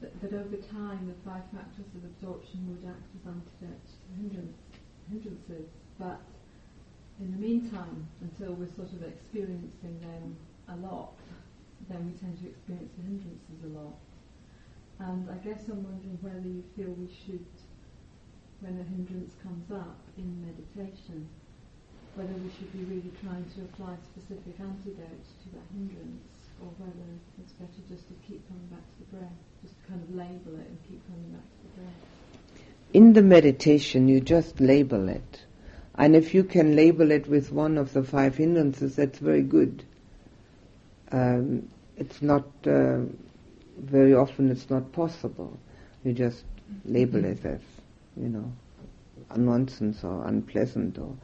that, 0.02 0.12
that 0.20 0.34
over 0.34 0.58
time 0.58 1.08
the 1.08 1.16
five 1.24 1.46
factors 1.54 1.88
of 1.96 2.04
absorption 2.04 2.66
would 2.68 2.84
act 2.90 3.06
as 3.16 3.24
antidotes 3.30 4.02
to 4.02 4.10
hindrance, 4.18 4.58
hindrances, 5.08 5.70
but 6.00 6.20
in 7.22 7.32
the 7.32 7.38
meantime, 7.38 8.10
until 8.22 8.58
we're 8.58 8.74
sort 8.74 8.90
of 8.98 9.06
experiencing 9.06 10.02
them 10.02 10.36
a 10.74 10.76
lot, 10.82 11.14
then 11.88 12.02
we 12.10 12.18
tend 12.18 12.34
to 12.42 12.50
experience 12.50 12.90
the 12.98 13.04
hindrances 13.06 13.62
a 13.62 13.72
lot. 13.78 13.94
And 14.98 15.30
I 15.30 15.38
guess 15.46 15.70
I'm 15.70 15.86
wondering 15.86 16.18
whether 16.26 16.50
you 16.50 16.66
feel 16.74 16.90
we 16.98 17.10
should, 17.14 17.46
when 18.66 18.82
a 18.82 18.86
hindrance 18.90 19.38
comes 19.46 19.70
up 19.70 20.02
in 20.18 20.26
meditation, 20.42 21.30
whether 22.18 22.34
we 22.42 22.50
should 22.58 22.74
be 22.74 22.90
really 22.90 23.14
trying 23.22 23.46
to 23.54 23.70
apply 23.70 24.02
specific 24.02 24.58
antidotes 24.58 25.30
to 25.46 25.48
that 25.54 25.66
hindrance, 25.78 26.26
or 26.62 26.70
whether 26.78 27.08
it's 27.42 27.54
better 27.54 27.82
just 27.90 28.08
to 28.08 28.14
keep 28.28 28.48
coming 28.48 28.68
back 28.68 28.80
to 28.80 29.00
the 29.00 29.18
breath, 29.18 29.38
just 29.64 29.76
kind 29.88 30.02
of 30.02 30.16
label 30.16 30.60
it 30.60 30.68
and 30.68 30.78
keep 30.88 31.02
coming 31.08 31.32
back 31.32 31.42
to 31.42 31.64
the 31.64 31.82
breath. 31.82 31.94
In 32.94 33.14
the 33.14 33.22
meditation, 33.22 34.08
you 34.08 34.20
just 34.20 34.60
label 34.60 35.10
it. 35.10 35.46
And 35.96 36.16
if 36.16 36.34
you 36.34 36.44
can 36.44 36.76
label 36.76 37.12
it 37.12 37.28
with 37.28 37.52
one 37.52 37.78
of 37.78 37.94
the 37.94 38.04
five 38.04 38.36
hindrances, 38.36 38.96
that's 38.96 39.20
very 39.20 39.44
good. 39.44 39.84
Um, 41.12 41.68
it's 41.98 42.22
not 42.22 42.46
uh, 42.66 43.00
very 43.78 44.14
often 44.14 44.50
it's 44.50 44.70
not 44.70 44.92
possible. 44.92 45.58
You 46.04 46.14
just 46.14 46.44
label 46.86 47.24
it 47.26 47.44
as, 47.46 47.60
you 48.16 48.30
know, 48.30 48.52
nonsense 49.36 50.04
or 50.04 50.26
unpleasant 50.26 50.98
or 50.98 51.16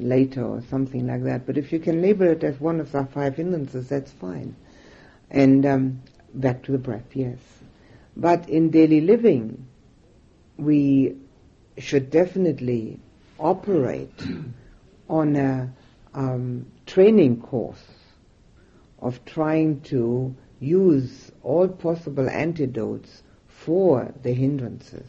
later 0.00 0.44
or 0.44 0.62
something 0.70 1.06
like 1.06 1.24
that. 1.24 1.46
But 1.46 1.58
if 1.58 1.72
you 1.72 1.78
can 1.78 2.02
label 2.02 2.26
it 2.26 2.42
as 2.44 2.58
one 2.60 2.80
of 2.80 2.92
the 2.92 3.04
five 3.04 3.36
hindrances, 3.36 3.88
that's 3.88 4.10
fine. 4.12 4.54
And 5.30 5.66
um, 5.66 6.02
back 6.34 6.62
to 6.64 6.72
the 6.72 6.78
breath, 6.78 7.14
yes. 7.14 7.38
But 8.16 8.48
in 8.48 8.70
daily 8.70 9.00
living, 9.00 9.66
we 10.56 11.16
should 11.78 12.10
definitely 12.10 12.98
operate 13.38 14.20
on 15.08 15.36
a 15.36 15.72
um, 16.14 16.66
training 16.86 17.40
course 17.40 17.84
of 19.00 19.24
trying 19.24 19.80
to 19.82 20.34
use 20.60 21.30
all 21.42 21.68
possible 21.68 22.28
antidotes 22.28 23.22
for 23.46 24.12
the 24.22 24.32
hindrances 24.32 25.06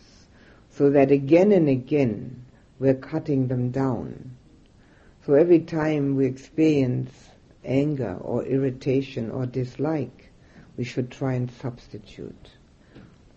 so 0.69 0.91
that 0.91 1.11
again 1.11 1.51
and 1.51 1.67
again 1.67 2.45
we're 2.77 2.93
cutting 2.93 3.47
them 3.47 3.71
down. 3.71 4.37
So 5.25 5.33
every 5.33 5.59
time 5.59 6.15
we 6.15 6.25
experience 6.25 7.11
anger 7.63 8.17
or 8.21 8.43
irritation 8.43 9.31
or 9.31 9.45
dislike, 9.45 10.29
we 10.77 10.83
should 10.83 11.11
try 11.11 11.33
and 11.33 11.51
substitute. 11.51 12.51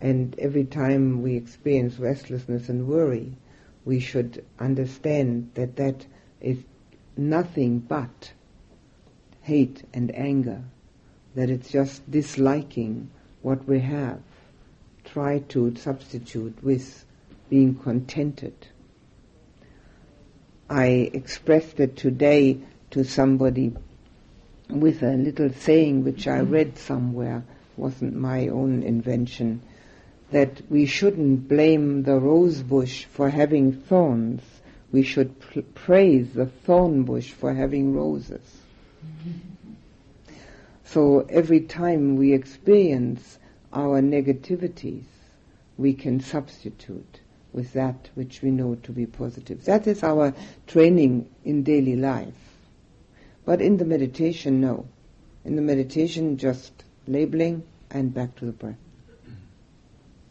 And 0.01 0.39
every 0.39 0.65
time 0.65 1.23
we 1.23 1.37
experience 1.37 1.99
restlessness 1.99 2.69
and 2.69 2.87
worry, 2.87 3.37
we 3.85 4.01
should 4.01 4.45
understand 4.59 5.51
that 5.55 5.77
that 5.77 6.07
is 6.41 6.59
nothing 7.17 7.79
but 7.81 8.33
hate 9.43 9.83
and 9.93 10.15
anger 10.15 10.63
that 11.35 11.51
it's 11.51 11.71
just 11.71 12.09
disliking 12.11 13.11
what 13.43 13.67
we 13.67 13.81
have. 13.81 14.21
Try 15.05 15.41
to 15.49 15.75
substitute 15.77 16.63
with 16.63 17.05
being 17.51 17.75
contented. 17.75 18.55
I 20.69 21.11
expressed 21.13 21.81
it 21.81 21.97
today 21.97 22.61
to 22.91 23.05
somebody 23.05 23.75
with 24.69 25.03
a 25.03 25.13
little 25.13 25.51
saying 25.51 26.05
which 26.05 26.27
I 26.27 26.41
read 26.41 26.79
somewhere, 26.79 27.45
wasn't 27.77 28.15
my 28.15 28.49
own 28.49 28.83
invention, 28.83 29.61
that 30.31 30.63
we 30.71 30.87
shouldn't 30.87 31.49
blame 31.49 32.05
the 32.05 32.19
rose 32.19 32.63
bush 32.63 33.05
for 33.05 33.29
having 33.29 33.73
thorns. 33.73 34.43
We 34.91 35.03
should 35.03 35.39
pr- 35.41 35.61
praise 35.75 36.33
the 36.33 36.47
thorn 36.47 37.03
bush 37.05 37.31
for 37.31 37.53
having 37.53 37.95
roses. 37.95 38.41
So 40.85 41.21
every 41.31 41.61
time 41.61 42.17
we 42.17 42.33
experience 42.33 43.39
our 43.73 44.01
negativities, 44.01 45.05
we 45.79 45.95
can 45.95 46.21
substitute 46.21 47.21
with 47.53 47.73
that 47.73 48.11
which 48.15 48.43
we 48.43 48.51
know 48.51 48.75
to 48.77 48.93
be 48.93 49.07
positive. 49.07 49.65
That 49.65 49.87
is 49.87 50.03
our 50.03 50.35
training 50.67 51.29
in 51.45 51.63
daily 51.63 51.97
life. 51.97 52.52
But 53.45 53.61
in 53.61 53.77
the 53.77 53.85
meditation, 53.85 54.61
no. 54.61 54.87
In 55.45 55.57
the 55.57 55.63
meditation, 55.63 56.37
just 56.37 56.85
labeling 57.07 57.65
and 57.91 58.15
back 58.15 58.37
to 58.37 58.47
the 58.47 58.53
breath. 58.53 58.77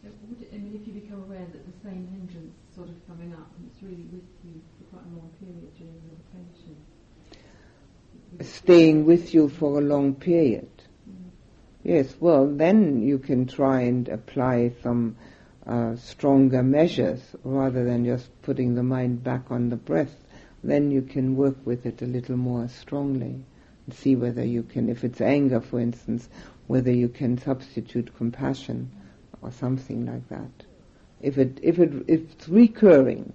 I 0.04 0.08
mean, 0.56 0.78
if 0.80 0.86
you 0.86 1.00
become 1.00 1.22
aware 1.24 1.46
that 1.52 1.66
the 1.66 1.88
same 1.88 2.08
hindrance 2.10 2.54
is 2.70 2.74
sort 2.74 2.88
of 2.88 3.06
coming 3.06 3.32
up 3.34 3.50
and 3.58 3.70
it's 3.70 3.82
really 3.82 4.06
with 4.12 4.24
you 4.44 4.60
for 4.78 4.96
quite 4.96 5.04
a 5.04 5.14
long 5.14 5.30
period 5.38 5.76
during 5.76 6.00
meditation, 6.06 6.76
staying 8.40 9.04
with 9.04 9.34
you 9.34 9.48
for 9.48 9.78
a 9.78 9.82
long 9.82 10.14
period. 10.14 10.68
Mm. 11.08 11.30
Yes, 11.84 12.14
well, 12.18 12.46
then 12.46 13.02
you 13.02 13.18
can 13.18 13.46
try 13.46 13.82
and 13.82 14.08
apply 14.08 14.72
some 14.82 15.16
uh, 15.66 15.96
stronger 15.96 16.62
measures 16.62 17.20
rather 17.44 17.84
than 17.84 18.04
just 18.04 18.28
putting 18.42 18.74
the 18.74 18.82
mind 18.82 19.22
back 19.22 19.50
on 19.50 19.68
the 19.68 19.76
breath. 19.76 20.21
Then 20.64 20.90
you 20.90 21.02
can 21.02 21.36
work 21.36 21.56
with 21.64 21.86
it 21.86 22.02
a 22.02 22.06
little 22.06 22.36
more 22.36 22.68
strongly 22.68 23.44
and 23.86 23.94
see 23.94 24.14
whether 24.14 24.44
you 24.44 24.62
can, 24.62 24.88
if 24.88 25.02
it's 25.04 25.20
anger, 25.20 25.60
for 25.60 25.80
instance, 25.80 26.28
whether 26.66 26.92
you 26.92 27.08
can 27.08 27.38
substitute 27.38 28.16
compassion 28.16 28.90
or 29.40 29.50
something 29.50 30.06
like 30.06 30.28
that. 30.28 30.66
If 31.20 31.38
it, 31.38 31.58
if 31.62 31.78
it, 31.78 31.92
if 32.06 32.20
it's 32.32 32.48
recurring, 32.48 33.32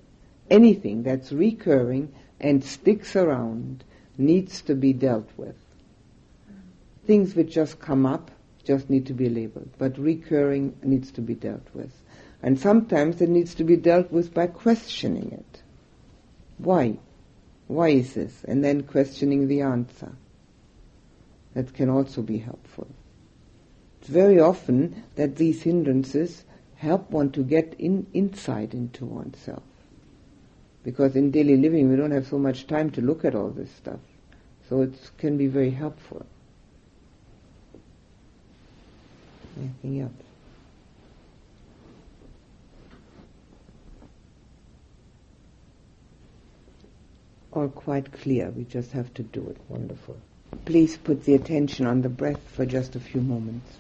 anything 0.50 1.04
that's 1.04 1.32
recurring 1.32 2.14
and 2.40 2.64
sticks 2.64 3.16
around 3.16 3.84
needs 4.18 4.62
to 4.64 4.76
be 4.76 4.94
dealt 4.94 5.30
with. 5.38 5.56
Things 7.06 7.36
which 7.36 7.54
just 7.54 7.80
come 7.80 8.06
up 8.06 8.32
just 8.64 8.90
need 8.90 9.06
to 9.08 9.14
be 9.14 9.30
labeled, 9.30 9.70
but 9.78 9.98
recurring 9.98 10.76
needs 10.84 11.12
to 11.12 11.22
be 11.22 11.34
dealt 11.34 11.68
with. 11.74 11.92
And 12.44 12.60
sometimes 12.60 13.22
it 13.22 13.30
needs 13.30 13.56
to 13.56 13.64
be 13.64 13.78
dealt 13.78 14.12
with 14.12 14.34
by 14.34 14.48
questioning 14.48 15.32
it. 15.32 15.62
Why? 16.58 16.98
Why 17.68 17.90
is 17.90 18.14
this? 18.14 18.44
And 18.46 18.64
then 18.64 18.84
questioning 18.84 19.48
the 19.48 19.62
answer. 19.62 20.12
That 21.54 21.74
can 21.74 21.90
also 21.90 22.22
be 22.22 22.38
helpful. 22.38 22.88
It's 24.00 24.10
very 24.10 24.40
often 24.40 25.04
that 25.16 25.36
these 25.36 25.64
hindrances 25.64 26.44
help 26.76 27.10
one 27.10 27.32
to 27.32 27.44
get 27.44 27.76
in, 27.80 28.06
insight 28.14 28.74
into 28.74 29.06
oneself. 29.06 29.64
Because 30.84 31.16
in 31.16 31.32
daily 31.32 31.58
living 31.58 31.90
we 31.90 31.96
don't 31.96 32.12
have 32.12 32.28
so 32.28 32.38
much 32.38 32.68
time 32.68 32.92
to 32.92 33.02
look 33.02 33.26
at 33.26 33.36
all 33.36 33.50
this 33.50 33.72
stuff. 33.72 34.00
So 34.70 34.82
it 34.82 34.94
can 35.18 35.38
be 35.38 35.48
very 35.48 35.72
helpful. 35.72 36.26
Anything 39.58 40.02
else? 40.02 40.27
All 47.58 47.70
quite 47.70 48.12
clear. 48.12 48.52
We 48.52 48.66
just 48.66 48.92
have 48.92 49.12
to 49.16 49.24
do 49.24 49.48
it. 49.48 49.58
Wonderful. 49.68 50.16
Please 50.66 50.96
put 50.96 51.24
the 51.24 51.34
attention 51.34 51.88
on 51.88 52.04
the 52.04 52.10
breath 52.10 52.48
for 52.54 52.68
just 52.68 52.96
a 52.96 53.00
few 53.00 53.20
moments. 53.20 53.78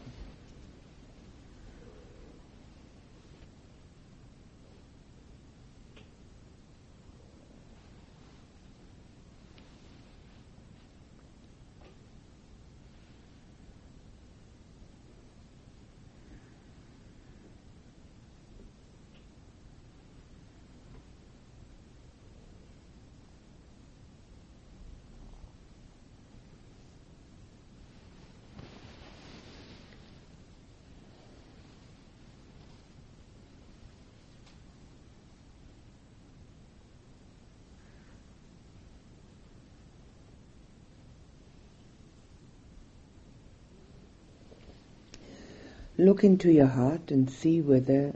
Look 46.07 46.23
into 46.23 46.49
your 46.49 46.67
heart 46.67 47.11
and 47.11 47.29
see 47.29 47.59
whether 47.59 48.15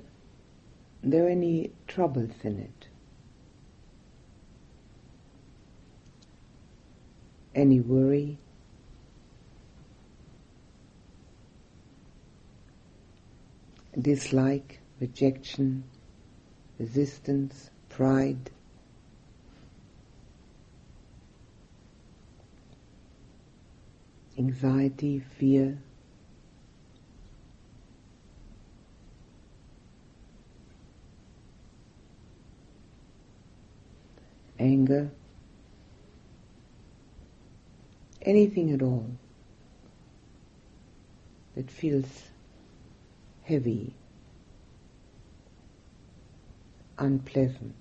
there 1.04 1.26
are 1.26 1.30
any 1.30 1.72
troubles 1.88 2.32
in 2.42 2.58
it. 2.58 2.88
Any 7.54 7.82
worry? 7.82 8.38
Dislike, 14.00 14.80
rejection, 15.02 15.84
resistance, 16.80 17.72
pride, 17.89 18.52
anxiety, 24.38 25.20
fear. 25.20 25.78
Anger, 34.62 35.09
anything 38.22 38.72
at 38.72 38.82
all 38.82 39.07
that 41.55 41.70
feels 41.70 42.30
heavy, 43.43 43.93
unpleasant. 46.97 47.76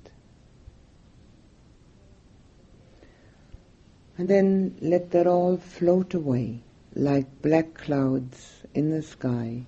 And 4.17 4.29
then 4.29 4.77
let 4.81 5.11
that 5.13 5.27
all 5.27 5.57
float 5.57 6.15
away 6.15 6.61
like 6.95 7.43
black 7.43 7.75
clouds 7.75 8.63
in 8.75 8.91
the 8.91 9.03
sky 9.03 9.65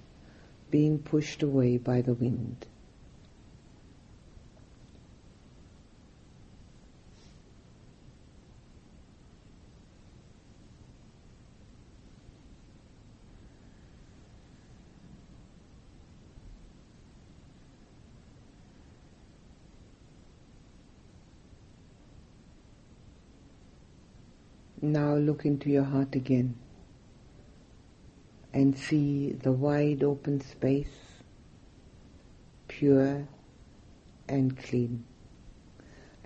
being 0.71 0.99
pushed 0.99 1.43
away 1.43 1.77
by 1.79 2.01
the 2.03 2.15
wind. 2.15 2.67
Now 24.93 25.15
look 25.15 25.47
into 25.47 25.71
your 25.71 25.85
heart 25.85 26.15
again 26.15 26.55
and 28.53 28.77
see 28.77 29.33
the 29.33 29.51
wide 29.51 30.03
open 30.03 30.43
space, 30.43 31.23
pure 32.69 33.27
and 34.29 34.55
clean, 34.55 35.05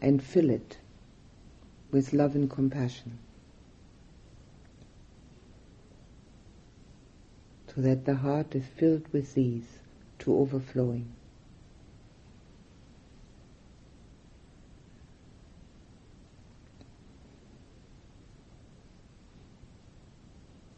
and 0.01 0.21
fill 0.21 0.51
it 0.51 0.79
with 1.93 2.13
love 2.13 2.35
and 2.35 2.51
compassion. 2.51 3.21
So 7.73 7.83
that 7.83 8.05
the 8.05 8.17
heart 8.17 8.57
is 8.57 8.65
filled 8.67 9.07
with 9.13 9.35
these 9.35 9.79
to 10.19 10.37
overflowing. 10.37 11.07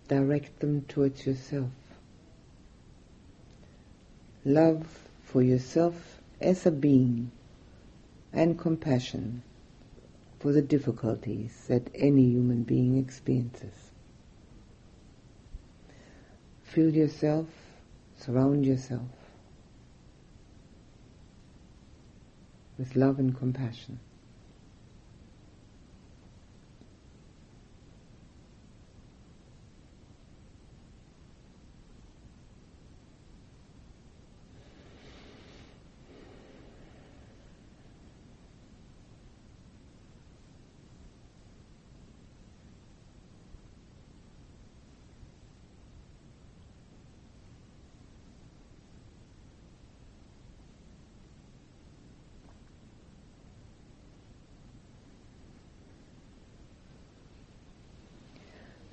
Direct 0.08 0.60
them 0.60 0.82
towards 0.82 1.26
yourself. 1.26 1.70
Love 4.44 5.08
for 5.22 5.42
yourself 5.42 6.20
as 6.40 6.64
a 6.66 6.70
being 6.70 7.30
and 8.32 8.58
compassion 8.58 9.42
for 10.38 10.52
the 10.52 10.62
difficulties 10.62 11.64
that 11.68 11.90
any 11.94 12.24
human 12.24 12.62
being 12.62 12.96
experiences. 12.96 13.90
Fill 16.62 16.94
yourself, 16.94 17.46
surround 18.16 18.64
yourself 18.64 19.08
with 22.78 22.94
love 22.94 23.18
and 23.18 23.36
compassion. 23.36 23.98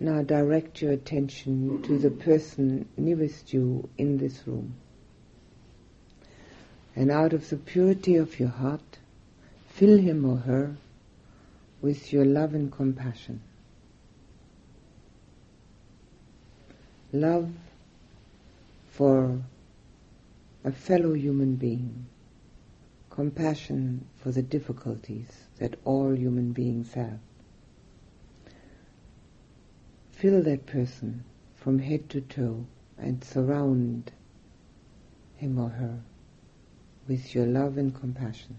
Now 0.06 0.22
direct 0.22 0.84
your 0.84 0.92
attention 0.92 1.82
to 1.82 1.98
the 1.98 2.12
person 2.12 2.88
nearest 2.96 3.52
you 3.52 3.90
in 3.98 4.20
this 4.20 4.46
room. 4.46 4.76
And 6.96 7.10
out 7.10 7.34
of 7.34 7.50
the 7.50 7.58
purity 7.58 8.16
of 8.18 8.40
your 8.40 8.50
heart, 8.50 9.00
fill 9.70 9.98
him 9.98 10.24
or 10.24 10.38
her 10.38 10.78
with 11.82 12.14
your 12.14 12.24
love 12.24 12.54
and 12.54 12.72
compassion. 12.72 13.42
Love 17.12 17.50
for 18.92 19.42
a 20.64 20.72
fellow 20.72 21.14
human 21.14 21.56
being, 21.56 22.06
compassion 23.10 24.06
for 24.18 24.32
the 24.32 24.44
difficulties 24.44 25.48
that 25.58 25.80
all 25.84 26.16
human 26.16 26.52
beings 26.52 26.94
have. 26.94 27.18
Fill 30.16 30.42
that 30.44 30.66
person 30.66 31.26
from 31.56 31.80
head 31.80 32.10
to 32.12 32.22
toe 32.22 32.66
and 32.98 33.22
surround 33.22 34.14
him 35.36 35.60
or 35.60 35.70
her 35.70 36.00
with 37.06 37.36
your 37.36 37.46
love 37.46 37.78
and 37.78 37.94
compassion. 37.94 38.56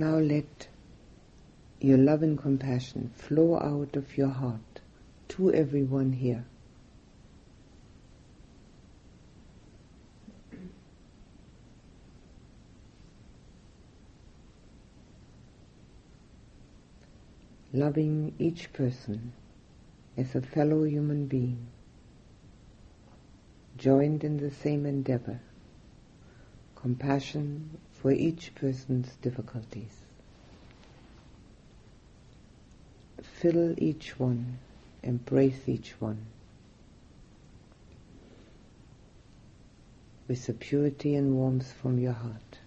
Now 0.00 0.18
let 0.18 0.68
your 1.80 1.98
love 1.98 2.22
and 2.22 2.38
compassion 2.38 3.10
flow 3.16 3.58
out 3.58 3.96
of 3.96 4.16
your 4.16 4.28
heart 4.28 4.80
to 5.30 5.52
everyone 5.52 6.12
here. 6.12 6.44
Loving 17.72 18.34
each 18.38 18.72
person 18.72 19.32
as 20.16 20.36
a 20.36 20.40
fellow 20.40 20.84
human 20.84 21.26
being, 21.26 21.66
joined 23.76 24.22
in 24.22 24.36
the 24.36 24.52
same 24.52 24.86
endeavor, 24.86 25.40
compassion 26.76 27.78
for 28.00 28.12
each 28.12 28.54
person's 28.54 29.14
difficulties. 29.22 30.02
Fill 33.22 33.74
each 33.78 34.18
one, 34.18 34.58
embrace 35.02 35.68
each 35.68 35.94
one 36.00 36.26
with 40.28 40.46
the 40.46 40.52
purity 40.52 41.14
and 41.14 41.34
warmth 41.34 41.72
from 41.72 41.98
your 41.98 42.12
heart. 42.12 42.58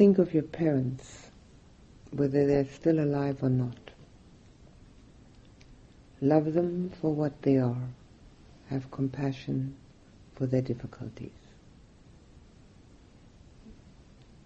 Think 0.00 0.16
of 0.16 0.32
your 0.32 0.44
parents, 0.44 1.30
whether 2.10 2.46
they're 2.46 2.64
still 2.64 3.00
alive 3.00 3.42
or 3.42 3.50
not. 3.50 3.90
Love 6.22 6.54
them 6.54 6.90
for 7.02 7.12
what 7.12 7.42
they 7.42 7.58
are. 7.58 7.90
Have 8.70 8.90
compassion 8.90 9.76
for 10.36 10.46
their 10.46 10.62
difficulties. 10.62 11.36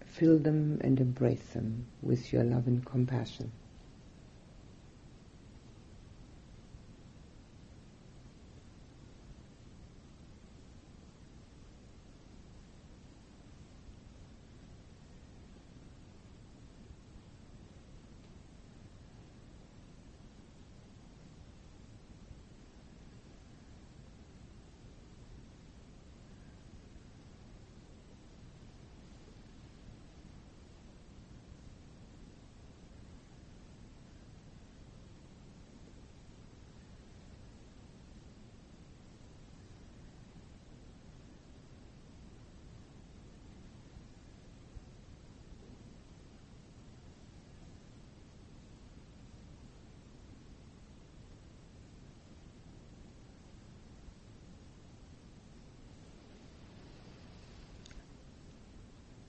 Fill 0.05 0.39
them 0.39 0.81
and 0.81 0.99
embrace 0.99 1.53
them 1.53 1.85
with 2.01 2.33
your 2.33 2.43
love 2.43 2.67
and 2.67 2.85
compassion. 2.85 3.49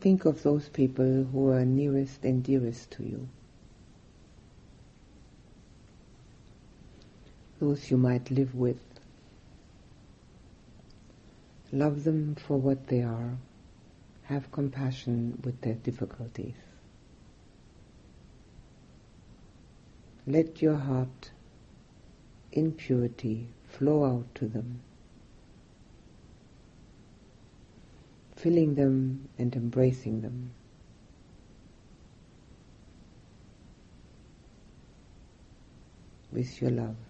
Think 0.07 0.25
of 0.25 0.45
those 0.45 0.69
people 0.69 1.25
who 1.33 1.49
are 1.51 1.65
nearest 1.65 2.25
and 2.25 2.41
dearest 2.41 2.93
to 2.93 3.03
you. 3.03 3.27
Those 7.59 7.91
you 7.91 7.97
might 7.97 8.31
live 8.31 8.55
with. 8.55 8.79
Love 11.73 12.05
them 12.05 12.37
for 12.37 12.57
what 12.57 12.87
they 12.87 13.03
are. 13.03 13.37
Have 14.27 14.53
compassion 14.53 15.43
with 15.43 15.61
their 15.63 15.75
difficulties. 15.75 16.55
Let 20.25 20.63
your 20.63 20.77
heart 20.77 21.33
in 22.53 22.71
purity 22.71 23.49
flow 23.67 24.05
out 24.05 24.33
to 24.37 24.47
them. 24.47 24.83
Filling 28.37 28.75
them 28.75 29.29
and 29.39 29.55
embracing 29.57 30.21
them. 30.21 30.53
with 36.33 36.61
your 36.61 36.71
love. 36.71 37.06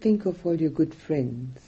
Think 0.00 0.24
of 0.24 0.46
all 0.46 0.54
your 0.54 0.70
good 0.70 0.94
friends. 0.94 1.60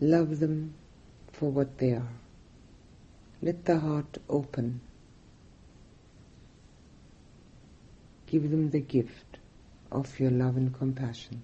Love 0.00 0.40
them 0.40 0.74
for 1.32 1.50
what 1.50 1.76
they 1.76 1.92
are. 1.92 2.08
Let 3.42 3.66
the 3.66 3.78
heart 3.78 4.18
open. 4.30 4.80
Give 8.26 8.50
them 8.50 8.70
the 8.70 8.80
gift 8.80 9.38
of 9.92 10.18
your 10.18 10.30
love 10.30 10.56
and 10.56 10.72
compassion. 10.74 11.42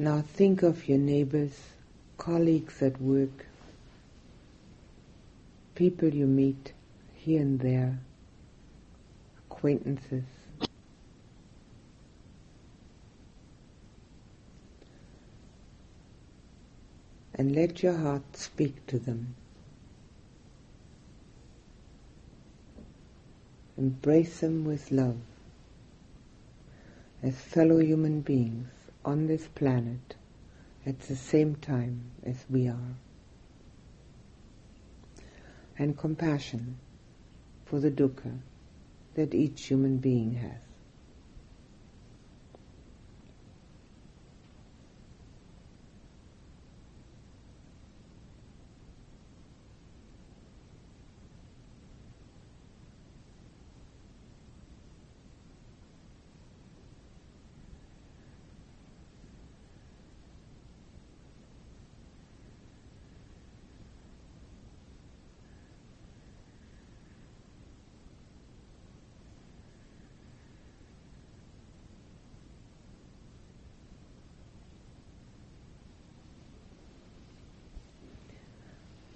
Now 0.00 0.22
think 0.22 0.62
of 0.62 0.88
your 0.88 0.98
neighbors, 0.98 1.58
colleagues 2.18 2.82
at 2.82 3.00
work, 3.02 3.46
people 5.74 6.08
you 6.08 6.26
meet 6.26 6.72
here 7.14 7.42
and 7.42 7.58
there, 7.58 7.98
acquaintances. 9.38 10.22
And 17.34 17.56
let 17.56 17.82
your 17.82 17.96
heart 17.96 18.36
speak 18.36 18.86
to 18.86 19.00
them. 19.00 19.34
Embrace 23.76 24.40
them 24.40 24.64
with 24.64 24.92
love 24.92 25.18
as 27.20 27.34
fellow 27.34 27.78
human 27.78 28.20
beings 28.20 28.77
on 29.08 29.26
this 29.26 29.48
planet 29.48 30.16
at 30.84 31.00
the 31.00 31.16
same 31.16 31.56
time 31.56 32.10
as 32.24 32.44
we 32.50 32.68
are. 32.68 32.94
And 35.78 35.96
compassion 35.96 36.76
for 37.64 37.80
the 37.80 37.90
dukkha 37.90 38.38
that 39.14 39.34
each 39.34 39.64
human 39.64 39.96
being 39.96 40.34
has. 40.34 40.67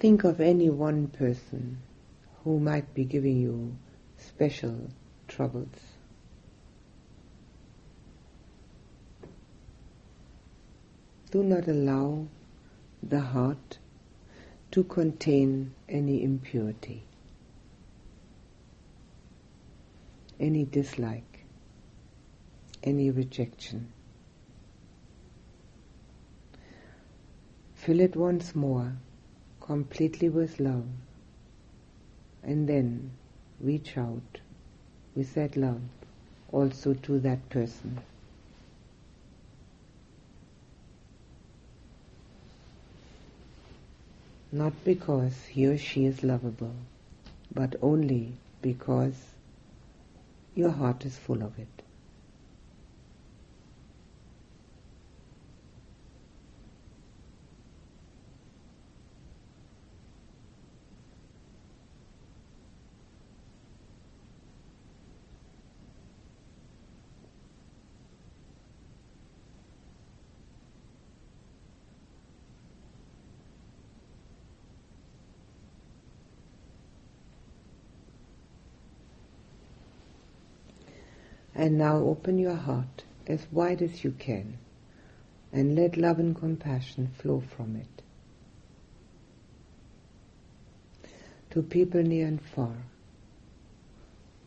Think 0.03 0.25
of 0.25 0.41
any 0.41 0.69
one 0.69 1.07
person 1.07 1.79
who 2.43 2.59
might 2.59 2.93
be 2.93 3.05
giving 3.05 3.41
you 3.41 3.77
special 4.17 4.89
troubles. 5.29 5.95
Do 11.31 11.45
not 11.45 11.69
allow 11.69 12.27
the 13.01 13.21
heart 13.21 13.79
to 14.73 14.83
contain 14.83 15.73
any 15.89 16.25
impurity, 16.25 17.05
any 20.41 20.65
dislike, 20.65 21.45
any 22.83 23.09
rejection. 23.09 23.93
Fill 27.77 28.01
it 28.01 28.17
once 28.17 28.57
more 28.57 28.97
completely 29.63 30.29
with 30.29 30.59
love 30.59 30.85
and 32.43 32.69
then 32.69 33.11
reach 33.61 33.97
out 33.97 34.41
with 35.15 35.35
that 35.35 35.57
love 35.57 35.81
also 36.51 36.95
to 36.95 37.19
that 37.21 37.49
person. 37.49 38.01
Not 44.51 44.73
because 44.85 45.47
he 45.47 45.67
or 45.67 45.79
she 45.79 46.05
is 46.05 46.23
lovable, 46.23 46.75
but 47.55 47.77
only 47.81 48.33
because 48.61 49.15
your 50.55 50.71
heart 50.71 51.07
is 51.07 51.17
full 51.17 51.43
of 51.43 51.59
it. 51.59 51.82
And 81.63 81.79
now 81.79 81.99
open 81.99 82.41
your 82.41 82.57
heart 82.57 83.05
as 83.29 83.47
wide 83.53 83.83
as 83.83 84.03
you 84.03 84.11
can 84.11 84.59
and 85.53 85.77
let 85.77 85.97
love 85.97 86.19
and 86.19 86.35
compassion 86.35 87.07
flow 87.07 87.41
from 87.41 87.77
it. 87.77 88.03
To 91.51 91.63
people 91.63 92.03
near 92.03 92.27
and 92.27 92.43
far, 92.43 92.75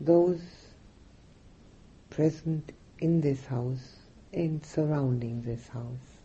those 0.01 0.41
present 2.09 2.73
in 2.99 3.21
this 3.21 3.45
house 3.45 3.95
and 4.33 4.65
surrounding 4.65 5.41
this 5.43 5.69
house, 5.69 6.19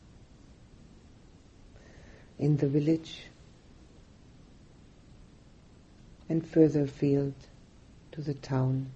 in 2.36 2.56
the 2.56 2.66
village 2.66 3.26
and 6.28 6.44
further 6.44 6.82
afield 6.82 7.34
to 8.10 8.22
the 8.22 8.34
town 8.34 8.90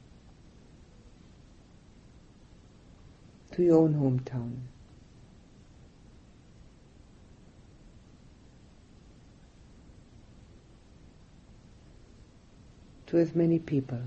to 3.54 3.62
your 3.62 3.78
own 3.78 3.94
hometown. 3.94 4.56
To 13.06 13.18
as 13.18 13.32
many 13.32 13.60
people 13.60 14.00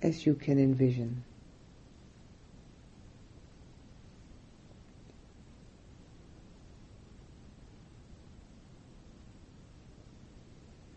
as 0.00 0.24
you 0.24 0.34
can 0.34 0.58
envision. 0.58 1.22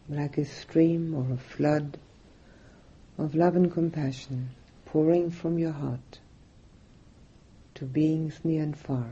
Like 0.07 0.37
a 0.37 0.45
stream 0.45 1.13
or 1.13 1.33
a 1.33 1.37
flood 1.37 1.97
of 3.17 3.35
love 3.35 3.57
and 3.57 3.69
compassion 3.69 4.51
pouring 4.85 5.29
from 5.29 5.59
your 5.59 5.71
heart 5.73 6.19
beings 7.85 8.39
near 8.43 8.63
and 8.63 8.77
far. 8.77 9.07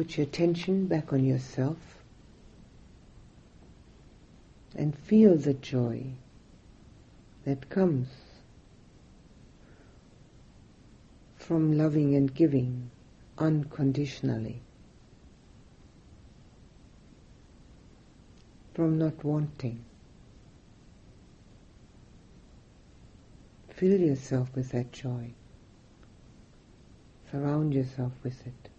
Put 0.00 0.16
your 0.16 0.26
attention 0.26 0.86
back 0.86 1.12
on 1.12 1.22
yourself 1.22 1.76
and 4.74 4.96
feel 4.96 5.36
the 5.36 5.52
joy 5.52 6.02
that 7.44 7.68
comes 7.68 8.08
from 11.36 11.76
loving 11.76 12.14
and 12.14 12.34
giving 12.34 12.90
unconditionally, 13.36 14.62
from 18.72 18.96
not 18.96 19.22
wanting. 19.22 19.84
Fill 23.68 24.00
yourself 24.00 24.48
with 24.54 24.70
that 24.70 24.90
joy. 24.92 25.30
Surround 27.30 27.74
yourself 27.74 28.12
with 28.22 28.46
it. 28.46 28.69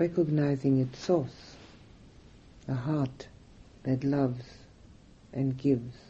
Recognizing 0.00 0.80
its 0.80 0.98
source, 0.98 1.56
a 2.66 2.74
heart 2.74 3.28
that 3.82 4.02
loves 4.02 4.46
and 5.34 5.58
gives. 5.58 6.09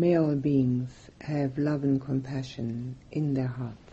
Male 0.00 0.34
beings 0.34 1.10
have 1.20 1.58
love 1.58 1.84
and 1.84 2.00
compassion 2.00 2.96
in 3.10 3.34
their 3.34 3.46
hearts. 3.46 3.91